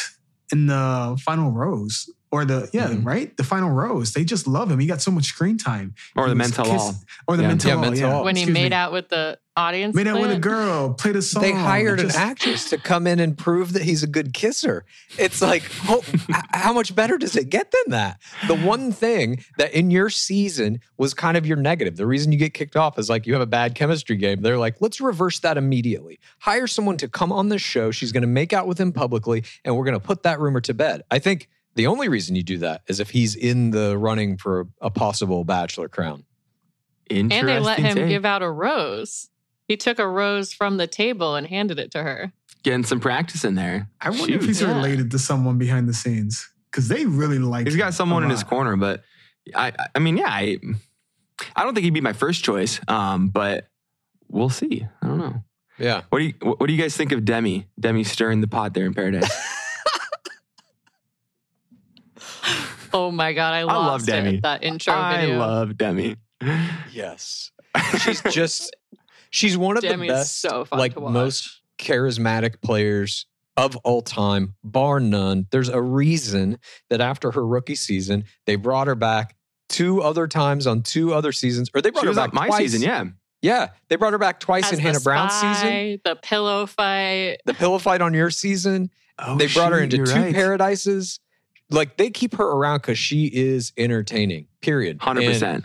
in 0.53 0.67
the 0.67 1.19
final 1.25 1.51
rose 1.53 2.11
or 2.33 2.45
the 2.45 2.69
yeah 2.73 2.87
Mm-hmm. 2.89 3.03
Mhm. 3.03 3.07
right 3.07 3.37
the 3.37 3.45
final 3.45 3.71
rose. 3.71 4.13
They 4.15 4.25
just 4.25 4.47
love 4.49 4.71
him. 4.71 4.79
He 4.81 4.87
got 4.87 5.01
so 5.03 5.11
much 5.13 5.27
screen 5.27 5.59
time. 5.59 5.95
Or 6.17 6.25
He 6.25 6.31
the 6.31 6.35
mental 6.35 6.65
kiss- 6.65 6.81
all. 6.83 6.95
or 7.29 7.37
the 7.37 7.43
Yeah. 7.43 7.49
mental 7.49 7.69
Yeah, 7.71 7.77
all, 7.77 7.83
mental 7.83 8.11
all. 8.11 8.25
when 8.25 8.35
he 8.37 8.43
Excuse 8.43 8.55
made 8.55 8.71
me. 8.71 8.77
out 8.77 8.93
with 8.93 9.09
the 9.11 9.39
audience. 9.55 9.95
made 9.95 10.07
out 10.07 10.19
with 10.19 10.31
a 10.31 10.39
girl, 10.39 10.95
played 10.95 11.15
a 11.15 11.21
song. 11.21 11.43
They 11.43 11.53
hired 11.53 11.99
Just- 11.99 12.17
an 12.17 12.23
actress 12.23 12.71
to 12.71 12.79
come 12.79 13.07
in 13.07 13.21
and 13.21 13.37
prove 13.37 13.75
that 13.75 13.83
he's 13.83 14.03
a 14.03 14.07
good 14.07 14.33
kisser. 14.33 14.87
It's 15.19 15.43
like, 15.43 15.63
ho- 15.83 16.03
h- 16.11 16.37
how 16.55 16.73
much 16.73 16.95
better 16.95 17.19
does 17.19 17.37
it 17.37 17.51
get 17.51 17.71
than 17.71 17.93
that? 17.93 18.19
The 18.49 18.55
one 18.57 18.93
thing 18.93 19.45
that 19.59 19.75
in 19.75 19.91
your 19.91 20.09
season 20.09 20.81
was 20.97 21.13
kind 21.13 21.37
of 21.37 21.45
your 21.47 21.59
negative, 21.59 21.97
the 21.99 22.07
reason 22.07 22.33
you 22.33 22.39
get 22.39 22.55
kicked 22.55 22.77
off 22.77 22.99
is 22.99 23.11
like 23.11 23.27
you 23.27 23.35
have 23.35 23.43
a 23.43 23.47
bad 23.47 23.75
chemistry 23.75 24.17
game. 24.17 24.41
They're 24.41 24.57
like, 24.57 24.77
let's 24.81 25.03
reverse 25.03 25.39
that 25.41 25.59
immediately. 25.59 26.19
Hire 26.39 26.67
someone 26.67 26.97
to 26.97 27.09
come 27.09 27.31
on 27.31 27.51
the 27.51 27.59
show. 27.59 27.91
She's 27.91 28.11
going 28.11 28.23
to 28.23 28.27
make 28.27 28.55
out 28.55 28.67
with 28.67 28.79
him 28.81 28.91
publicly, 28.91 29.45
and 29.67 29.77
we're 29.77 29.85
going 29.85 30.01
to 30.01 30.07
put 30.07 30.23
that 30.23 30.41
rumor 30.41 30.63
to 30.63 30.73
bed. 30.73 31.03
I 31.11 31.19
think 31.19 31.51
the 31.75 31.87
only 31.87 32.09
reason 32.09 32.37
you 32.37 32.43
do 32.43 32.59
that 32.59 32.83
is 32.89 33.01
if 33.01 33.11
he's 33.11 33.35
in 33.35 33.71
the 33.71 33.97
running 33.99 34.37
for 34.37 34.69
a 34.81 34.91
possible 34.91 35.45
bachelor 35.45 35.89
crown. 35.89 36.25
Interesting. 37.11 37.41
And 37.41 37.49
they 37.49 37.61
let 37.61 37.79
him 37.79 37.95
take. 37.97 38.09
give 38.09 38.25
out 38.25 38.43
a 38.43 38.51
rose. 38.51 39.29
He 39.69 39.77
took 39.77 39.99
a 39.99 40.07
rose 40.09 40.53
from 40.53 40.77
the 40.77 40.87
table 40.87 41.35
and 41.35 41.47
handed 41.47 41.79
it 41.79 41.91
to 41.93 42.03
her. 42.03 42.33
getting 42.63 42.85
some 42.85 43.01
practice 43.01 43.45
in 43.45 43.55
there. 43.57 43.89
I 44.01 44.11
wonder 44.11 44.35
if 44.35 44.45
he's 44.45 44.61
Yeah. 44.63 44.75
related 44.77 45.11
to 45.13 45.19
someone 45.19 45.59
behind 45.59 45.89
the 45.89 45.95
scenes 45.95 46.49
because 46.71 46.89
they 46.89 47.07
really 47.07 47.39
like. 47.39 47.67
He's 47.67 47.75
him 47.75 47.81
got 47.81 47.95
someone 47.95 48.23
in 48.23 48.31
his 48.31 48.45
corner, 48.45 48.77
but 48.77 49.03
I 49.55 49.73
I 49.95 49.99
mean, 49.99 50.17
yeah, 50.17 50.29
I 50.29 50.59
I 51.57 51.65
don't 51.65 51.75
think 51.75 51.85
he'd 51.85 51.91
be 51.95 52.01
my 52.01 52.13
first 52.13 52.45
choice. 52.45 52.81
Um, 52.87 53.29
but 53.31 53.69
we'll 54.29 54.49
see. 54.51 54.87
I 55.03 55.07
don't 55.09 55.19
know. 55.19 55.43
Yeah. 55.79 56.03
What 56.11 56.19
do 56.21 56.25
you 56.27 56.35
what 56.43 56.67
do 56.67 56.73
you 56.73 56.81
guys 56.81 56.97
think 56.97 57.11
of 57.13 57.25
Demi? 57.25 57.67
Demi 57.81 58.05
stirring 58.05 58.41
the 58.43 58.49
pot 58.49 58.75
there 58.75 58.87
in 58.87 58.95
paradise. 58.95 59.31
Oh 62.93 63.11
my 63.11 63.33
god, 63.33 63.55
I, 63.55 63.63
love 63.65 63.87
lost 63.87 64.09
it 64.09 64.13
Demi. 64.13 64.37
at 64.37 64.43
that 64.43 64.63
intro 64.65 64.93
I 64.95 65.21
video. 65.23 65.39
love 65.39 65.77
Demi. 65.77 66.17
Yes. 66.93 67.51
She's 68.01 68.21
just, 68.23 68.75
she's 69.31 69.57
one 69.57 69.77
of 69.77 69.83
Demi 69.83 70.09
the 70.09 70.15
best, 70.15 70.41
so 70.41 70.65
fun 70.65 70.79
like 70.79 70.95
to 70.95 71.01
watch. 71.01 71.13
most 71.13 71.61
charismatic 71.79 72.61
players 72.61 73.27
of 73.57 73.77
all 73.77 74.03
time, 74.03 74.55
bar 74.65 75.01
none. 75.01 75.47
There's 75.51 75.69
a 75.69 75.81
reason 75.81 76.59
that 76.91 77.01
after 77.01 77.31
her 77.31 77.47
rookie 77.47 77.75
season, 77.75 78.25
they 78.47 78.57
brought 78.57 78.87
her 78.89 78.95
back 78.95 79.37
two 79.69 80.03
other 80.03 80.27
times 80.27 80.67
on 80.67 80.83
two 80.83 81.15
other 81.15 81.33
seasons, 81.33 81.71
or 81.75 81.81
they 81.81 81.91
brought 81.91 82.03
She 82.03 82.07
her 82.07 82.11
was 82.11 82.17
back 82.19 82.33
my 82.35 82.47
twice. 82.47 82.73
season, 82.73 82.83
yeah. 82.83 83.05
Yeah, 83.41 83.69
they 83.89 83.97
brought 83.97 84.13
her 84.13 84.19
back 84.19 84.39
twice 84.39 84.67
As 84.67 84.73
in 84.73 84.77
the 84.77 84.83
Hannah 84.83 85.01
Brown's 85.01 85.33
season. 85.33 86.01
the 86.05 86.15
pillow 86.17 86.67
fight. 86.67 87.39
The 87.45 87.55
pillow 87.55 87.79
fight 87.79 88.01
on 88.01 88.15
your 88.15 88.31
season. 88.31 88.91
Oh, 89.19 89.37
they 89.37 89.49
brought 89.49 89.73
her 89.73 89.81
into 89.81 89.99
two 90.05 90.13
right. 90.13 90.35
paradises. 90.35 91.19
Like 91.73 91.97
they 91.97 92.11
keep 92.11 92.35
her 92.37 92.45
around 92.47 92.79
because 92.83 92.99
she 92.99 93.27
is 93.27 93.73
entertaining. 93.77 94.47
Period. 94.61 95.01
Hundred 95.01 95.25
And 95.25 95.33
percent. 95.33 95.65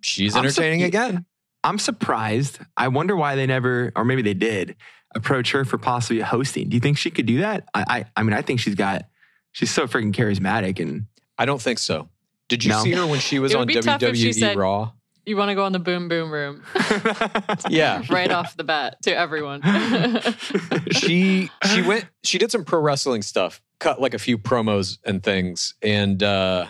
She's 0.00 0.34
I'm 0.36 0.44
entertaining 0.44 0.80
so- 0.80 0.86
again. 0.86 1.26
I'm 1.62 1.78
surprised. 1.78 2.58
I 2.76 2.88
wonder 2.88 3.16
why 3.16 3.36
they 3.36 3.46
never, 3.46 3.90
or 3.96 4.04
maybe 4.04 4.20
they 4.20 4.34
did, 4.34 4.76
approach 5.14 5.52
her 5.52 5.64
for 5.64 5.78
possibly 5.78 6.20
hosting. 6.20 6.68
Do 6.68 6.76
you 6.76 6.80
think 6.80 6.98
she 6.98 7.10
could 7.10 7.24
do 7.24 7.38
that? 7.38 7.66
I, 7.72 7.84
I, 7.88 8.04
I 8.16 8.22
mean, 8.22 8.34
I 8.34 8.42
think 8.42 8.60
she's 8.60 8.74
got, 8.74 9.06
she's 9.52 9.70
so 9.70 9.86
freaking 9.86 10.12
charismatic, 10.12 10.78
and 10.78 11.06
I 11.38 11.46
don't 11.46 11.62
think 11.62 11.78
so. 11.78 12.10
Did 12.50 12.64
you 12.64 12.70
No. 12.72 12.82
see 12.82 12.92
her 12.92 13.06
when 13.06 13.18
she 13.18 13.38
was 13.38 13.54
on 13.54 13.66
be 13.66 13.78
if 13.78 13.84
she 13.84 13.90
WWE 13.90 14.34
said- 14.34 14.56
Raw? 14.58 14.92
You 15.24 15.38
want 15.38 15.48
to 15.48 15.54
go 15.54 15.64
on 15.64 15.72
the 15.72 15.78
boom 15.78 16.08
boom 16.08 16.30
room 16.30 16.62
Yeah. 17.70 18.02
right 18.10 18.30
off 18.30 18.58
the 18.58 18.64
bat 18.64 19.00
to 19.04 19.16
everyone. 19.16 19.62
she 20.92 21.50
she 21.72 21.80
went 21.80 22.04
she 22.22 22.36
did 22.36 22.50
some 22.50 22.62
pro 22.64 22.78
wrestling 22.80 23.22
stuff, 23.22 23.62
cut 23.78 24.00
like 24.00 24.14
a 24.14 24.18
few 24.18 24.38
promos 24.38 24.98
and 25.04 25.22
things, 25.22 25.74
and 25.82 26.22
uh 26.22 26.66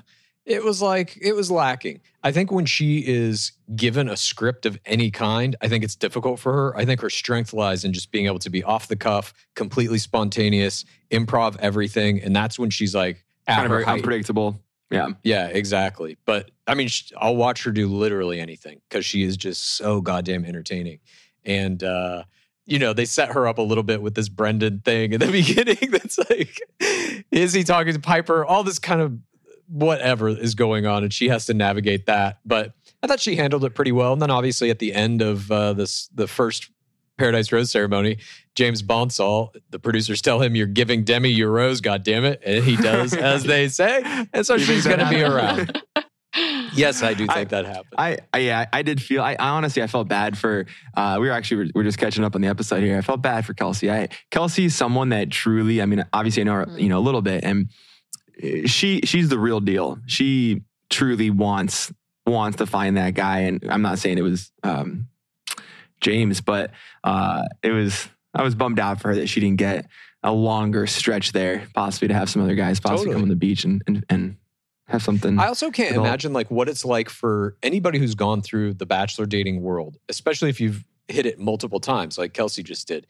it 0.47 0.63
was 0.63 0.83
like 0.83 1.17
it 1.21 1.33
was 1.33 1.51
lacking. 1.51 2.01
I 2.23 2.31
think 2.33 2.53
when 2.53 2.67
she 2.67 2.99
is 2.99 3.53
given 3.75 4.09
a 4.09 4.17
script 4.17 4.67
of 4.67 4.79
any 4.85 5.11
kind, 5.11 5.57
I 5.63 5.69
think 5.69 5.85
it's 5.85 5.97
difficult 5.97 6.39
for 6.39 6.53
her. 6.53 6.77
I 6.77 6.85
think 6.85 7.01
her 7.01 7.11
strength 7.11 7.53
lies 7.53 7.85
in 7.85 7.93
just 7.93 8.11
being 8.11 8.27
able 8.27 8.39
to 8.41 8.51
be 8.51 8.63
off 8.63 8.89
the 8.89 8.97
cuff, 8.97 9.33
completely 9.55 9.99
spontaneous, 9.99 10.85
improv 11.11 11.57
everything, 11.61 12.21
and 12.23 12.35
that's 12.37 12.59
when 12.59 12.71
she's 12.71 12.95
like 12.95 13.25
kind 13.47 13.65
of 13.65 13.71
very 13.71 13.85
height. 13.85 13.95
unpredictable. 13.95 14.61
Yeah. 14.91 15.09
Yeah, 15.23 15.49
exactly. 15.49 16.17
But 16.25 16.51
I 16.67 16.75
mean, 16.75 16.89
I'll 17.17 17.37
watch 17.37 17.65
her 17.65 17.73
do 17.73 17.89
literally 17.89 18.39
anything 18.41 18.81
because 18.89 19.05
she 19.05 19.23
is 19.23 19.37
just 19.37 19.77
so 19.77 20.01
goddamn 20.01 20.45
entertaining. 20.45 21.01
And, 21.45 21.83
uh, 21.83 22.25
you 22.67 22.79
know, 22.79 22.93
they 22.93 23.05
set 23.05 23.33
her 23.33 23.47
up 23.47 23.59
a 23.59 23.63
little 23.63 23.83
bit 23.83 24.01
with 24.03 24.15
this 24.15 24.29
Brendan 24.29 24.81
thing 24.81 25.13
in 25.13 25.21
the 25.21 25.27
beginning. 25.33 25.91
That's 25.91 26.19
like, 26.19 26.61
is 27.31 27.53
he 27.53 27.65
talking 27.65 27.93
to 27.93 28.01
Piper? 28.01 28.45
All 28.45 28.65
this 28.65 28.79
kind 28.79 29.01
of 29.01 29.19
whatever 29.69 30.29
is 30.29 30.55
going 30.55 30.87
on, 30.87 31.03
and 31.03 31.13
she 31.13 31.29
has 31.29 31.47
to 31.47 31.55
navigate 31.55 32.07
that. 32.07 32.39
But 32.45 32.73
I 33.03 33.07
thought 33.07 33.21
she 33.21 33.37
handled 33.37 33.65
it 33.65 33.75
pretty 33.75 33.93
well. 33.93 34.13
And 34.13 34.23
then 34.23 34.31
obviously 34.31 34.71
at 34.71 34.79
the 34.79 34.93
end 34.93 35.23
of 35.23 35.51
uh, 35.51 35.75
this, 35.75 36.09
the 36.15 36.27
first 36.27 36.71
Paradise 37.19 37.53
Rose 37.53 37.71
ceremony, 37.71 38.19
James 38.55 38.83
Bonsall, 38.83 39.55
the 39.71 39.79
producers 39.79 40.21
tell 40.21 40.41
him, 40.41 40.57
"You're 40.57 40.67
giving 40.67 41.05
Demi 41.05 41.29
your 41.29 41.51
rose, 41.51 41.81
God 41.81 42.03
damn 42.03 42.25
it!" 42.25 42.43
And 42.45 42.65
he 42.65 42.77
does 42.77 43.15
as 43.15 43.45
they 43.45 43.69
say, 43.69 44.03
and 44.33 44.45
so 44.45 44.59
she's 44.59 44.87
going 44.87 44.99
to 44.99 45.09
be 45.09 45.23
around. 45.23 45.83
Yes, 46.75 47.03
I 47.03 47.15
do 47.15 47.27
I- 47.29 47.35
think 47.35 47.49
that 47.51 47.65
happened. 47.67 47.95
I, 47.97 48.19
I 48.33 48.39
yeah, 48.39 48.67
I 48.73 48.83
did 48.83 49.01
feel. 49.03 49.23
I, 49.23 49.33
I 49.39 49.51
honestly, 49.51 49.83
I 49.83 49.87
felt 49.87 50.09
bad 50.09 50.37
for. 50.37 50.67
Uh, 50.97 51.19
we 51.21 51.27
were 51.29 51.33
actually 51.33 51.71
we 51.75 51.81
are 51.81 51.85
just 51.85 51.99
catching 51.99 52.25
up 52.25 52.35
on 52.35 52.41
the 52.41 52.49
episode 52.49 52.83
here. 52.83 52.97
I 52.99 53.01
felt 53.01 53.23
bad 53.23 53.45
for 53.47 53.55
Kelsey. 53.55 53.91
I 53.91 54.09
Kelsey 54.31 54.67
is 54.67 54.75
someone 54.75 55.11
that 55.11 55.31
truly. 55.31 55.81
I 55.83 55.87
mean, 55.87 56.05
obviously, 56.13 56.43
I 56.43 56.45
know 56.45 56.53
her, 56.55 56.69
you 56.79 56.89
know, 56.89 56.99
a 56.99 57.01
little 57.01 57.23
bit, 57.23 57.45
and 57.45 57.69
uh, 58.43 58.67
she 58.67 59.01
she's 59.05 59.29
the 59.29 59.39
real 59.39 59.61
deal. 59.61 59.99
She 60.07 60.63
truly 60.91 61.31
wants 61.31 61.93
wants 62.27 62.57
to 62.59 62.67
find 62.67 62.97
that 62.97 63.15
guy, 63.15 63.41
and 63.41 63.65
I'm 63.71 63.83
not 63.83 63.99
saying 63.99 64.19
it 64.19 64.23
was 64.23 64.51
um, 64.63 65.09
James, 66.01 66.41
but 66.41 66.71
uh, 67.03 67.45
it 67.63 67.71
was. 67.71 68.09
I 68.37 68.43
was 68.43 68.57
bummed 68.57 68.81
out 68.81 69.01
for 69.01 69.09
her 69.09 69.15
that 69.17 69.29
she 69.29 69.39
didn't 69.39 69.59
get 69.59 69.87
a 70.25 70.33
longer 70.33 70.89
stretch 70.89 71.31
there, 71.31 71.69
possibly 71.73 72.09
to 72.09 72.15
have 72.15 72.29
some 72.29 72.43
other 72.43 72.57
guys 72.57 72.81
possibly 72.81 72.99
Totally. 73.05 73.15
come 73.15 73.23
on 73.23 73.29
the 73.29 73.37
beach 73.37 73.65
and 73.65 73.81
and, 73.87 74.05
and 74.09 74.37
have 74.87 75.03
something. 75.03 75.39
I 75.39 75.47
also 75.47 75.71
can't 75.71 75.97
imagine 75.97 76.33
like 76.33 76.51
what 76.51 76.69
it's 76.69 76.85
like 76.85 77.09
for 77.09 77.57
anybody 77.63 77.99
who's 77.99 78.15
gone 78.15 78.43
through 78.43 78.75
the 78.75 78.87
bachelor 78.87 79.27
dating 79.27 79.63
world, 79.63 79.99
especially 80.09 80.51
if 80.51 80.61
you've 80.61 80.85
hit 81.09 81.27
it 81.27 81.39
multiple 81.39 81.81
times, 81.81 82.19
like 82.19 82.33
Kelsey 82.33 82.63
just 82.63 82.87
did. 82.89 83.07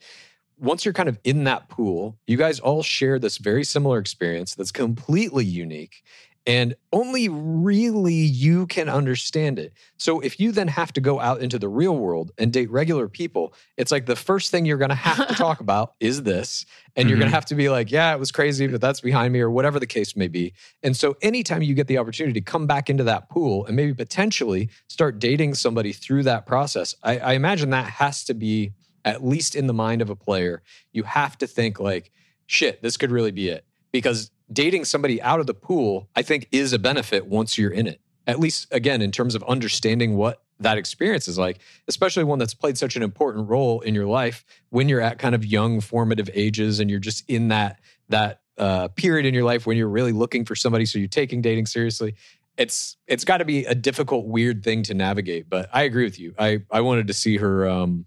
Once 0.57 0.85
you're 0.85 0.93
kind 0.93 1.09
of 1.09 1.19
in 1.25 1.43
that 1.43 1.67
pool, 1.67 2.17
you 2.27 2.37
guys 2.37 2.59
all 2.61 2.81
share 2.81 3.19
this 3.19 3.37
very 3.37 3.63
similar 3.63 3.99
experience 3.99 4.55
that's 4.55 4.71
completely 4.71 5.43
unique. 5.43 6.03
And 6.47 6.75
only 6.93 7.27
really 7.27 8.13
you 8.13 8.67
can 8.67 8.87
understand 8.87 9.57
it. 9.57 9.73
So 9.97 10.19
if 10.19 10.39
you 10.39 10.51
then 10.51 10.67
have 10.67 10.93
to 10.93 11.01
go 11.01 11.19
out 11.19 11.41
into 11.41 11.57
the 11.57 11.67
real 11.67 11.97
world 11.97 12.31
and 12.37 12.53
date 12.53 12.69
regular 12.69 13.07
people, 13.07 13.53
it's 13.77 13.91
like 13.91 14.05
the 14.05 14.15
first 14.15 14.51
thing 14.51 14.63
you're 14.63 14.77
going 14.77 14.89
to 14.89 14.95
have 14.95 15.27
to 15.27 15.33
talk 15.35 15.59
about 15.59 15.95
is 15.99 16.21
this. 16.21 16.65
And 16.95 17.09
you're 17.09 17.17
going 17.17 17.25
to 17.25 17.29
mm-hmm. 17.29 17.35
have 17.35 17.45
to 17.47 17.55
be 17.55 17.69
like, 17.69 17.91
yeah, 17.91 18.13
it 18.13 18.19
was 18.19 18.31
crazy, 18.31 18.67
but 18.67 18.79
that's 18.79 19.01
behind 19.01 19.33
me, 19.33 19.41
or 19.41 19.49
whatever 19.49 19.79
the 19.79 19.87
case 19.87 20.15
may 20.15 20.27
be. 20.27 20.53
And 20.81 20.95
so, 20.95 21.17
anytime 21.21 21.61
you 21.61 21.73
get 21.73 21.87
the 21.87 21.97
opportunity 21.97 22.39
to 22.39 22.45
come 22.45 22.67
back 22.67 22.89
into 22.89 23.03
that 23.03 23.29
pool 23.29 23.65
and 23.65 23.75
maybe 23.75 23.93
potentially 23.93 24.69
start 24.87 25.19
dating 25.19 25.55
somebody 25.55 25.91
through 25.91 26.23
that 26.23 26.45
process, 26.45 26.95
I, 27.03 27.17
I 27.17 27.33
imagine 27.33 27.71
that 27.71 27.89
has 27.89 28.23
to 28.25 28.33
be, 28.33 28.71
at 29.03 29.25
least 29.25 29.55
in 29.55 29.67
the 29.67 29.73
mind 29.73 30.01
of 30.01 30.09
a 30.09 30.15
player, 30.15 30.63
you 30.93 31.03
have 31.03 31.37
to 31.39 31.47
think 31.47 31.81
like, 31.81 32.11
shit, 32.45 32.81
this 32.81 32.95
could 32.95 33.11
really 33.11 33.31
be 33.31 33.49
it. 33.49 33.65
Because 33.91 34.31
dating 34.51 34.85
somebody 34.85 35.21
out 35.21 35.39
of 35.39 35.47
the 35.47 35.53
pool, 35.53 36.09
I 36.15 36.21
think, 36.21 36.47
is 36.51 36.73
a 36.73 36.79
benefit 36.79 37.27
once 37.27 37.57
you're 37.57 37.71
in 37.71 37.87
it. 37.87 38.01
At 38.27 38.39
least, 38.39 38.67
again, 38.71 39.01
in 39.01 39.11
terms 39.11 39.35
of 39.35 39.43
understanding 39.43 40.15
what 40.15 40.41
that 40.59 40.77
experience 40.77 41.27
is 41.27 41.37
like, 41.37 41.59
especially 41.87 42.23
one 42.23 42.39
that's 42.39 42.53
played 42.53 42.77
such 42.77 42.95
an 42.95 43.03
important 43.03 43.49
role 43.49 43.81
in 43.81 43.93
your 43.93 44.05
life 44.05 44.45
when 44.69 44.87
you're 44.87 45.01
at 45.01 45.19
kind 45.19 45.35
of 45.35 45.45
young 45.45 45.81
formative 45.81 46.29
ages 46.33 46.79
and 46.79 46.89
you're 46.89 46.99
just 46.99 47.29
in 47.29 47.49
that 47.49 47.79
that 48.09 48.41
uh, 48.57 48.87
period 48.89 49.25
in 49.25 49.33
your 49.33 49.43
life 49.43 49.65
when 49.65 49.77
you're 49.77 49.89
really 49.89 50.13
looking 50.13 50.45
for 50.45 50.55
somebody, 50.55 50.85
so 50.85 50.97
you're 50.97 51.07
taking 51.07 51.41
dating 51.41 51.65
seriously. 51.65 52.15
It's 52.57 52.95
it's 53.07 53.25
got 53.25 53.37
to 53.37 53.45
be 53.45 53.65
a 53.65 53.75
difficult, 53.75 54.27
weird 54.27 54.63
thing 54.63 54.83
to 54.83 54.93
navigate. 54.93 55.49
But 55.49 55.69
I 55.73 55.83
agree 55.83 56.05
with 56.05 56.19
you. 56.19 56.33
I 56.39 56.61
I 56.71 56.81
wanted 56.81 57.07
to 57.07 57.13
see 57.13 57.37
her 57.37 57.67
um, 57.67 58.05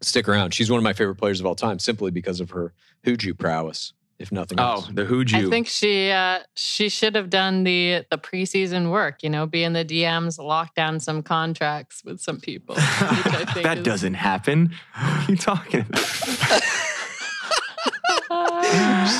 stick 0.00 0.28
around. 0.28 0.54
She's 0.54 0.70
one 0.70 0.78
of 0.78 0.84
my 0.84 0.92
favorite 0.92 1.16
players 1.16 1.38
of 1.38 1.46
all 1.46 1.54
time, 1.54 1.78
simply 1.78 2.10
because 2.10 2.40
of 2.40 2.50
her 2.50 2.74
hooju 3.04 3.38
prowess, 3.38 3.92
if 4.18 4.32
nothing 4.32 4.58
else. 4.58 4.86
oh, 4.88 4.92
the 4.92 5.04
Hooju. 5.04 5.46
I 5.46 5.50
think 5.50 5.66
she 5.68 6.10
uh, 6.10 6.40
she 6.54 6.88
should 6.88 7.14
have 7.14 7.30
done 7.30 7.64
the 7.64 8.04
the 8.10 8.18
preseason 8.18 8.90
work. 8.90 9.22
You 9.22 9.30
know, 9.30 9.46
be 9.46 9.62
in 9.62 9.72
the 9.72 9.84
DMs, 9.84 10.38
lock 10.38 10.74
down 10.74 11.00
some 11.00 11.22
contracts 11.22 12.02
with 12.04 12.20
some 12.20 12.40
people. 12.40 12.74
Which 12.76 12.84
I 12.84 13.44
think 13.52 13.64
that 13.64 13.78
is- 13.78 13.84
doesn't 13.84 14.14
happen. 14.14 14.72
What 14.94 15.28
are 15.28 15.30
you 15.30 15.36
talking 15.36 15.80
about? 15.80 16.04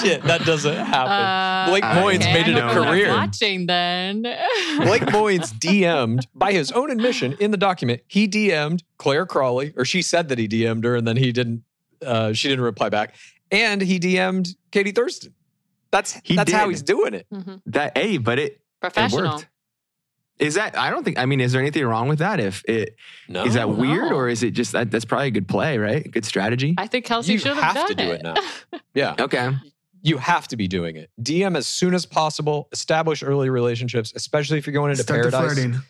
Shit, 0.03 0.23
that 0.25 0.43
doesn't 0.45 0.75
happen. 0.77 1.13
Uh, 1.13 1.67
Blake 1.69 1.85
Moynes 1.85 2.17
okay, 2.23 2.33
made 2.33 2.49
it 2.49 2.53
a 2.53 2.55
know 2.61 2.67
I'm 2.69 2.75
career. 2.85 3.09
Watching 3.09 3.67
then, 3.67 4.23
Blake 4.79 5.03
Moynes 5.03 5.53
DM'd 5.53 6.27
by 6.35 6.53
his 6.53 6.73
own 6.73 6.91
admission 6.91 7.37
in 7.39 7.51
the 7.53 7.57
document. 7.57 8.03
He 8.09 8.27
DM'd 8.27 8.83
Clare 8.99 9.25
Crawley, 9.27 9.73
or 9.77 9.85
she 9.85 10.03
said 10.03 10.29
that 10.29 10.39
he 10.39 10.49
DM'd 10.49 10.85
her, 10.85 10.97
and 10.97 11.07
then 11.07 11.17
he 11.17 11.31
didn't. 11.33 11.63
Uh, 12.05 12.33
she 12.33 12.49
didn't 12.49 12.65
reply 12.65 12.89
back, 12.89 13.15
and 13.51 13.81
he 13.81 13.99
DM'd 13.99 14.57
Katie 14.71 14.93
Thurston. 14.93 15.35
That's 15.91 16.19
He 16.25 16.37
that's 16.37 16.53
how 16.53 16.69
he's 16.69 16.83
doing 16.83 17.15
it. 17.15 17.27
Mhm. 17.33 17.63
that 17.67 17.93
a, 17.97 18.19
but 18.19 18.39
it, 18.39 18.53
it 18.53 18.61
professional. 18.81 19.33
worked. 19.37 19.49
Is 20.39 20.55
that? 20.57 20.77
I 20.77 20.91
don't 20.91 21.03
think. 21.03 21.19
I 21.19 21.25
mean, 21.25 21.41
is 21.41 21.53
there 21.53 21.63
anything 21.63 21.85
wrong 21.87 22.09
with 22.09 22.19
that? 22.19 22.41
If 22.41 22.63
it 22.69 22.95
No, 23.27 23.45
is 23.45 23.55
that 23.55 23.71
weird, 23.71 24.11
no. 24.11 24.17
or 24.17 24.29
is 24.29 24.43
it 24.43 24.51
just 24.51 24.73
that? 24.73 24.91
That's 24.91 25.07
probably 25.07 25.29
a 25.29 25.31
good 25.31 25.49
play, 25.49 25.79
right? 25.79 26.11
Good 26.11 26.27
strategy. 26.27 26.75
I 26.77 26.87
think 26.89 27.07
Kelsey 27.07 27.33
You 27.33 27.39
should 27.39 27.57
have 27.57 27.75
have 27.77 27.87
to 27.89 27.95
done 27.95 28.07
do 28.07 28.13
it 28.13 28.23
now. 28.23 28.35
yeah, 28.95 29.15
okay. 29.19 29.53
you 30.03 30.19
have 30.19 30.47
to 30.49 30.57
be 30.59 30.69
doing 30.69 30.97
it. 30.97 31.09
DM 31.23 31.57
as 31.57 31.67
soon 31.67 31.95
as 31.95 32.05
possible. 32.05 32.69
Establish 32.71 33.23
early 33.23 33.49
relationships, 33.49 34.13
especially 34.15 34.59
if 34.59 34.67
you're 34.67 34.75
going 34.75 34.91
into 34.91 35.05
Start 35.05 35.23
paradise. 35.23 35.55
flirting. 35.55 35.81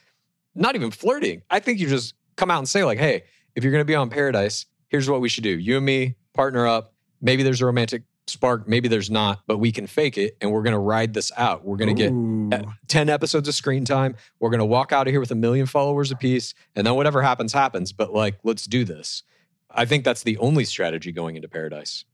not 0.55 0.77
even 0.77 0.92
flirting. 0.92 1.42
I 1.51 1.59
think 1.59 1.81
you 1.81 1.88
just 1.88 2.14
come 2.37 2.49
out 2.51 2.59
and 2.59 2.69
say, 2.69 2.85
like, 2.85 2.99
hey, 2.99 3.25
if 3.57 3.64
you're 3.64 3.73
going 3.73 3.81
to 3.83 3.85
be 3.87 3.97
on 3.97 4.11
Paradise, 4.11 4.66
here's 4.88 5.11
what 5.11 5.21
we 5.21 5.29
should 5.29 5.42
do. 5.42 5.59
You 5.59 5.77
and 5.79 5.85
me 5.85 6.14
partner 6.35 6.69
up. 6.69 6.92
Maybe 7.27 7.43
there's 7.43 7.61
a 7.61 7.67
romantic 7.67 8.05
spark, 8.29 8.69
maybe 8.69 8.87
there's 8.87 9.11
not, 9.11 9.41
but 9.49 9.59
we 9.59 9.73
can 9.73 9.89
fake 9.89 10.17
it 10.17 10.37
and 10.41 10.53
we're 10.53 10.62
going 10.62 10.73
to 10.75 10.79
ride 10.79 11.12
this 11.12 11.33
out. 11.37 11.65
We're 11.65 11.77
going 11.77 11.95
to 11.97 12.51
get 12.51 12.61
uh, 12.61 12.71
10 12.87 13.09
episodes 13.09 13.49
of 13.49 13.55
screen 13.57 13.85
time. 13.85 14.15
We're 14.39 14.51
going 14.51 14.61
to 14.61 14.65
walk 14.65 14.93
out 14.93 15.09
of 15.09 15.12
here 15.12 15.19
with 15.19 15.33
a 15.33 15.35
million 15.35 15.67
followers 15.67 16.12
apiece. 16.12 16.55
And 16.77 16.87
then 16.87 16.95
whatever 16.95 17.21
happens, 17.23 17.53
happens. 17.53 17.93
But 17.93 18.12
like, 18.15 18.39
let's 18.45 18.65
do 18.65 18.85
this. 18.85 19.25
I 19.71 19.87
think 19.87 20.05
that's 20.05 20.23
the 20.23 20.39
only 20.39 20.65
strategy 20.65 21.11
going 21.11 21.35
into 21.35 21.49
Paradise. 21.49 22.05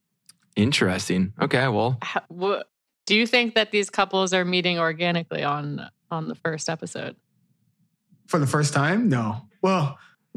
Interesting. 0.56 1.34
Okay. 1.40 1.68
Well, 1.68 1.98
How- 2.00 2.22
wha- 2.30 2.62
Do 3.04 3.14
you 3.14 3.26
think 3.26 3.54
that 3.54 3.70
these 3.70 3.90
couples 3.90 4.32
are 4.32 4.44
meeting 4.46 4.78
organically 4.78 5.42
on 5.44 5.88
on 6.10 6.28
the 6.28 6.34
first 6.36 6.68
episode? 6.70 7.16
for 8.28 8.38
the 8.38 8.46
first 8.46 8.72
time. 8.72 9.10
No. 9.10 9.42
Well, 9.60 9.98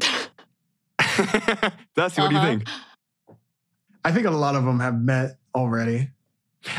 Dusty, 1.94 2.20
what 2.20 2.28
do 2.28 2.34
you 2.34 2.40
Uh-huh. 2.40 2.46
think? 2.46 2.64
I 4.06 4.12
think 4.12 4.26
a 4.26 4.30
lot 4.30 4.54
of 4.54 4.64
them 4.64 4.78
have 4.80 4.94
met 5.00 5.38
already. 5.54 6.10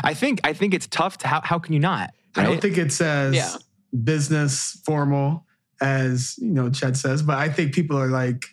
I 0.02 0.14
think. 0.14 0.40
I 0.44 0.52
think 0.54 0.72
it's 0.74 0.86
tough. 0.86 1.18
To, 1.18 1.28
how 1.28 1.40
how 1.44 1.58
can 1.58 1.74
you 1.74 1.80
not? 1.80 2.10
I 2.36 2.42
don't 2.44 2.60
think 2.60 2.78
it's 2.78 3.00
as 3.00 3.34
Yeah. 3.34 3.50
business 4.04 4.80
formal 4.84 5.44
as 5.80 6.36
you 6.38 6.50
know 6.50 6.70
Chet 6.70 6.96
says, 6.96 7.22
but 7.22 7.36
I 7.38 7.48
think 7.50 7.72
people 7.74 7.98
are 7.98 8.08
like, 8.08 8.44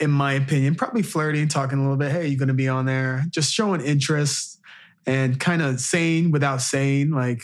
in 0.00 0.10
my 0.10 0.32
opinion, 0.34 0.74
probably 0.76 1.02
flirting, 1.02 1.48
talking 1.48 1.78
a 1.78 1.82
little 1.82 1.96
bit. 1.96 2.12
Hey, 2.12 2.28
you 2.28 2.36
going 2.38 2.48
to 2.48 2.54
be 2.54 2.68
on 2.68 2.86
there? 2.86 3.24
Just 3.30 3.52
showing 3.52 3.80
interest 3.80 4.60
and 5.06 5.38
kind 5.40 5.60
of 5.62 5.80
saying 5.80 6.30
without 6.30 6.60
saying, 6.62 7.10
like, 7.10 7.42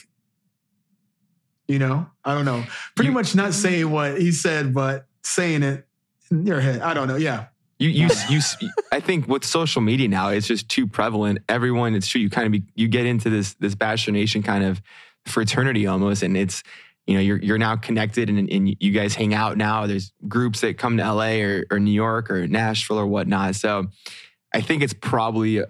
you 1.66 1.78
know, 1.78 2.06
I 2.24 2.34
don't 2.34 2.44
know. 2.44 2.64
Pretty 2.94 3.08
You- 3.08 3.14
much 3.14 3.34
not 3.34 3.54
saying 3.54 3.90
what 3.90 4.20
he 4.20 4.30
said, 4.32 4.72
but 4.74 5.06
saying 5.22 5.62
it 5.62 5.86
in 6.30 6.46
your 6.46 6.60
head. 6.60 6.80
I 6.80 6.94
don't 6.94 7.08
know. 7.08 7.16
Yeah. 7.16 7.46
You, 7.78 7.88
you, 7.88 8.08
you, 8.30 8.40
I 8.92 9.00
think 9.00 9.26
with 9.26 9.44
social 9.44 9.82
media 9.82 10.06
now, 10.06 10.28
it's 10.28 10.46
just 10.46 10.68
too 10.68 10.86
prevalent. 10.86 11.40
Everyone, 11.48 11.94
it's 11.94 12.06
true. 12.06 12.20
You 12.20 12.30
kind 12.30 12.46
of 12.46 12.52
be, 12.52 12.62
you 12.74 12.86
get 12.86 13.04
into 13.04 13.30
this 13.30 13.54
this 13.54 13.74
Bachelor 13.74 14.12
Nation 14.12 14.42
kind 14.42 14.62
of 14.62 14.80
fraternity 15.26 15.86
almost, 15.86 16.22
and 16.22 16.36
it's 16.36 16.62
you 17.06 17.14
know 17.14 17.20
you're 17.20 17.38
you're 17.38 17.58
now 17.58 17.74
connected, 17.74 18.30
and, 18.30 18.48
and 18.48 18.76
you 18.78 18.92
guys 18.92 19.14
hang 19.14 19.34
out 19.34 19.56
now. 19.56 19.86
There's 19.88 20.12
groups 20.28 20.60
that 20.60 20.78
come 20.78 20.98
to 20.98 21.12
LA 21.12 21.40
or, 21.40 21.64
or 21.72 21.80
New 21.80 21.90
York 21.90 22.30
or 22.30 22.46
Nashville 22.46 22.98
or 22.98 23.06
whatnot. 23.06 23.56
So 23.56 23.86
I 24.52 24.60
think 24.60 24.84
it's 24.84 24.94
probably, 24.94 25.64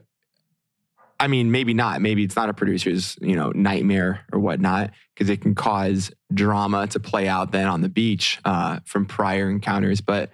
I 1.18 1.26
mean, 1.26 1.50
maybe 1.50 1.72
not. 1.72 2.02
Maybe 2.02 2.22
it's 2.22 2.36
not 2.36 2.50
a 2.50 2.54
producer's 2.54 3.16
you 3.22 3.34
know 3.34 3.50
nightmare 3.52 4.26
or 4.30 4.40
whatnot 4.40 4.90
because 5.14 5.30
it 5.30 5.40
can 5.40 5.54
cause 5.54 6.12
drama 6.34 6.86
to 6.88 7.00
play 7.00 7.28
out 7.28 7.50
then 7.50 7.66
on 7.66 7.80
the 7.80 7.88
beach 7.88 8.40
uh, 8.44 8.80
from 8.84 9.06
prior 9.06 9.48
encounters, 9.48 10.02
but 10.02 10.30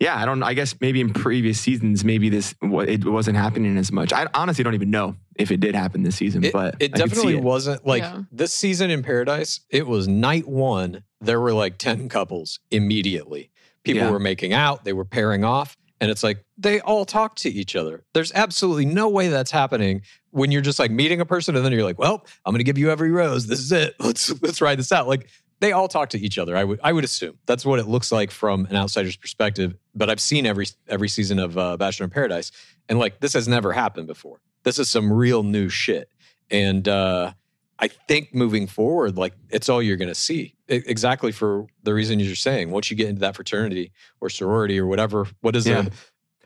yeah, 0.00 0.20
I 0.20 0.24
don't. 0.24 0.42
I 0.42 0.54
guess 0.54 0.74
maybe 0.80 1.00
in 1.00 1.12
previous 1.12 1.60
seasons, 1.60 2.04
maybe 2.04 2.28
this 2.30 2.54
it 2.62 3.04
wasn't 3.04 3.36
happening 3.36 3.76
as 3.76 3.92
much. 3.92 4.12
I 4.12 4.26
honestly 4.34 4.64
don't 4.64 4.74
even 4.74 4.90
know 4.90 5.14
if 5.36 5.50
it 5.52 5.60
did 5.60 5.74
happen 5.74 6.02
this 6.02 6.16
season, 6.16 6.42
It, 6.42 6.52
but 6.52 6.74
it 6.80 6.92
I 6.94 6.98
could 6.98 6.98
see 6.98 7.04
definitely 7.16 7.36
it. 7.36 7.42
wasn't 7.44 7.86
like 7.86 8.02
Yeah. 8.02 8.22
this 8.32 8.52
season 8.52 8.90
in 8.90 9.02
Paradise. 9.02 9.60
It 9.70 9.86
was 9.86 10.08
night 10.08 10.48
one. 10.48 11.04
There 11.20 11.40
were 11.40 11.52
like 11.52 11.76
10 11.78 12.08
couples 12.08 12.58
immediately. 12.70 13.50
People 13.84 14.02
Yeah. 14.02 14.10
were 14.10 14.18
making 14.18 14.52
out, 14.52 14.84
they 14.84 14.92
were 14.92 15.04
pairing 15.04 15.44
off. 15.44 15.76
And 16.02 16.10
it's 16.10 16.22
like 16.22 16.44
they 16.56 16.80
all 16.80 17.04
talk 17.04 17.36
to 17.36 17.50
each 17.50 17.76
other. 17.76 18.04
There's 18.14 18.32
absolutely 18.32 18.86
no 18.86 19.08
way 19.10 19.28
that's 19.28 19.50
happening 19.50 20.00
when 20.30 20.50
you're 20.50 20.62
just 20.62 20.78
like 20.78 20.90
meeting 20.90 21.20
a 21.20 21.26
person 21.26 21.56
and 21.56 21.64
then 21.64 21.72
you're 21.72 21.84
like, 21.84 21.98
well, 21.98 22.24
I'm 22.46 22.54
gonna 22.54 22.64
give 22.64 22.78
you 22.78 22.90
every 22.90 23.10
rose. 23.10 23.46
This 23.46 23.58
is 23.60 23.70
it. 23.70 23.96
Let's 24.00 24.32
let's 24.42 24.62
ride 24.62 24.78
this 24.78 24.92
out. 24.92 25.08
Like 25.08 25.28
they 25.60 25.72
all 25.72 25.88
talk 25.88 26.10
to 26.10 26.18
each 26.18 26.38
other. 26.38 26.56
I 26.56 26.64
would 26.64 26.80
I 26.82 26.92
would 26.92 27.04
assume 27.04 27.38
that's 27.46 27.64
what 27.64 27.78
it 27.78 27.86
looks 27.86 28.10
like 28.10 28.30
from 28.30 28.66
an 28.66 28.76
outsider's 28.76 29.16
perspective. 29.16 29.74
But 29.94 30.10
I've 30.10 30.20
seen 30.20 30.46
every 30.46 30.66
every 30.88 31.08
season 31.08 31.38
of 31.38 31.56
uh, 31.56 31.76
Bachelor 31.76 32.04
in 32.04 32.10
Paradise, 32.10 32.50
and 32.88 32.98
like 32.98 33.20
this 33.20 33.32
has 33.34 33.46
never 33.48 33.72
happened 33.72 34.06
before. 34.06 34.40
This 34.64 34.78
is 34.78 34.88
some 34.90 35.12
real 35.12 35.42
new 35.42 35.68
shit, 35.68 36.10
and 36.50 36.86
uh, 36.88 37.32
I 37.78 37.88
think 37.88 38.34
moving 38.34 38.66
forward, 38.66 39.16
like 39.16 39.34
it's 39.50 39.68
all 39.68 39.80
you're 39.82 39.96
going 39.96 40.08
to 40.08 40.14
see. 40.14 40.54
I- 40.70 40.82
exactly 40.86 41.32
for 41.32 41.66
the 41.82 41.94
reason 41.94 42.20
you're 42.20 42.34
saying. 42.34 42.70
Once 42.70 42.90
you 42.90 42.96
get 42.96 43.08
into 43.08 43.20
that 43.20 43.36
fraternity 43.36 43.92
or 44.20 44.30
sorority 44.30 44.78
or 44.78 44.86
whatever, 44.86 45.26
what 45.40 45.56
is 45.56 45.66
Yeah. 45.66 45.86
it? 45.86 45.92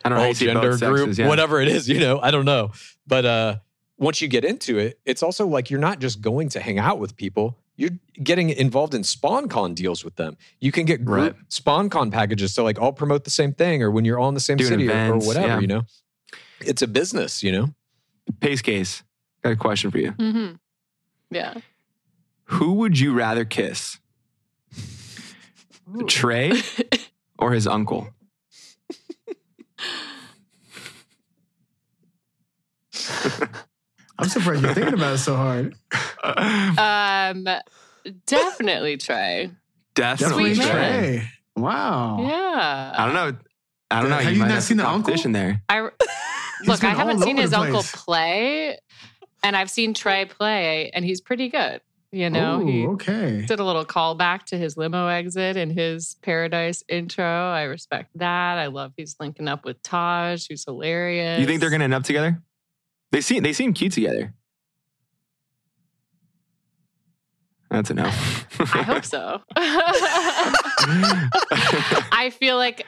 I 0.04 0.08
don't 0.10 0.18
know. 0.18 0.32
gender 0.34 0.60
group, 0.76 0.78
sexes, 0.78 1.18
yeah. 1.18 1.28
whatever 1.28 1.60
it 1.62 1.68
is, 1.68 1.88
you 1.88 1.98
know, 1.98 2.20
I 2.20 2.30
don't 2.30 2.44
know. 2.44 2.72
But 3.06 3.24
uh, 3.24 3.56
once 3.96 4.20
you 4.20 4.28
get 4.28 4.44
into 4.44 4.78
it, 4.78 4.98
it's 5.06 5.22
also 5.22 5.46
like 5.46 5.70
you're 5.70 5.80
not 5.80 5.98
just 5.98 6.20
going 6.20 6.50
to 6.50 6.60
hang 6.60 6.78
out 6.78 6.98
with 6.98 7.16
people. 7.16 7.56
You're 7.76 7.90
getting 8.22 8.50
involved 8.50 8.94
in 8.94 9.02
sponcon 9.02 9.74
deals 9.74 10.04
with 10.04 10.14
them. 10.16 10.36
You 10.60 10.70
can 10.70 10.84
get 10.84 11.04
group 11.04 11.34
Right. 11.34 11.48
sponcon 11.48 12.12
packages 12.12 12.54
to 12.54 12.62
like 12.62 12.80
all 12.80 12.92
promote 12.92 13.24
the 13.24 13.30
same 13.30 13.52
thing, 13.52 13.82
or 13.82 13.90
when 13.90 14.04
you're 14.04 14.18
all 14.18 14.28
in 14.28 14.34
the 14.34 14.40
same 14.40 14.56
Doing 14.58 14.68
city 14.70 14.88
or- 14.88 14.92
events, 14.92 15.24
or 15.24 15.28
whatever. 15.28 15.46
yeah. 15.48 15.60
You 15.60 15.66
know, 15.66 15.82
it's 16.60 16.82
a 16.82 16.86
business. 16.86 17.42
You 17.42 17.52
know, 17.52 17.74
Pace 18.40 18.62
case. 18.62 19.02
Got 19.42 19.52
a 19.52 19.56
question 19.56 19.90
for 19.90 19.98
you. 19.98 20.12
Mm-hmm. 20.12 20.54
Yeah. 21.30 21.54
Who 22.44 22.72
would 22.74 22.98
you 22.98 23.12
rather 23.12 23.44
kiss, 23.44 23.98
Trey 26.06 26.52
or 27.38 27.52
his 27.52 27.66
uncle? 27.66 28.08
I'm 34.18 34.28
surprised 34.28 34.62
you're 34.62 34.74
thinking 34.74 34.94
about 34.94 35.14
it 35.14 35.18
so 35.18 35.36
hard. 35.36 35.74
um, 36.78 37.48
definitely 38.26 38.96
Trey. 38.96 39.50
Definitely 39.94 40.54
Sweet 40.54 40.66
Trey. 40.66 41.16
man. 41.18 41.28
Wow. 41.56 42.18
Yeah. 42.20 42.94
I 42.96 43.04
don't 43.04 43.14
know. 43.14 43.38
I 43.90 44.00
don't 44.00 44.10
know. 44.10 44.16
Have 44.16 44.24
you 44.24 44.30
you 44.32 44.38
might 44.40 44.48
not 44.48 44.54
have 44.54 44.64
seen 44.64 44.76
the 44.76 44.84
uncle? 44.84 45.02
competition 45.02 45.32
there. 45.32 45.62
I 45.68 45.82
look. 46.66 46.82
I 46.82 46.90
haven't 46.94 47.20
seen 47.20 47.36
his 47.36 47.52
uncle 47.52 47.82
place. 47.82 47.92
play, 47.92 48.78
and 49.42 49.56
I've 49.56 49.70
seen 49.70 49.94
Trey 49.94 50.24
play, 50.24 50.90
and 50.90 51.04
he's 51.04 51.20
pretty 51.20 51.48
good. 51.48 51.80
You 52.10 52.30
know, 52.30 52.60
Ooh, 52.60 52.66
he 52.66 52.86
okay. 52.86 53.44
did 53.46 53.58
a 53.58 53.64
little 53.64 53.84
callback 53.84 54.44
to 54.44 54.56
his 54.56 54.76
limo 54.76 55.08
exit 55.08 55.56
in 55.56 55.70
his 55.70 56.14
Paradise 56.22 56.84
intro. 56.88 57.24
I 57.24 57.64
respect 57.64 58.16
that. 58.16 58.58
I 58.58 58.66
love 58.66 58.92
he's 58.96 59.16
linking 59.18 59.48
up 59.48 59.64
with 59.64 59.82
Taj, 59.82 60.46
who's 60.48 60.64
hilarious. 60.64 61.40
You 61.40 61.46
think 61.46 61.60
they're 61.60 61.70
gonna 61.70 61.84
end 61.84 61.94
up 61.94 62.04
together? 62.04 62.40
They 63.14 63.20
seem 63.20 63.44
they 63.44 63.52
seem 63.52 63.72
cute 63.74 63.92
together. 63.92 64.34
That's 67.70 67.88
enough. 67.88 68.48
I 68.74 68.82
hope 68.82 69.04
so. 69.04 69.40
I 72.10 72.32
feel 72.36 72.56
like 72.56 72.84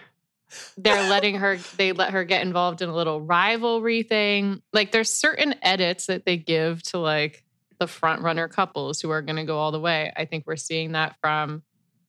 they're 0.76 1.08
letting 1.08 1.36
her 1.36 1.58
they 1.76 1.92
let 1.92 2.10
her 2.10 2.24
get 2.24 2.42
involved 2.42 2.82
in 2.82 2.88
a 2.88 2.94
little 2.94 3.20
rivalry 3.20 4.02
thing. 4.02 4.62
Like 4.72 4.90
there's 4.90 5.12
certain 5.12 5.54
edits 5.62 6.06
that 6.06 6.24
they 6.24 6.36
give 6.36 6.82
to 6.84 6.98
like 6.98 7.44
the 7.78 7.86
front 7.86 8.22
runner 8.22 8.48
couples 8.48 9.00
who 9.00 9.10
are 9.10 9.22
going 9.22 9.36
to 9.36 9.44
go 9.44 9.58
all 9.58 9.70
the 9.70 9.78
way. 9.78 10.12
I 10.16 10.24
think 10.24 10.42
we're 10.44 10.56
seeing 10.56 10.90
that 10.92 11.14
from 11.20 11.62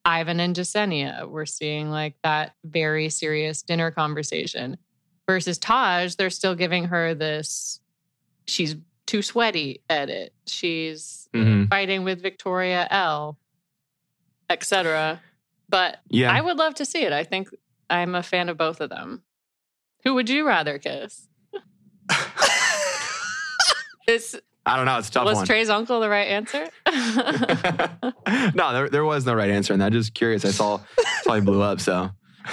Ivan 0.06 0.40
and 0.40 0.56
Jessenia. 0.56 1.30
We're 1.30 1.46
seeing 1.46 1.92
like 1.92 2.16
that 2.24 2.56
very 2.66 3.10
serious 3.10 3.62
dinner 3.62 3.92
conversation. 3.92 4.78
Versus 5.28 5.60
Taj, 5.60 6.16
they're 6.16 6.32
still 6.32 6.56
giving 6.56 6.86
her 6.86 7.14
this 7.14 7.80
she's 8.48 8.76
too 9.06 9.22
sweaty 9.22 9.82
at 9.90 10.10
it. 10.10 10.34
She's 10.48 11.30
Mhm. 11.34 11.70
fighting 11.70 12.04
with 12.04 12.22
Victoria 12.22 12.88
L, 12.90 13.38
etc. 14.50 15.22
But 15.70 16.00
Yeah. 16.10 16.32
I 16.32 16.42
would 16.42 16.58
love 16.58 16.76
to 16.76 16.86
see 16.86 17.04
it. 17.04 17.14
I 17.14 17.24
think 17.24 17.50
I'm 17.90 18.16
a 18.16 18.24
fan 18.24 18.50
of 18.50 18.58
both 18.58 18.82
of 18.82 18.90
them. 18.90 19.24
Who 20.04 20.14
would 20.16 20.30
you 20.30 20.46
rather 20.48 20.78
kiss? 20.80 21.28
Is 24.08 24.40
I 24.66 24.76
don't 24.76 24.86
know. 24.86 24.98
It's 24.98 25.08
a 25.10 25.12
tough 25.12 25.26
was 25.26 25.36
one. 25.38 25.46
Trey's 25.46 25.70
uncle 25.70 26.00
the 26.02 26.10
right 26.10 26.28
answer? 26.28 26.68
no, 28.56 28.74
there, 28.74 28.90
there 28.90 29.06
was 29.06 29.26
no 29.26 29.34
right 29.34 29.50
answer 29.50 29.72
on 29.74 29.80
that. 29.80 29.92
Just 29.94 30.14
curious. 30.14 30.44
I 30.46 30.52
saw 30.52 30.80
saw 31.24 31.34
you 31.36 31.42
blew 31.42 31.62
up, 31.62 31.80
so 31.80 32.10
I 32.46 32.50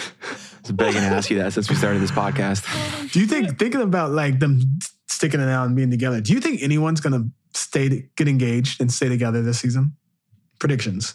was 0.63 0.73
begging 0.73 1.01
to 1.01 1.07
ask 1.09 1.31
you 1.31 1.39
that 1.39 1.53
since 1.53 1.69
we 1.69 1.75
started 1.77 2.01
this 2.01 2.11
podcast. 2.13 3.13
Do 3.13 3.21
you 3.21 3.27
think 3.27 3.59
thinking 3.59 3.81
about 3.83 4.13
like 4.13 4.39
them 4.41 4.61
sticking 5.25 5.41
it 5.41 5.49
out 5.49 5.67
and 5.67 5.75
being 5.75 5.91
together? 5.91 6.21
Do 6.21 6.35
you 6.35 6.41
think 6.41 6.63
anyone's 6.63 7.01
gonna 7.01 7.25
stay 7.55 8.11
get 8.17 8.29
engaged 8.29 8.79
and 8.81 8.93
stay 8.93 9.09
together 9.09 9.41
this 9.43 9.59
season? 9.59 9.97
Predictions. 10.59 11.15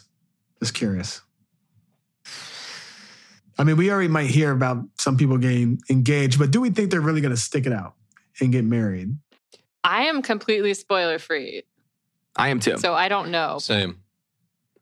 Just 0.60 0.74
curious. 0.74 1.22
I 3.56 3.62
mean, 3.64 3.76
we 3.76 3.90
already 3.90 4.08
might 4.08 4.28
hear 4.30 4.50
about 4.50 4.84
some 4.98 5.16
people 5.16 5.38
getting 5.38 5.80
engaged, 5.90 6.38
but 6.40 6.50
do 6.50 6.60
we 6.60 6.70
think 6.70 6.90
they're 6.90 7.00
really 7.00 7.20
gonna 7.20 7.36
stick 7.36 7.66
it 7.66 7.72
out 7.72 7.94
and 8.40 8.50
get 8.50 8.64
married? 8.64 9.16
I 9.84 10.02
am 10.06 10.22
completely 10.22 10.74
spoiler 10.74 11.18
free, 11.20 11.62
I 12.34 12.48
am 12.48 12.58
too. 12.58 12.78
so 12.78 12.94
I 12.94 13.08
don't 13.08 13.30
know. 13.30 13.58
same. 13.58 14.00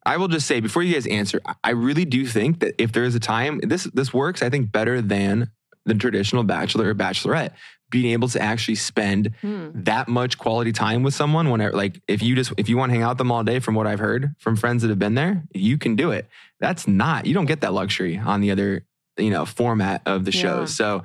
I 0.07 0.17
will 0.17 0.29
just 0.29 0.47
say 0.47 0.61
before 0.61 0.83
you 0.83 0.95
guys 0.95 1.07
answer, 1.07 1.39
I- 1.45 1.55
I 1.65 1.71
really 1.71 2.07
do 2.07 2.25
think 2.27 2.61
that 2.61 2.75
if 2.83 2.93
there 2.93 3.05
is 3.05 3.15
a 3.15 3.21
time, 3.21 3.61
this 3.63 3.85
this 3.93 4.15
works. 4.15 4.43
I 4.43 4.49
think 4.49 4.73
better 4.73 5.03
than 5.03 5.51
the 5.85 5.95
traditional 5.95 6.45
bachelor 6.45 6.89
or 6.89 6.95
bachelorette. 6.95 7.51
Being 7.91 8.13
able 8.13 8.29
to 8.29 8.41
actually 8.43 8.75
spend 8.75 9.35
Hmm. 9.41 9.69
that 9.75 10.09
much 10.09 10.37
quality 10.39 10.73
time 10.73 11.03
with 11.03 11.15
someone 11.15 11.51
whenever 11.51 11.75
like 11.77 12.01
if 12.07 12.23
you 12.23 12.35
just 12.35 12.53
if 12.59 12.69
you 12.69 12.77
want 12.77 12.91
to 12.91 12.95
hang 12.95 13.03
out 13.03 13.11
with 13.11 13.19
them 13.19 13.31
all 13.33 13.43
day 13.45 13.61
from 13.61 13.75
what 13.75 13.87
i've 13.87 13.99
heard 13.99 14.35
from 14.39 14.57
friends 14.57 14.83
that 14.83 14.89
have 14.89 14.99
been 14.99 15.15
there 15.15 15.45
you 15.55 15.79
can 15.79 15.95
do 15.97 16.11
it 16.11 16.27
that's 16.61 16.87
not 16.89 17.27
you 17.27 17.33
don't 17.35 17.47
get 17.47 17.61
that 17.61 17.73
luxury 17.73 18.19
on 18.19 18.41
the 18.41 18.51
other 18.51 18.85
you 19.17 19.31
know 19.31 19.45
format 19.47 20.03
of 20.07 20.25
the 20.25 20.33
Yeah. 20.33 20.41
shows 20.43 20.75
so 20.77 21.03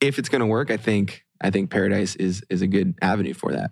if 0.00 0.18
it's 0.18 0.28
going 0.28 0.40
to 0.40 0.46
work 0.46 0.70
i 0.70 0.76
think 0.76 1.24
i 1.40 1.50
think 1.50 1.70
paradise 1.70 2.14
is 2.16 2.42
is 2.48 2.62
a 2.62 2.66
good 2.66 2.94
avenue 3.02 3.34
for 3.34 3.52
that 3.52 3.70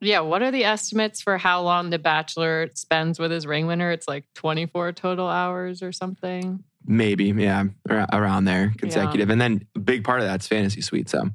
Yeah, 0.00 0.20
what 0.20 0.42
are 0.42 0.50
the 0.50 0.64
estimates 0.64 1.22
for 1.22 1.38
how 1.38 1.62
long 1.62 1.90
the 1.90 1.98
bachelor 1.98 2.68
spends 2.74 3.18
with 3.20 3.30
his 3.30 3.46
ring 3.46 3.66
winner? 3.68 3.92
It's 3.92 4.08
like 4.08 4.24
24 4.34 4.92
total 4.92 5.28
hours 5.28 5.80
or 5.80 5.92
something. 5.92 6.64
Maybe 6.84 7.26
yeah 7.26 7.64
around 7.88 8.44
there 8.44 8.72
consecutive 8.78 9.30
and 9.30 9.40
then 9.40 9.66
a 9.74 9.78
big 9.78 10.04
part 10.04 10.20
of 10.20 10.26
that's 10.26 10.46
fantasy 10.46 10.80
suite 10.80 11.08
so 11.08 11.30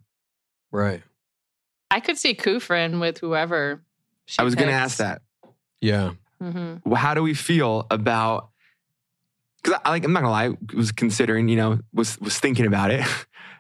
Right. 0.72 1.02
I 1.90 2.02
could 2.02 2.18
see 2.18 2.36
Kufrin 2.36 3.00
with 3.00 3.20
whoever. 3.20 3.82
i 4.38 4.44
was 4.44 4.56
going 4.56 4.68
to 4.68 4.74
ask 4.74 4.98
that 4.98 5.22
Yeah. 5.82 6.12
hmm 6.42 6.76
Well, 6.86 6.96
how 6.96 7.14
do 7.14 7.24
we 7.24 7.34
feel 7.34 7.88
about 7.90 8.50
because 9.64 9.80
I 9.84 9.90
like 9.90 10.04
I'm 10.06 10.14
not 10.14 10.22
gonna 10.22 10.32
lie, 10.32 10.58
was 10.76 10.92
considering, 10.92 11.50
you 11.50 11.56
know, 11.56 11.80
was 11.94 12.20
was 12.20 12.40
thinking 12.40 12.66
about 12.66 12.92
it. 12.92 13.06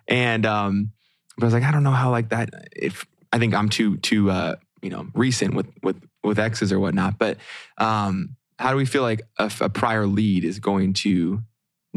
And 0.09 0.45
um 0.45 0.91
but 1.38 1.43
I 1.43 1.47
was 1.47 1.53
like, 1.53 1.63
I 1.63 1.71
don't 1.71 1.83
know 1.83 1.91
how 1.91 2.11
like 2.11 2.29
that 2.29 2.49
if 2.73 3.05
I 3.33 3.39
think 3.39 3.53
I'm 3.53 3.67
too 3.67 3.97
too 3.97 4.31
uh, 4.31 4.55
you 4.81 4.89
know, 4.89 5.07
recent 5.13 5.53
with 5.53 5.67
with 5.83 5.97
with 6.23 6.39
exes 6.39 6.71
or 6.71 6.79
whatnot. 6.79 7.17
But 7.17 7.38
um 7.77 8.35
how 8.57 8.71
do 8.71 8.77
we 8.77 8.85
feel 8.85 9.01
like 9.01 9.21
a, 9.38 9.51
a 9.59 9.69
prior 9.69 10.07
lead 10.07 10.45
is 10.45 10.59
going 10.59 10.93
to 10.93 11.41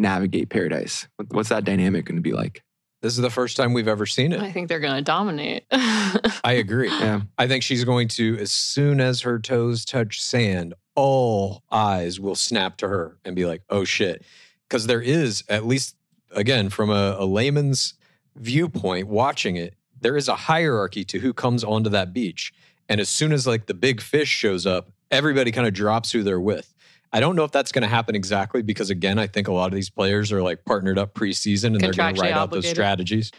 navigate 0.00 0.48
paradise? 0.48 1.06
What's 1.30 1.50
that 1.50 1.64
dynamic 1.64 2.06
going 2.06 2.16
to 2.16 2.22
be 2.22 2.32
like? 2.32 2.62
This 3.02 3.14
is 3.14 3.22
the 3.22 3.30
first 3.30 3.56
time 3.56 3.72
we've 3.72 3.88
ever 3.88 4.04
seen 4.04 4.32
it. 4.32 4.40
I 4.40 4.52
think 4.52 4.68
they're 4.68 4.80
going 4.80 4.96
to 4.96 5.02
dominate. 5.02 5.64
I 5.70 6.52
agree. 6.58 6.90
Yeah. 6.90 7.22
I 7.38 7.48
think 7.48 7.62
she's 7.62 7.84
going 7.84 8.08
to, 8.08 8.36
as 8.38 8.52
soon 8.52 9.00
as 9.00 9.22
her 9.22 9.38
toes 9.38 9.86
touch 9.86 10.20
sand, 10.20 10.74
all 10.94 11.62
eyes 11.70 12.20
will 12.20 12.34
snap 12.34 12.76
to 12.78 12.88
her 12.88 13.16
and 13.24 13.34
be 13.34 13.46
like, 13.46 13.62
oh 13.70 13.84
shit. 13.84 14.22
Because 14.68 14.86
there 14.86 15.00
is, 15.00 15.42
at 15.48 15.66
least 15.66 15.96
again, 16.32 16.68
from 16.68 16.90
a, 16.90 17.16
a 17.18 17.24
layman's 17.24 17.94
viewpoint, 18.36 19.08
watching 19.08 19.56
it, 19.56 19.74
there 20.00 20.16
is 20.16 20.28
a 20.28 20.36
hierarchy 20.36 21.04
to 21.04 21.18
who 21.18 21.32
comes 21.32 21.64
onto 21.64 21.90
that 21.90 22.12
beach. 22.12 22.52
And 22.88 23.00
as 23.00 23.08
soon 23.08 23.32
as 23.32 23.46
like 23.46 23.66
the 23.66 23.74
big 23.74 24.00
fish 24.00 24.28
shows 24.28 24.66
up, 24.66 24.90
everybody 25.10 25.52
kind 25.52 25.66
of 25.66 25.72
drops 25.72 26.12
who 26.12 26.22
they're 26.22 26.40
with. 26.40 26.74
I 27.12 27.20
don't 27.20 27.34
know 27.34 27.44
if 27.44 27.50
that's 27.50 27.72
going 27.72 27.82
to 27.82 27.88
happen 27.88 28.14
exactly 28.14 28.62
because, 28.62 28.90
again, 28.90 29.18
I 29.18 29.26
think 29.26 29.48
a 29.48 29.52
lot 29.52 29.66
of 29.66 29.74
these 29.74 29.90
players 29.90 30.30
are 30.32 30.42
like 30.42 30.64
partnered 30.64 30.98
up 30.98 31.14
preseason 31.14 31.68
and 31.68 31.80
they're 31.80 31.92
going 31.92 32.14
to 32.14 32.20
Contractually 32.20 32.22
write 32.22 32.32
out 32.32 32.50
those 32.50 32.68
strategies. 32.68 33.32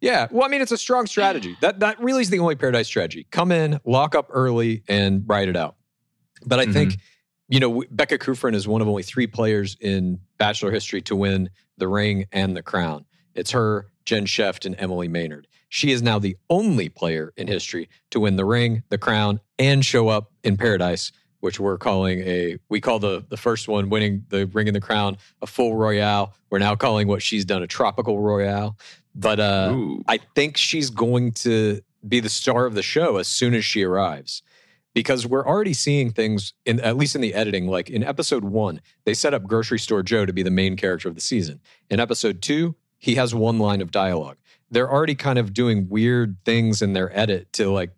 Yeah. 0.00 0.28
Well, 0.30 0.44
I 0.44 0.48
mean, 0.48 0.62
it's 0.62 0.72
a 0.72 0.78
strong 0.78 1.06
strategy. 1.06 1.56
That 1.60 1.80
that 1.80 2.00
really 2.00 2.22
is 2.22 2.30
the 2.30 2.40
only 2.40 2.56
paradise 2.56 2.88
strategy. 2.88 3.26
Come 3.30 3.52
in, 3.52 3.78
lock 3.84 4.14
up 4.14 4.28
early, 4.30 4.82
and 4.88 5.22
ride 5.26 5.48
it 5.48 5.56
out. 5.56 5.76
But 6.44 6.58
I 6.58 6.66
think, 6.66 6.92
mm-hmm. 6.92 7.00
you 7.48 7.60
know, 7.60 7.84
Becca 7.90 8.18
Kufrin 8.18 8.54
is 8.54 8.66
one 8.66 8.80
of 8.82 8.88
only 8.88 9.04
three 9.04 9.28
players 9.28 9.76
in 9.80 10.18
Bachelor 10.38 10.72
history 10.72 11.02
to 11.02 11.14
win 11.14 11.50
the 11.78 11.86
ring 11.86 12.26
and 12.32 12.56
the 12.56 12.62
crown. 12.62 13.04
It's 13.34 13.52
her, 13.52 13.86
Jen 14.04 14.26
Schefft, 14.26 14.66
and 14.66 14.74
Emily 14.78 15.06
Maynard. 15.06 15.46
She 15.68 15.92
is 15.92 16.02
now 16.02 16.18
the 16.18 16.36
only 16.50 16.88
player 16.88 17.32
in 17.36 17.46
history 17.46 17.88
to 18.10 18.18
win 18.18 18.36
the 18.36 18.44
ring, 18.44 18.82
the 18.88 18.98
crown, 18.98 19.40
and 19.58 19.84
show 19.84 20.08
up 20.08 20.32
in 20.42 20.56
paradise 20.56 21.12
which 21.42 21.58
we're 21.58 21.76
calling 21.76 22.20
a 22.20 22.56
we 22.68 22.80
call 22.80 23.00
the 23.00 23.24
the 23.28 23.36
first 23.36 23.66
one 23.66 23.90
winning 23.90 24.24
the 24.28 24.46
ring 24.46 24.68
in 24.68 24.74
the 24.74 24.80
crown 24.80 25.18
a 25.42 25.46
full 25.46 25.76
royale. 25.76 26.34
We're 26.50 26.60
now 26.60 26.76
calling 26.76 27.08
what 27.08 27.20
she's 27.20 27.44
done 27.44 27.62
a 27.62 27.66
tropical 27.66 28.20
royale. 28.20 28.78
But 29.14 29.40
uh, 29.40 29.72
Ooh. 29.74 30.04
I 30.06 30.18
think 30.36 30.56
she's 30.56 30.88
going 30.88 31.32
to 31.32 31.80
be 32.06 32.20
the 32.20 32.28
star 32.28 32.64
of 32.64 32.74
the 32.74 32.82
show 32.82 33.16
as 33.16 33.26
soon 33.26 33.54
as 33.54 33.64
she 33.64 33.82
arrives. 33.82 34.42
Because 34.94 35.26
we're 35.26 35.46
already 35.46 35.72
seeing 35.72 36.12
things 36.12 36.52
in 36.64 36.78
at 36.78 36.96
least 36.96 37.16
in 37.16 37.20
the 37.20 37.34
editing, 37.34 37.66
like 37.66 37.90
in 37.90 38.04
episode 38.04 38.44
one, 38.44 38.80
they 39.04 39.14
set 39.14 39.34
up 39.34 39.42
Grocery 39.42 39.80
Store 39.80 40.02
Joe 40.02 40.24
to 40.24 40.32
be 40.32 40.44
the 40.44 40.50
main 40.50 40.76
character 40.76 41.08
of 41.08 41.16
the 41.16 41.20
season. 41.20 41.60
In 41.90 41.98
episode 41.98 42.40
two, 42.40 42.76
he 42.98 43.16
has 43.16 43.34
one 43.34 43.58
line 43.58 43.80
of 43.80 43.90
dialogue. 43.90 44.36
They're 44.70 44.90
already 44.90 45.16
kind 45.16 45.38
of 45.38 45.52
doing 45.52 45.88
weird 45.88 46.36
things 46.44 46.82
in 46.82 46.92
their 46.92 47.14
edit 47.18 47.52
to 47.54 47.70
like 47.70 47.90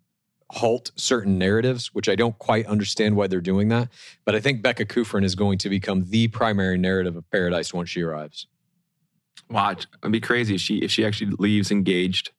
halt 0.51 0.91
certain 0.95 1.37
narratives, 1.37 1.87
which 1.93 2.07
I 2.07 2.15
don't 2.15 2.37
quite 2.37 2.65
understand 2.67 3.15
why 3.15 3.27
they're 3.27 3.41
doing 3.41 3.69
that. 3.69 3.89
But 4.25 4.35
I 4.35 4.39
think 4.39 4.61
Becca 4.61 4.85
Kufrin 4.85 5.23
is 5.23 5.35
going 5.35 5.57
to 5.59 5.69
become 5.69 6.05
the 6.09 6.27
primary 6.27 6.77
narrative 6.77 7.15
of 7.15 7.29
Paradise 7.31 7.73
once 7.73 7.89
she 7.89 8.01
arrives. 8.01 8.47
Watch. 9.49 9.87
It'd 10.01 10.11
be 10.11 10.19
crazy 10.19 10.55
if 10.55 10.61
she 10.61 10.77
if 10.79 10.91
she 10.91 11.05
actually 11.05 11.31
leaves 11.37 11.71
engaged. 11.71 12.31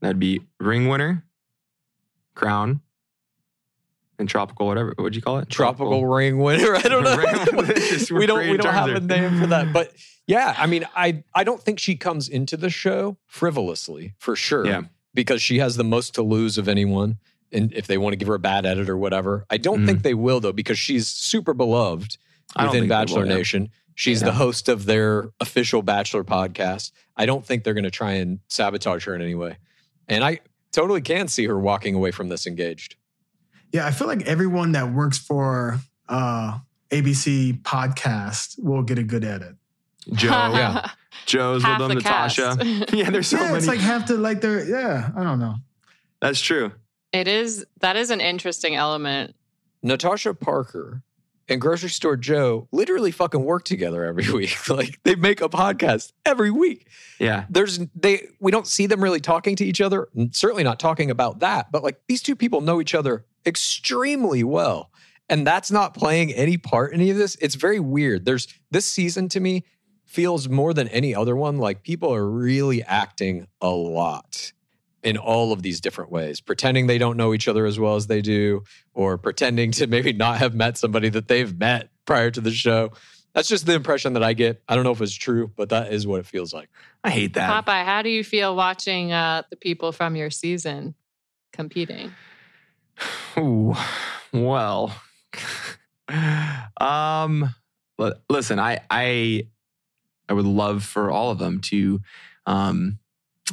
That'd 0.00 0.18
be 0.18 0.40
ring 0.58 0.88
winner, 0.88 1.24
crown, 2.34 2.80
and 4.18 4.28
tropical, 4.28 4.66
whatever. 4.66 4.94
What'd 4.96 5.14
you 5.14 5.22
call 5.22 5.38
it? 5.38 5.48
tropical 5.48 6.06
ring 6.06 6.38
winner. 6.38 6.74
I 6.76 6.82
don't 6.82 7.04
know. 7.04 7.16
Ring- 7.16 7.70
it's 7.70 7.90
just 7.90 8.12
we 8.12 8.26
don't 8.26 8.48
we 8.48 8.56
don't 8.56 8.72
have 8.72 8.86
terms 8.86 8.98
a 8.98 9.06
name 9.06 9.38
for 9.40 9.46
that. 9.48 9.72
But 9.72 9.92
yeah, 10.26 10.54
I 10.58 10.66
mean, 10.66 10.86
I 10.96 11.22
I 11.34 11.44
don't 11.44 11.60
think 11.60 11.78
she 11.78 11.94
comes 11.94 12.28
into 12.28 12.56
the 12.56 12.70
show 12.70 13.16
frivolously 13.26 14.14
for 14.18 14.34
sure. 14.34 14.66
Yeah. 14.66 14.82
Because 15.14 15.42
she 15.42 15.58
has 15.58 15.76
the 15.76 15.84
most 15.84 16.14
to 16.14 16.22
lose 16.22 16.58
of 16.58 16.68
anyone. 16.68 17.18
And 17.52 17.72
if 17.74 17.86
they 17.86 17.98
want 17.98 18.12
to 18.14 18.16
give 18.16 18.28
her 18.28 18.34
a 18.34 18.38
bad 18.38 18.64
edit 18.64 18.88
or 18.88 18.96
whatever. 18.96 19.44
I 19.50 19.58
don't 19.58 19.82
Mhm. 19.82 19.86
think 19.86 20.02
they 20.02 20.14
will 20.14 20.40
though, 20.40 20.52
because 20.52 20.78
she's 20.78 21.06
super 21.08 21.52
beloved 21.52 22.16
within 22.56 22.70
think 22.70 22.72
they 22.72 22.80
will, 22.82 22.88
Bachelor 22.88 23.26
yeah. 23.26 23.34
Nation. 23.34 23.68
She's 23.94 24.20
Yeah. 24.22 24.26
the 24.28 24.32
host 24.32 24.68
of 24.70 24.86
their 24.86 25.28
official 25.38 25.82
Bachelor 25.82 26.24
podcast. 26.24 26.92
I 27.16 27.26
don't 27.26 27.44
think 27.44 27.62
they're 27.64 27.74
going 27.74 27.84
to 27.84 27.90
try 27.90 28.12
and 28.12 28.38
sabotage 28.48 29.04
her 29.04 29.14
in 29.14 29.20
any 29.20 29.34
way. 29.34 29.58
And 30.08 30.24
I 30.24 30.40
totally 30.72 31.02
can 31.02 31.28
see 31.28 31.44
her 31.44 31.58
walking 31.58 31.94
away 31.94 32.10
from 32.10 32.30
this 32.30 32.46
engaged. 32.46 32.96
Yeah, 33.70 33.86
I 33.86 33.90
feel 33.90 34.06
like 34.06 34.22
everyone 34.22 34.72
that 34.72 34.92
works 34.92 35.18
for 35.18 35.78
uh, 36.08 36.58
ABC 36.90 37.60
podcast 37.62 38.62
will 38.62 38.82
get 38.82 38.98
a 38.98 39.02
good 39.02 39.24
edit. 39.24 39.56
Joe. 40.14 40.28
yeah. 40.30 40.90
Joe's 41.26 41.62
Half 41.62 41.80
with 41.80 41.88
them. 41.88 41.96
the 41.98 42.02
Natasha. 42.02 42.56
cast. 42.58 42.92
yeah, 42.94 43.10
there's 43.10 43.28
so 43.28 43.36
yeah, 43.38 43.44
many. 43.44 43.58
it's 43.58 43.66
like 43.66 43.80
have 43.80 44.04
to 44.06 44.14
like 44.16 44.40
they're 44.40 44.64
yeah. 44.68 45.10
I 45.16 45.22
don't 45.22 45.38
know. 45.38 45.56
That's 46.20 46.40
true. 46.40 46.72
It 47.12 47.28
is 47.28 47.64
that 47.80 47.96
is 47.96 48.10
an 48.10 48.20
interesting 48.20 48.74
element. 48.74 49.34
Natasha 49.82 50.32
Parker 50.34 51.02
and 51.48 51.60
Grocery 51.60 51.90
Store 51.90 52.16
Joe 52.16 52.68
literally 52.72 53.10
fucking 53.10 53.44
work 53.44 53.64
together 53.64 54.04
every 54.04 54.30
week. 54.32 54.68
like 54.68 55.00
they 55.02 55.14
make 55.16 55.40
a 55.40 55.48
podcast 55.48 56.12
every 56.24 56.50
week. 56.50 56.86
Yeah. 57.18 57.44
There's 57.50 57.80
they 57.94 58.28
we 58.40 58.50
don't 58.50 58.66
see 58.66 58.86
them 58.86 59.02
really 59.02 59.20
talking 59.20 59.56
to 59.56 59.64
each 59.64 59.80
other, 59.80 60.08
certainly 60.30 60.62
not 60.64 60.78
talking 60.80 61.10
about 61.10 61.40
that, 61.40 61.70
but 61.72 61.82
like 61.82 62.00
these 62.08 62.22
two 62.22 62.36
people 62.36 62.60
know 62.60 62.80
each 62.80 62.94
other 62.94 63.26
extremely 63.44 64.44
well. 64.44 64.90
And 65.28 65.46
that's 65.46 65.70
not 65.70 65.94
playing 65.94 66.32
any 66.32 66.58
part 66.58 66.92
in 66.92 67.00
any 67.00 67.10
of 67.10 67.16
this. 67.16 67.36
It's 67.40 67.54
very 67.54 67.80
weird. 67.80 68.24
There's 68.24 68.48
this 68.70 68.84
season 68.86 69.28
to 69.30 69.40
me 69.40 69.64
feels 70.12 70.48
more 70.48 70.74
than 70.74 70.88
any 70.88 71.14
other 71.14 71.34
one 71.34 71.56
like 71.56 71.82
people 71.82 72.14
are 72.14 72.28
really 72.28 72.82
acting 72.82 73.46
a 73.62 73.70
lot 73.70 74.52
in 75.02 75.16
all 75.16 75.52
of 75.52 75.62
these 75.62 75.80
different 75.80 76.12
ways, 76.12 76.40
pretending 76.40 76.86
they 76.86 76.98
don't 76.98 77.16
know 77.16 77.34
each 77.34 77.48
other 77.48 77.66
as 77.66 77.78
well 77.78 77.96
as 77.96 78.06
they 78.06 78.20
do, 78.20 78.62
or 78.94 79.18
pretending 79.18 79.72
to 79.72 79.86
maybe 79.86 80.12
not 80.12 80.38
have 80.38 80.54
met 80.54 80.76
somebody 80.76 81.08
that 81.08 81.28
they've 81.28 81.58
met 81.58 81.88
prior 82.04 82.30
to 82.30 82.40
the 82.40 82.50
show. 82.50 82.92
That's 83.32 83.48
just 83.48 83.64
the 83.64 83.72
impression 83.72 84.12
that 84.12 84.22
I 84.22 84.34
get. 84.34 84.62
I 84.68 84.74
don't 84.74 84.84
know 84.84 84.92
if 84.92 85.00
it's 85.00 85.14
true, 85.14 85.50
but 85.56 85.70
that 85.70 85.92
is 85.92 86.06
what 86.06 86.20
it 86.20 86.26
feels 86.26 86.52
like. 86.52 86.68
I 87.02 87.10
hate 87.10 87.34
that. 87.34 87.64
Popeye, 87.64 87.84
how 87.84 88.02
do 88.02 88.10
you 88.10 88.22
feel 88.22 88.54
watching 88.54 89.12
uh, 89.12 89.42
the 89.48 89.56
people 89.56 89.90
from 89.90 90.14
your 90.14 90.30
season 90.30 90.94
competing? 91.52 92.12
Ooh, 93.38 93.74
well, 94.32 94.94
um, 96.80 97.54
li- 97.98 98.12
listen, 98.28 98.58
I, 98.58 98.80
I, 98.90 99.46
I 100.32 100.34
would 100.34 100.46
love 100.46 100.82
for 100.82 101.10
all 101.10 101.30
of 101.30 101.38
them 101.38 101.60
to, 101.60 102.00
um, 102.46 102.98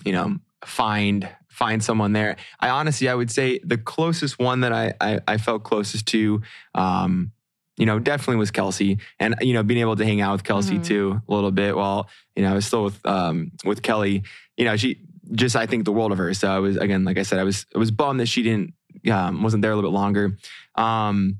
you 0.05 0.13
know, 0.13 0.37
find 0.63 1.27
find 1.49 1.83
someone 1.83 2.13
there. 2.13 2.37
I 2.61 2.69
honestly, 2.69 3.09
I 3.09 3.15
would 3.15 3.29
say 3.29 3.59
the 3.65 3.77
closest 3.77 4.39
one 4.39 4.61
that 4.61 4.71
I 4.71 4.93
I, 5.01 5.19
I 5.27 5.37
felt 5.37 5.63
closest 5.65 6.05
to, 6.07 6.41
um, 6.73 7.33
you 7.77 7.85
know, 7.85 7.99
definitely 7.99 8.37
was 8.37 8.51
Kelsey, 8.51 8.97
and 9.19 9.35
you 9.41 9.53
know, 9.53 9.63
being 9.63 9.81
able 9.81 9.97
to 9.97 10.05
hang 10.05 10.21
out 10.21 10.31
with 10.31 10.43
Kelsey 10.45 10.79
Mhm. 10.79 10.83
too 10.85 11.21
a 11.27 11.33
little 11.33 11.51
bit 11.51 11.75
while 11.75 12.07
you 12.35 12.43
know 12.43 12.51
I 12.51 12.55
was 12.55 12.65
still 12.65 12.85
with 12.85 13.05
um 13.05 13.51
with 13.65 13.81
Kelley. 13.81 14.23
You 14.55 14.65
know, 14.65 14.77
she 14.77 15.01
just 15.33 15.55
I 15.57 15.65
think 15.65 15.83
the 15.83 15.91
world 15.91 16.11
of 16.13 16.17
her. 16.17 16.33
So 16.33 16.49
I 16.49 16.59
was 16.59 16.77
again, 16.77 17.03
like 17.03 17.17
I 17.17 17.23
said, 17.23 17.39
I 17.39 17.43
was 17.43 17.65
I 17.75 17.79
was 17.79 17.91
bummed 17.91 18.19
that 18.21 18.27
she 18.27 18.41
didn't 18.41 18.73
um, 19.11 19.43
wasn't 19.43 19.61
there 19.61 19.71
a 19.71 19.75
little 19.75 19.91
bit 19.91 19.95
longer. 19.95 20.37
Um, 20.75 21.39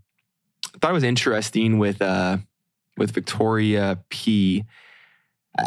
thought 0.79 0.91
it 0.91 0.93
was 0.93 1.03
interesting 1.03 1.77
with 1.79 2.01
uh, 2.01 2.37
with 2.97 3.11
Victoria 3.11 3.99
P. 4.09 4.63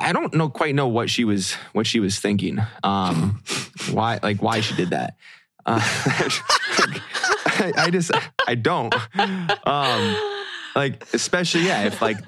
I 0.01 0.13
don't 0.13 0.33
know 0.35 0.49
quite 0.49 0.75
know 0.75 0.89
what 0.89 1.11
she 1.11 1.25
was 1.25 1.55
what 1.73 1.87
she 1.87 2.01
was 2.01 2.19
thinking. 2.19 2.59
Um, 2.83 3.43
why 3.93 4.19
like 4.23 4.43
why 4.43 4.61
she 4.61 4.75
did 4.75 4.91
that? 4.91 5.17
Uh, 5.65 5.81
I, 7.47 7.73
I 7.77 7.91
just 7.91 8.11
I 8.47 8.55
don't. 8.55 8.95
Um, 9.67 10.17
like 10.75 11.07
especially 11.13 11.67
yeah 11.67 11.85
if 11.85 12.01
like 12.01 12.19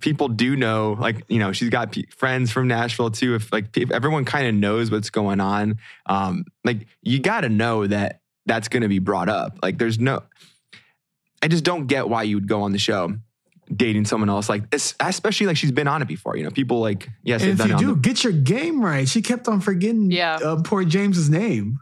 people 0.00 0.28
do 0.28 0.56
know 0.56 0.96
like 0.98 1.24
you 1.28 1.38
know 1.38 1.52
she's 1.52 1.68
got 1.68 1.92
p- 1.92 2.06
friends 2.16 2.50
from 2.50 2.68
nashville 2.68 3.10
too 3.10 3.34
if 3.34 3.52
like 3.52 3.76
if 3.76 3.90
everyone 3.90 4.24
kind 4.24 4.46
of 4.46 4.54
knows 4.54 4.90
what's 4.90 5.10
going 5.10 5.40
on 5.40 5.78
um 6.06 6.44
like 6.64 6.86
you 7.02 7.18
got 7.18 7.42
to 7.42 7.48
know 7.48 7.86
that 7.86 8.20
that's 8.46 8.68
going 8.68 8.82
to 8.82 8.88
be 8.88 8.98
brought 8.98 9.28
up 9.28 9.58
like 9.62 9.78
there's 9.78 9.98
no 9.98 10.22
i 11.42 11.48
just 11.48 11.64
don't 11.64 11.86
get 11.86 12.08
why 12.08 12.22
you 12.22 12.36
would 12.36 12.48
go 12.48 12.62
on 12.62 12.72
the 12.72 12.78
show 12.78 13.14
dating 13.76 14.04
someone 14.04 14.28
else 14.28 14.48
like 14.48 14.64
especially 15.00 15.46
like 15.46 15.56
she's 15.56 15.72
been 15.72 15.88
on 15.88 16.02
it 16.02 16.08
before 16.08 16.36
you 16.36 16.42
know 16.44 16.50
people 16.50 16.80
like 16.80 17.08
yes 17.22 17.42
And 17.42 17.52
if 17.52 17.58
done 17.58 17.68
you 17.70 17.74
it 17.74 17.78
do, 17.78 17.86
the- 17.94 18.00
get 18.00 18.24
your 18.24 18.32
game 18.32 18.84
right. 18.84 19.08
She 19.08 19.22
kept 19.22 19.48
on 19.48 19.60
forgetting 19.60 20.10
Yeah. 20.10 20.36
uh, 20.36 20.60
poor 20.62 20.84
James's 20.84 21.30
name. 21.30 21.78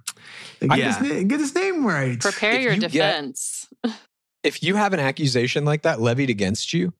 Like, 0.61 0.79
get, 0.79 0.87
his 0.99 1.01
name, 1.11 1.29
get 1.29 1.41
his 1.41 1.55
name 1.55 1.87
right. 1.87 2.21
Prepare 2.21 2.53
If 2.57 2.63
your 2.63 2.73
you 2.75 2.81
get- 2.81 2.91
defense. 2.93 3.69
if 4.43 4.63
you 4.63 4.75
have 4.77 4.93
an 4.93 5.01
accusation 5.01 5.65
like 5.65 5.83
that 5.83 6.01
levied 6.01 6.31
against 6.31 6.73
you, 6.73 6.93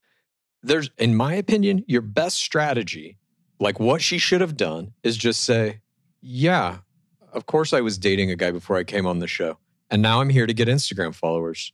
there's, 0.63 0.91
in 0.99 1.15
my 1.15 1.35
opinion, 1.35 1.85
your 1.87 2.03
best 2.03 2.37
strategy, 2.39 3.19
like 3.59 3.79
what 3.81 4.03
she 4.03 4.19
should 4.19 4.41
have 4.41 4.57
done, 4.57 4.93
is 5.03 5.17
just 5.17 5.43
say, 5.45 5.81
Yeah, 6.23 6.79
of 7.33 7.47
course 7.47 7.73
I 7.73 7.81
was 7.81 7.97
dating 7.99 8.31
a 8.31 8.37
guy 8.37 8.51
before 8.51 8.77
I 8.77 8.85
came 8.85 9.07
on 9.07 9.19
the 9.21 9.27
show. 9.27 9.59
And 9.91 10.03
now 10.03 10.21
I'm 10.21 10.29
here 10.31 10.47
to 10.47 10.55
get 10.55 10.69
Instagram 10.69 11.15
followers. 11.15 11.73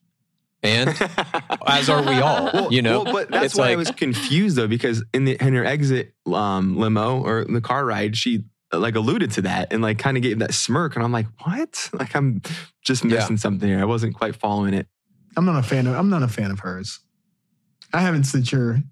And 0.66 0.88
as 1.66 1.88
are 1.88 2.02
we 2.02 2.20
all, 2.20 2.50
Well, 2.52 2.72
you 2.72 2.82
know? 2.82 3.02
well, 3.04 3.12
but 3.14 3.30
that's 3.30 3.46
It's 3.46 3.54
why 3.54 3.70
I 3.70 3.76
was 3.76 3.90
confused 3.90 4.56
though, 4.56 4.68
because 4.68 5.04
in 5.14 5.24
the 5.24 5.36
in 5.40 5.54
her 5.54 5.64
exit 5.64 6.12
um, 6.26 6.76
limo 6.76 7.22
or 7.22 7.44
the 7.44 7.60
car 7.60 7.84
ride, 7.86 8.16
she 8.16 8.44
like 8.72 8.96
alluded 8.96 9.30
to 9.32 9.42
that 9.42 9.72
and 9.72 9.80
like 9.82 9.98
kind 9.98 10.16
of 10.16 10.22
gave 10.22 10.40
that 10.40 10.52
smirk, 10.52 10.96
and 10.96 11.04
I'm 11.04 11.12
like, 11.12 11.26
what? 11.44 11.88
Like 11.98 12.14
I'm 12.16 12.42
just 12.82 13.04
Yeah. 13.04 13.10
missing 13.16 13.36
something 13.36 13.68
here. 13.68 13.80
I 13.80 13.84
wasn't 13.84 14.14
quite 14.14 14.34
following 14.36 14.74
it. 14.74 14.86
I'm 15.36 15.44
not 15.44 15.58
a 15.58 15.62
fan 15.62 15.86
of. 15.86 15.94
I'm 15.94 16.10
not 16.10 16.22
a 16.22 16.28
fan 16.28 16.50
of 16.50 16.60
hers. 16.60 17.00
I 17.92 18.00
haven't 18.00 18.24
since 18.24 18.50
your 18.50 18.82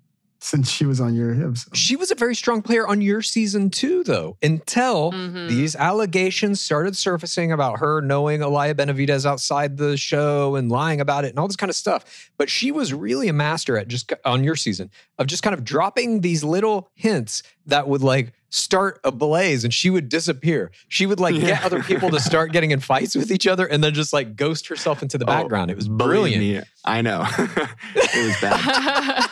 since 0.50 0.70
she 0.70 0.84
was 0.84 1.00
on 1.00 1.14
your 1.14 1.32
episode. 1.32 1.76
She 1.76 1.96
was 1.96 2.10
a 2.10 2.14
very 2.14 2.34
strong 2.34 2.60
player 2.62 2.86
on 2.86 3.00
your 3.00 3.22
season 3.22 3.70
too, 3.70 4.04
though, 4.04 4.36
until 4.42 5.10
Mhm. 5.12 5.48
these 5.48 5.74
allegations 5.74 6.60
started 6.60 6.96
surfacing 6.96 7.50
about 7.50 7.78
her 7.80 8.00
knowing 8.00 8.40
Alayah 8.40 8.74
Benavidez 8.74 9.24
outside 9.24 9.76
the 9.78 9.96
show 9.96 10.54
and 10.56 10.70
lying 10.70 11.00
about 11.00 11.24
it 11.24 11.30
and 11.30 11.38
all 11.38 11.46
this 11.46 11.56
kind 11.56 11.70
of 11.70 11.76
stuff. 11.76 12.04
But 12.36 12.50
she 12.50 12.70
was 12.70 12.92
really 12.92 13.28
a 13.28 13.32
master 13.32 13.78
at 13.78 13.88
just 13.88 14.12
on 14.24 14.44
your 14.44 14.56
season 14.56 14.90
of 15.18 15.26
just 15.26 15.42
kind 15.42 15.54
of 15.54 15.64
dropping 15.64 16.20
these 16.20 16.44
little 16.44 16.90
hints 16.94 17.42
that 17.66 17.88
would 17.88 18.02
like 18.02 18.32
start 18.50 19.00
a 19.02 19.10
blaze 19.10 19.64
and 19.64 19.74
she 19.74 19.90
would 19.90 20.08
disappear. 20.08 20.70
She 20.88 21.06
would 21.06 21.18
like 21.18 21.34
Yeah. 21.34 21.46
get 21.46 21.64
other 21.64 21.82
people 21.82 22.10
to 22.10 22.20
start 22.20 22.52
getting 22.52 22.70
in 22.70 22.78
fights 22.80 23.14
with 23.16 23.32
each 23.32 23.46
other 23.46 23.66
and 23.66 23.82
then 23.82 23.94
just 23.94 24.12
like 24.12 24.36
ghost 24.36 24.68
herself 24.68 25.02
into 25.02 25.18
the 25.18 25.24
Oh, 25.24 25.28
background. 25.28 25.70
It 25.70 25.76
was 25.76 25.88
brilliant. 25.88 26.40
me, 26.42 26.60
I 26.84 27.02
know 27.02 27.24
it 27.38 28.26
was 28.26 28.40
bad. 28.40 29.24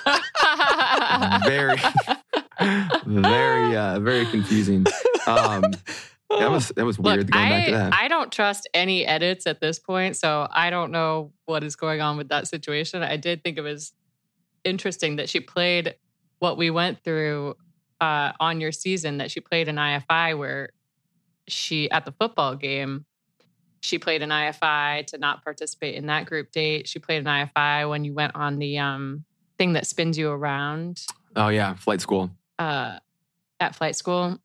very, 1.44 1.76
very, 3.06 3.76
uh, 3.76 4.00
very 4.00 4.26
confusing. 4.26 4.86
Um, 5.26 5.62
that 6.38 6.50
was 6.50 6.68
that 6.76 6.84
was 6.84 6.98
weird 6.98 7.18
Look, 7.20 7.30
going 7.30 7.44
I, 7.44 7.48
back 7.50 7.66
to 7.66 7.72
that. 7.72 7.94
I 7.94 8.08
don't 8.08 8.32
trust 8.32 8.68
any 8.74 9.04
edits 9.06 9.46
at 9.46 9.60
this 9.60 9.78
point, 9.78 10.16
so 10.16 10.48
I 10.50 10.70
don't 10.70 10.90
know 10.90 11.32
what 11.44 11.62
is 11.62 11.76
going 11.76 12.00
on 12.00 12.16
with 12.16 12.28
that 12.30 12.48
situation. 12.48 13.02
I 13.02 13.16
did 13.18 13.44
think 13.44 13.58
it 13.58 13.62
was 13.62 13.92
interesting 14.64 15.16
that 15.16 15.28
she 15.28 15.40
played 15.40 15.94
what 16.38 16.56
we 16.56 16.70
went 16.70 17.04
through 17.04 17.56
uh, 18.02 18.32
on 18.40 18.60
your 18.60 18.72
season, 18.72 19.18
that 19.18 19.30
she 19.30 19.40
played 19.40 19.68
an 19.68 19.76
IFI 19.76 20.36
where 20.36 20.70
she, 21.48 21.90
at 21.90 22.04
the 22.04 22.12
football 22.12 22.54
game, 22.56 23.06
she 23.80 23.98
played 23.98 24.22
an 24.22 24.30
IFI 24.30 25.06
to 25.08 25.18
not 25.18 25.42
participate 25.42 25.94
in 25.94 26.06
that 26.06 26.26
group 26.26 26.52
date. 26.52 26.88
She 26.88 26.98
played 26.98 27.26
an 27.26 27.48
IFI 27.56 27.88
when 27.88 28.04
you 28.04 28.14
went 28.14 28.34
on 28.36 28.58
the 28.58 28.78
um, 28.78 29.24
thing 29.58 29.72
that 29.72 29.86
spins 29.86 30.16
you 30.18 30.30
around 30.30 31.04
Oh 31.34 31.48
yeah, 31.48 31.74
flight 31.74 32.00
school. 32.00 32.30
uh, 32.58 32.98
at 33.58 33.74
flight 33.74 33.96
school. 33.96 34.38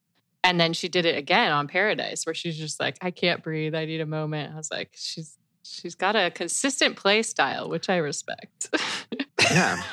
And 0.43 0.60
then 0.60 0.74
she 0.74 0.88
did 0.88 1.05
it 1.05 1.18
again 1.18 1.51
on 1.51 1.68
Paradise, 1.68 2.26
where 2.26 2.34
she's 2.34 2.58
just 2.58 2.80
like, 2.80 2.97
I 3.01 3.12
can't 3.12 3.43
breathe. 3.43 3.76
I 3.76 3.86
need 3.86 3.99
a 4.01 4.05
moment. 4.05 4.53
I 4.53 4.58
was 4.58 4.72
like, 4.72 4.91
she's 4.95 5.36
she's 5.64 5.95
got 5.95 6.16
a 6.16 6.32
consistent 6.32 6.95
play 6.95 7.22
style, 7.24 7.70
which 7.70 7.89
I 7.89 7.97
respect. 7.97 8.70
Yeah. 9.51 9.82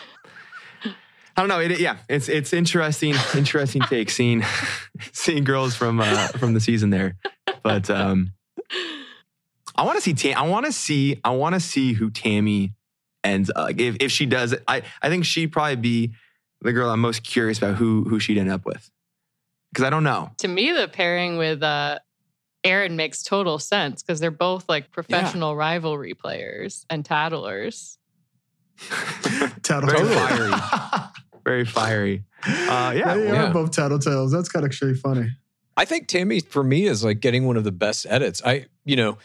I 1.36 1.40
don't 1.40 1.48
know. 1.48 1.60
It, 1.60 1.80
yeah, 1.80 1.96
it's 2.08 2.28
it's 2.28 2.52
interesting, 2.52 3.14
interesting 3.34 3.82
take 3.88 4.10
seeing 4.10 4.44
seeing 5.12 5.44
girls 5.44 5.74
from 5.74 6.00
uh, 6.00 6.28
from 6.28 6.54
the 6.54 6.60
season 6.60 6.90
there, 6.90 7.16
but 7.62 7.90
um, 7.90 8.32
I 9.76 9.84
want 9.84 9.96
to 9.96 10.02
see 10.02 10.14
Tam. 10.14 10.38
I 10.38 10.46
want 10.48 10.66
to 10.66 10.72
see. 10.72 11.20
I 11.24 11.30
want 11.30 11.54
to 11.54 11.60
see 11.60 11.92
who 11.92 12.10
Tammy 12.10 12.74
ends. 13.24 13.50
up. 13.50 13.56
Like 13.56 13.80
if 13.80 13.96
if 14.00 14.12
she 14.12 14.26
does 14.26 14.52
it, 14.52 14.62
I 14.68 14.82
I 15.02 15.08
think 15.08 15.24
she'd 15.24 15.50
probably 15.52 15.76
be 15.76 16.12
the 16.60 16.72
girl 16.72 16.88
I'm 16.88 17.00
most 17.00 17.24
curious 17.24 17.58
about 17.58 17.74
who 17.76 18.04
who 18.04 18.20
she'd 18.20 18.38
end 18.38 18.50
up 18.50 18.64
with 18.64 18.90
because 19.72 19.84
I 19.84 19.90
don't 19.90 20.04
know. 20.04 20.30
to 20.38 20.48
me, 20.48 20.72
the 20.72 20.86
pairing 20.86 21.36
with 21.36 21.62
uh, 21.64 21.98
Aaron 22.62 22.94
makes 22.94 23.24
total 23.24 23.58
sense 23.58 24.02
because 24.04 24.20
they're 24.20 24.30
both 24.30 24.68
like 24.68 24.92
professional 24.92 25.56
rivalry 25.56 26.14
players 26.14 26.86
and 26.88 27.04
tattlers. 27.04 27.98
Tattle 29.62 29.88
Very 29.90 29.98
tales. 30.08 30.14
fiery. 30.14 30.52
Very 31.44 31.64
fiery. 31.64 32.24
Uh, 32.46 32.92
yeah, 32.96 33.14
they 33.14 33.24
yeah. 33.26 33.48
are 33.50 33.52
both 33.52 33.70
tattletales. 33.72 34.30
That's 34.32 34.48
kind 34.48 34.64
of 34.64 34.68
actually 34.70 34.94
funny. 34.94 35.28
I 35.76 35.84
think 35.84 36.08
Tammy 36.08 36.40
for 36.40 36.62
me 36.62 36.86
is 36.86 37.04
like 37.04 37.20
getting 37.20 37.46
one 37.46 37.56
of 37.56 37.64
the 37.64 37.72
best 37.72 38.06
edits. 38.08 38.40
I, 38.44 38.66
you 38.84 38.96
know, 38.96 39.18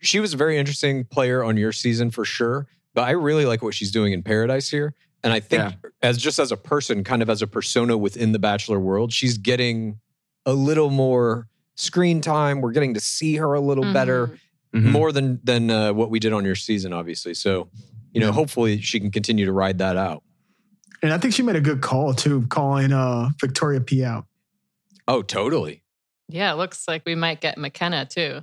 she 0.00 0.20
was 0.20 0.34
a 0.34 0.36
very 0.36 0.58
interesting 0.58 1.04
player 1.04 1.42
on 1.42 1.56
your 1.56 1.72
season 1.72 2.10
for 2.10 2.24
sure, 2.24 2.66
but 2.92 3.02
I 3.02 3.12
really 3.12 3.46
like 3.46 3.62
what 3.62 3.74
she's 3.74 3.90
doing 3.90 4.12
in 4.12 4.22
Paradise 4.22 4.68
here. 4.68 4.94
And 5.22 5.32
I 5.32 5.40
think 5.40 5.62
Yeah. 5.62 5.90
as 6.02 6.18
just 6.18 6.38
as 6.38 6.52
a 6.52 6.56
person, 6.56 7.04
kind 7.04 7.22
of 7.22 7.30
as 7.30 7.40
a 7.40 7.46
persona 7.46 7.96
within 7.96 8.32
the 8.32 8.38
Bachelor 8.38 8.78
world, 8.80 9.12
she's 9.12 9.38
getting 9.38 9.98
a 10.44 10.52
little 10.52 10.90
more 10.90 11.48
screen 11.76 12.20
time. 12.20 12.60
We're 12.60 12.72
getting 12.72 12.94
to 12.94 13.00
see 13.00 13.36
her 13.36 13.54
a 13.54 13.60
little 13.60 13.90
better, 13.92 14.36
Mhm. 14.74 14.82
Mhm. 14.88 14.90
more 14.90 15.12
than 15.12 15.40
than 15.44 15.70
uh, 15.70 15.92
what 15.94 16.10
we 16.10 16.18
did 16.18 16.32
on 16.32 16.44
your 16.44 16.56
season, 16.56 16.92
obviously. 16.92 17.32
So, 17.34 17.70
you 18.12 18.20
know, 18.20 18.26
Yeah. 18.26 18.32
hopefully 18.32 18.80
she 18.82 18.98
can 19.00 19.10
continue 19.12 19.46
to 19.46 19.52
ride 19.52 19.78
that 19.78 19.96
out. 19.96 20.22
And 21.04 21.12
I 21.12 21.18
think 21.18 21.34
she 21.34 21.42
made 21.42 21.54
a 21.56 21.60
good 21.60 21.82
call 21.82 22.14
too, 22.14 22.46
calling 22.48 22.90
uh, 22.90 23.28
Victoria 23.38 23.78
P 23.82 24.02
out. 24.02 24.24
Oh, 25.06 25.20
totally. 25.20 25.82
Yeah, 26.30 26.50
it 26.50 26.56
looks 26.56 26.88
like 26.88 27.02
we 27.04 27.14
might 27.14 27.42
get 27.42 27.58
Mykenna 27.58 28.08
too. 28.08 28.40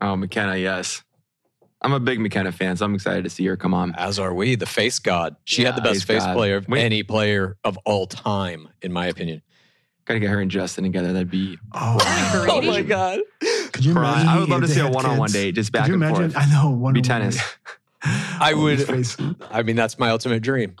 Oh, 0.00 0.16
Mykenna, 0.16 0.60
yes. 0.60 1.04
I'm 1.80 1.92
a 1.92 2.00
big 2.00 2.18
Mykenna 2.18 2.52
fan, 2.52 2.76
so 2.76 2.84
I'm 2.84 2.96
excited 2.96 3.22
to 3.22 3.30
see 3.30 3.46
her 3.46 3.56
come 3.56 3.74
on. 3.74 3.94
As 3.96 4.18
are 4.18 4.34
we. 4.34 4.56
The 4.56 4.66
face 4.66 4.98
god. 4.98 5.36
She 5.44 5.62
had 5.62 5.76
the 5.76 5.80
best 5.80 6.04
Face 6.04 6.24
face 6.24 6.32
player 6.34 6.56
of 6.56 6.66
Wait. 6.68 6.82
any 6.84 7.04
player 7.04 7.56
of 7.62 7.78
all 7.84 8.08
time, 8.08 8.68
in 8.82 8.92
my 8.92 9.06
opinion. 9.06 9.40
Gotta 10.04 10.18
get 10.18 10.30
her 10.30 10.40
and 10.40 10.50
Justin 10.50 10.82
together. 10.82 11.12
That'd 11.12 11.30
be. 11.30 11.58
Oh, 11.72 11.98
Oh 12.50 12.60
my 12.62 12.82
god. 12.82 13.20
Could 13.72 13.84
you 13.84 13.92
Cry. 13.94 14.14
imagine? 14.22 14.28
I 14.28 14.40
would 14.40 14.48
love 14.48 14.62
to 14.62 14.68
see 14.68 14.80
a 14.80 14.88
one-on-one 14.88 15.30
date, 15.30 15.54
just 15.54 15.72
Could 15.72 15.78
back 15.78 15.86
you 15.88 15.94
and 15.94 16.02
imagine? 16.02 16.30
forth. 16.32 16.44
I 16.44 16.50
know. 16.50 16.70
One 16.70 16.94
Be 16.94 17.02
tennis. 17.02 17.40
I 18.02 18.52
would- 18.54 19.06
I 19.52 19.62
mean, 19.62 19.76
that's 19.76 19.96
my 20.00 20.10
ultimate 20.10 20.42
dream. 20.42 20.74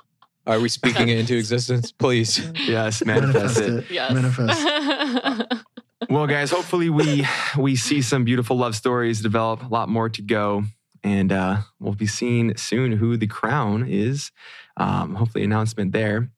Are 0.48 0.58
we 0.58 0.68
speaking 0.68 1.08
it 1.08 1.18
into 1.18 1.36
existence? 1.38 1.92
Please. 1.92 2.38
Yes, 2.66 3.04
manifest 3.04 3.58
manifest 3.58 3.60
it. 3.60 3.74
it. 3.74 3.90
Yes. 3.90 4.12
Manifest. 4.12 5.54
Well, 6.08 6.26
guys, 6.28 6.50
hopefully 6.50 6.88
we 6.90 7.26
we 7.58 7.74
see 7.76 8.00
some 8.02 8.24
beautiful 8.24 8.56
love 8.56 8.74
stories 8.76 9.20
develop. 9.20 9.62
A 9.62 9.66
lot 9.66 9.88
more 9.90 10.08
to 10.08 10.22
go, 10.22 10.62
and 11.02 11.30
uh, 11.30 11.58
we'll 11.80 11.94
be 11.94 12.06
seeing 12.06 12.56
soon 12.56 12.92
who 12.92 13.16
the 13.18 13.26
crown 13.26 13.84
is. 13.86 14.30
Um, 14.78 15.16
hopefully, 15.16 15.44
announcement 15.44 15.92
there. 15.92 16.30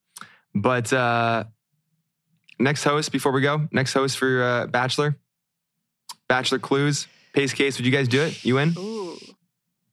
But 0.55 0.93
uh, 0.93 1.45
next 2.59 2.83
host 2.85 3.13
before 3.13 3.33
we 3.33 3.43
go. 3.43 3.69
Next 3.71 3.93
host 3.93 4.17
for 4.19 4.43
uh, 4.43 4.67
Bachelor. 4.67 5.17
Bachelor 6.27 6.59
clues. 6.59 7.07
Pace 7.35 7.53
case. 7.53 7.77
Would 7.77 7.87
you 7.87 7.93
guys 7.93 8.09
do 8.09 8.23
it? 8.23 8.45
You 8.45 8.59
in? 8.59 8.75
Ooh. 8.77 9.19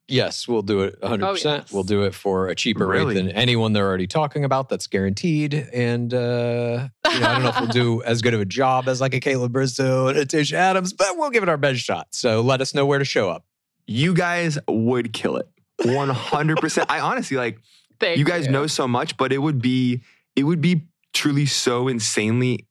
Yes, 0.09 0.47
we'll 0.47 0.61
do 0.61 0.81
it 0.81 1.01
100%. 1.01 1.23
Oh, 1.23 1.33
yes. 1.33 1.71
We'll 1.73 1.83
do 1.83 2.03
it 2.03 2.13
for 2.15 2.47
a 2.47 2.55
cheaper 2.55 2.87
Really? 2.87 3.13
rate 3.13 3.21
than 3.21 3.29
anyone 3.31 3.73
they're 3.73 3.85
already 3.85 4.07
talking 4.07 4.45
about. 4.45 4.69
That's 4.69 4.87
guaranteed. 4.87 5.53
And 5.53 6.13
uh, 6.13 6.87
you 7.11 7.19
know, 7.19 7.27
I 7.27 7.33
don't 7.33 7.43
know 7.43 7.49
if 7.49 7.59
we'll 7.59 7.67
do 7.69 8.03
as 8.05 8.21
good 8.21 8.33
of 8.33 8.39
a 8.39 8.45
job 8.45 8.87
as 8.87 9.01
like 9.01 9.13
a 9.13 9.19
Kaitlyn 9.19 9.49
Bristowe 9.49 10.09
and 10.09 10.17
a 10.17 10.25
Tayshia 10.25 10.53
Adams, 10.53 10.93
but 10.93 11.17
we'll 11.17 11.29
give 11.29 11.43
it 11.43 11.49
our 11.49 11.57
best 11.57 11.81
shot. 11.81 12.07
So 12.11 12.39
let 12.41 12.61
us 12.61 12.73
know 12.73 12.85
where 12.85 12.99
to 12.99 13.05
show 13.05 13.29
up. 13.29 13.45
You 13.85 14.13
guys 14.13 14.57
would 14.67 15.11
kill 15.11 15.35
it. 15.37 15.47
One 15.83 16.09
hundred 16.09 16.57
percent. 16.57 16.89
I 16.89 16.99
honestly 17.01 17.37
like. 17.37 17.59
Thank 17.99 18.19
you 18.19 18.25
guys 18.25 18.47
know 18.47 18.67
so 18.67 18.87
much, 18.87 19.17
but 19.17 19.33
it 19.33 19.39
would 19.39 19.59
be 19.61 20.01
it 20.35 20.43
would 20.43 20.61
be 20.61 20.83
truly 21.13 21.47
so 21.47 21.87
insanely 21.87 22.67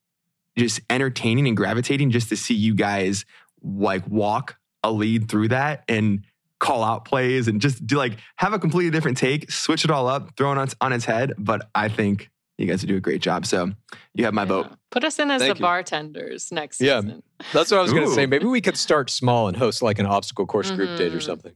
just 0.57 0.79
entertaining 0.89 1.47
and 1.47 1.55
gravitating 1.57 2.11
just 2.11 2.29
to 2.29 2.37
see 2.37 2.53
you 2.55 2.73
guys 2.73 3.25
like 3.61 4.07
walk 4.07 4.57
a 4.83 4.91
lead 4.91 5.27
through 5.29 5.49
that 5.49 5.83
and 5.89 6.23
call 6.59 6.83
out 6.83 7.05
plays 7.05 7.47
and 7.47 7.61
just 7.61 7.85
do 7.85 7.97
like 7.97 8.17
have 8.37 8.53
a 8.53 8.59
completely 8.59 8.91
different 8.91 9.17
take, 9.17 9.51
switch 9.51 9.85
it 9.85 9.91
all 9.91 10.07
up, 10.07 10.35
throw 10.37 10.51
it 10.51 10.57
on, 10.57 10.67
on 10.81 10.93
its 10.93 11.05
head. 11.05 11.33
But 11.37 11.69
I 11.75 11.87
think 11.89 12.29
you 12.57 12.65
guys 12.65 12.81
do 12.81 12.95
a 12.95 12.99
great 12.99 13.21
job. 13.21 13.45
So 13.45 13.71
you 14.15 14.25
have 14.25 14.33
my 14.33 14.41
Yeah. 14.41 14.47
vote. 14.47 14.67
Put 14.89 15.03
us 15.03 15.19
in 15.19 15.29
as 15.29 15.41
Thank 15.41 15.55
the 15.55 15.59
you. 15.59 15.61
bartenders 15.65 16.51
next 16.51 16.81
Yeah. 16.81 17.01
season. 17.01 17.23
That's 17.53 17.69
what 17.69 17.77
I 17.79 17.83
was 17.83 17.93
going 17.93 18.05
to 18.07 18.11
say. 18.13 18.25
Maybe 18.25 18.45
we 18.45 18.61
could 18.61 18.77
start 18.77 19.09
small 19.11 19.47
and 19.47 19.55
host 19.55 19.81
like 19.83 19.99
an 19.99 20.07
obstacle 20.07 20.47
course 20.47 20.71
group 20.71 20.97
date 20.97 21.13
or 21.13 21.17
Mhm. 21.19 21.23
something. 21.23 21.53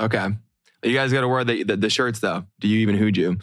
Okay. 0.00 0.28
You 0.82 0.94
guys 0.94 1.12
got 1.12 1.20
to 1.20 1.28
wear 1.28 1.44
the, 1.44 1.62
the 1.62 1.76
the 1.76 1.88
shirts 1.90 2.18
though. 2.18 2.44
Do 2.58 2.66
you 2.66 2.80
even 2.80 2.96
hooge 2.96 3.16
you 3.16 3.36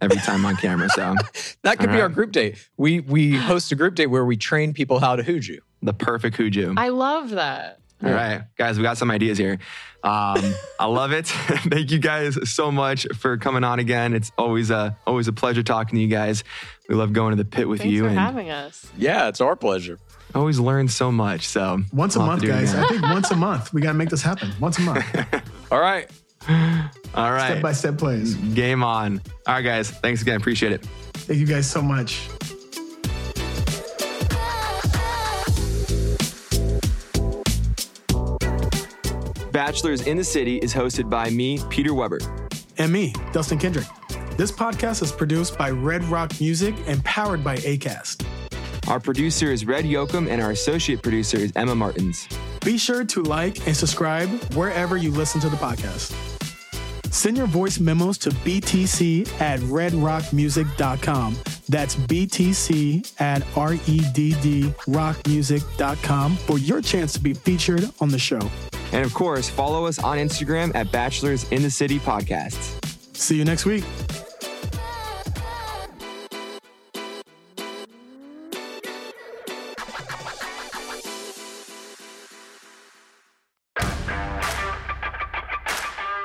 every 0.00 0.18
time 0.18 0.46
on 0.46 0.54
camera? 0.56 0.88
So 0.90 1.16
That 1.64 1.78
could 1.80 1.88
All 1.88 1.96
be 1.96 2.00
our 2.00 2.08
group 2.08 2.30
date. 2.30 2.68
We 2.76 3.00
we 3.00 3.34
host 3.36 3.72
a 3.72 3.74
group 3.74 3.96
date 3.96 4.06
where 4.06 4.24
we 4.24 4.36
train 4.36 4.72
people 4.72 5.00
how 5.00 5.16
to 5.16 5.24
hooge 5.24 5.48
you. 5.48 5.60
the 5.82 5.92
perfect 5.92 6.36
hooge 6.36 6.56
you. 6.56 6.74
I 6.76 6.88
love 6.90 7.30
that. 7.30 7.77
All 8.04 8.10
right, 8.12 8.42
guys, 8.56 8.76
we 8.78 8.82
got 8.84 8.96
some 8.96 9.10
ideas 9.10 9.38
here. 9.38 9.58
Um, 10.04 10.54
I 10.78 10.86
love 10.86 11.10
it. 11.12 11.26
Thank 11.28 11.90
you 11.90 11.98
guys 11.98 12.38
so 12.48 12.70
much 12.70 13.06
for 13.16 13.36
coming 13.36 13.64
on 13.64 13.80
again. 13.80 14.14
It's 14.14 14.30
always 14.38 14.70
a 14.70 14.96
always 15.06 15.26
a 15.26 15.32
pleasure 15.32 15.62
talking 15.64 15.96
to 15.96 16.00
you 16.02 16.08
guys. 16.08 16.44
We 16.88 16.94
love 16.94 17.12
going 17.12 17.36
to 17.36 17.36
the 17.42 17.48
pit 17.48 17.68
with 17.68 17.80
Thanks 17.80 17.92
you 17.92 18.02
for 18.04 18.08
and 18.10 18.18
having 18.18 18.50
us. 18.50 18.86
Yeah, 18.96 19.28
it's 19.28 19.40
our 19.40 19.56
pleasure. 19.56 19.98
I 20.34 20.38
always 20.38 20.60
learn 20.60 20.86
so 20.88 21.10
much. 21.10 21.48
So 21.48 21.80
Once 21.92 22.14
a 22.14 22.20
month, 22.20 22.42
to 22.42 22.46
do 22.46 22.52
it 22.52 22.56
guys. 22.56 22.74
I 22.74 22.86
think 22.86 23.02
once 23.02 23.30
a 23.32 23.36
month. 23.48 23.72
We 23.72 23.80
got 23.80 23.92
to 23.92 23.98
make 23.98 24.10
this 24.10 24.22
happen. 24.22 24.52
Once 24.60 24.78
a 24.78 24.82
month. 24.82 25.04
All 25.72 25.80
right. 25.80 26.08
All 26.48 27.32
right, 27.32 27.50
Step 27.50 27.62
by 27.62 27.72
step 27.72 27.98
plays. 27.98 28.34
game 28.36 28.84
on. 28.84 29.20
All 29.46 29.54
right, 29.54 29.62
guys, 29.62 29.90
thanks 29.90 30.22
again. 30.22 30.36
Appreciate 30.36 30.70
it. 30.72 30.82
Thank 31.14 31.40
you 31.40 31.46
guys 31.46 31.68
so 31.68 31.82
much. 31.82 32.28
Bachelors 39.58 40.06
in 40.06 40.16
the 40.16 40.22
City 40.22 40.58
is 40.58 40.72
hosted 40.72 41.10
by 41.10 41.30
me, 41.30 41.58
Peter 41.68 41.92
Weber. 41.92 42.20
And 42.76 42.92
me, 42.92 43.12
Dustin 43.32 43.58
Kendrick. 43.58 43.88
This 44.36 44.52
podcast 44.52 45.02
is 45.02 45.10
produced 45.10 45.58
by 45.58 45.70
Red 45.70 46.04
Rock 46.04 46.30
Music 46.40 46.76
and 46.86 47.04
powered 47.04 47.42
by 47.42 47.56
ACAST. 47.56 48.24
Our 48.86 49.00
producer 49.00 49.50
is 49.50 49.64
Red 49.64 49.84
Yoakum, 49.84 50.30
and 50.30 50.40
our 50.40 50.52
associate 50.52 51.02
producer 51.02 51.38
is 51.38 51.50
Emma 51.56 51.74
Martins. 51.74 52.28
Be 52.64 52.78
sure 52.78 53.04
to 53.06 53.24
like 53.24 53.66
and 53.66 53.76
subscribe 53.76 54.28
wherever 54.54 54.96
you 54.96 55.10
listen 55.10 55.40
to 55.40 55.48
the 55.48 55.56
podcast. 55.56 56.14
Send 57.12 57.36
your 57.36 57.48
voice 57.48 57.80
memos 57.80 58.16
to 58.18 58.30
btc 58.30 59.28
at 59.40 59.58
redrockmusic.com. 59.58 61.36
That's 61.68 61.96
btc 61.96 63.20
at 63.20 63.42
E 63.42 63.44
R-E-D-D 63.56 64.62
rockmusic.com 64.86 66.36
for 66.36 66.58
your 66.60 66.80
chance 66.80 67.12
to 67.14 67.20
be 67.20 67.34
featured 67.34 67.90
on 68.00 68.10
the 68.10 68.20
show. 68.20 68.38
And 68.92 69.04
of 69.04 69.14
course, 69.14 69.48
follow 69.48 69.86
us 69.86 69.98
on 69.98 70.18
Instagram 70.18 70.74
at 70.74 70.90
Bachelors 70.90 71.50
in 71.50 71.62
the 71.62 71.70
City 71.70 71.98
Podcasts. 71.98 72.84
See 73.16 73.36
you 73.36 73.44
next 73.44 73.66
week. 73.66 73.84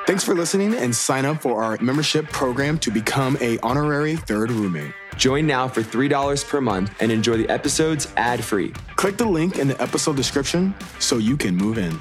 Thanks 0.06 0.24
for 0.24 0.36
listening 0.36 0.76
and 0.76 0.96
sign 0.96 1.26
up 1.26 1.42
for 1.42 1.64
our 1.64 1.78
membership 1.82 2.28
program 2.30 2.78
to 2.80 2.92
become 2.92 3.36
a 3.42 3.58
honorary 3.60 4.16
third 4.16 4.52
roommate. 4.52 4.94
Join 5.18 5.48
now 5.48 5.68
for 5.68 5.82
$3 5.82 6.48
per 6.48 6.62
month 6.62 6.94
and 7.00 7.12
enjoy 7.12 7.38
the 7.38 7.50
episodes 7.50 8.14
ad 8.16 8.44
free. 8.44 8.74
Click 8.96 9.18
the 9.18 9.26
link 9.26 9.58
in 9.58 9.68
the 9.68 9.82
episode 9.82 10.16
description 10.16 10.76
so 11.00 11.18
you 11.18 11.36
can 11.36 11.56
move 11.56 11.78
in. 11.78 11.98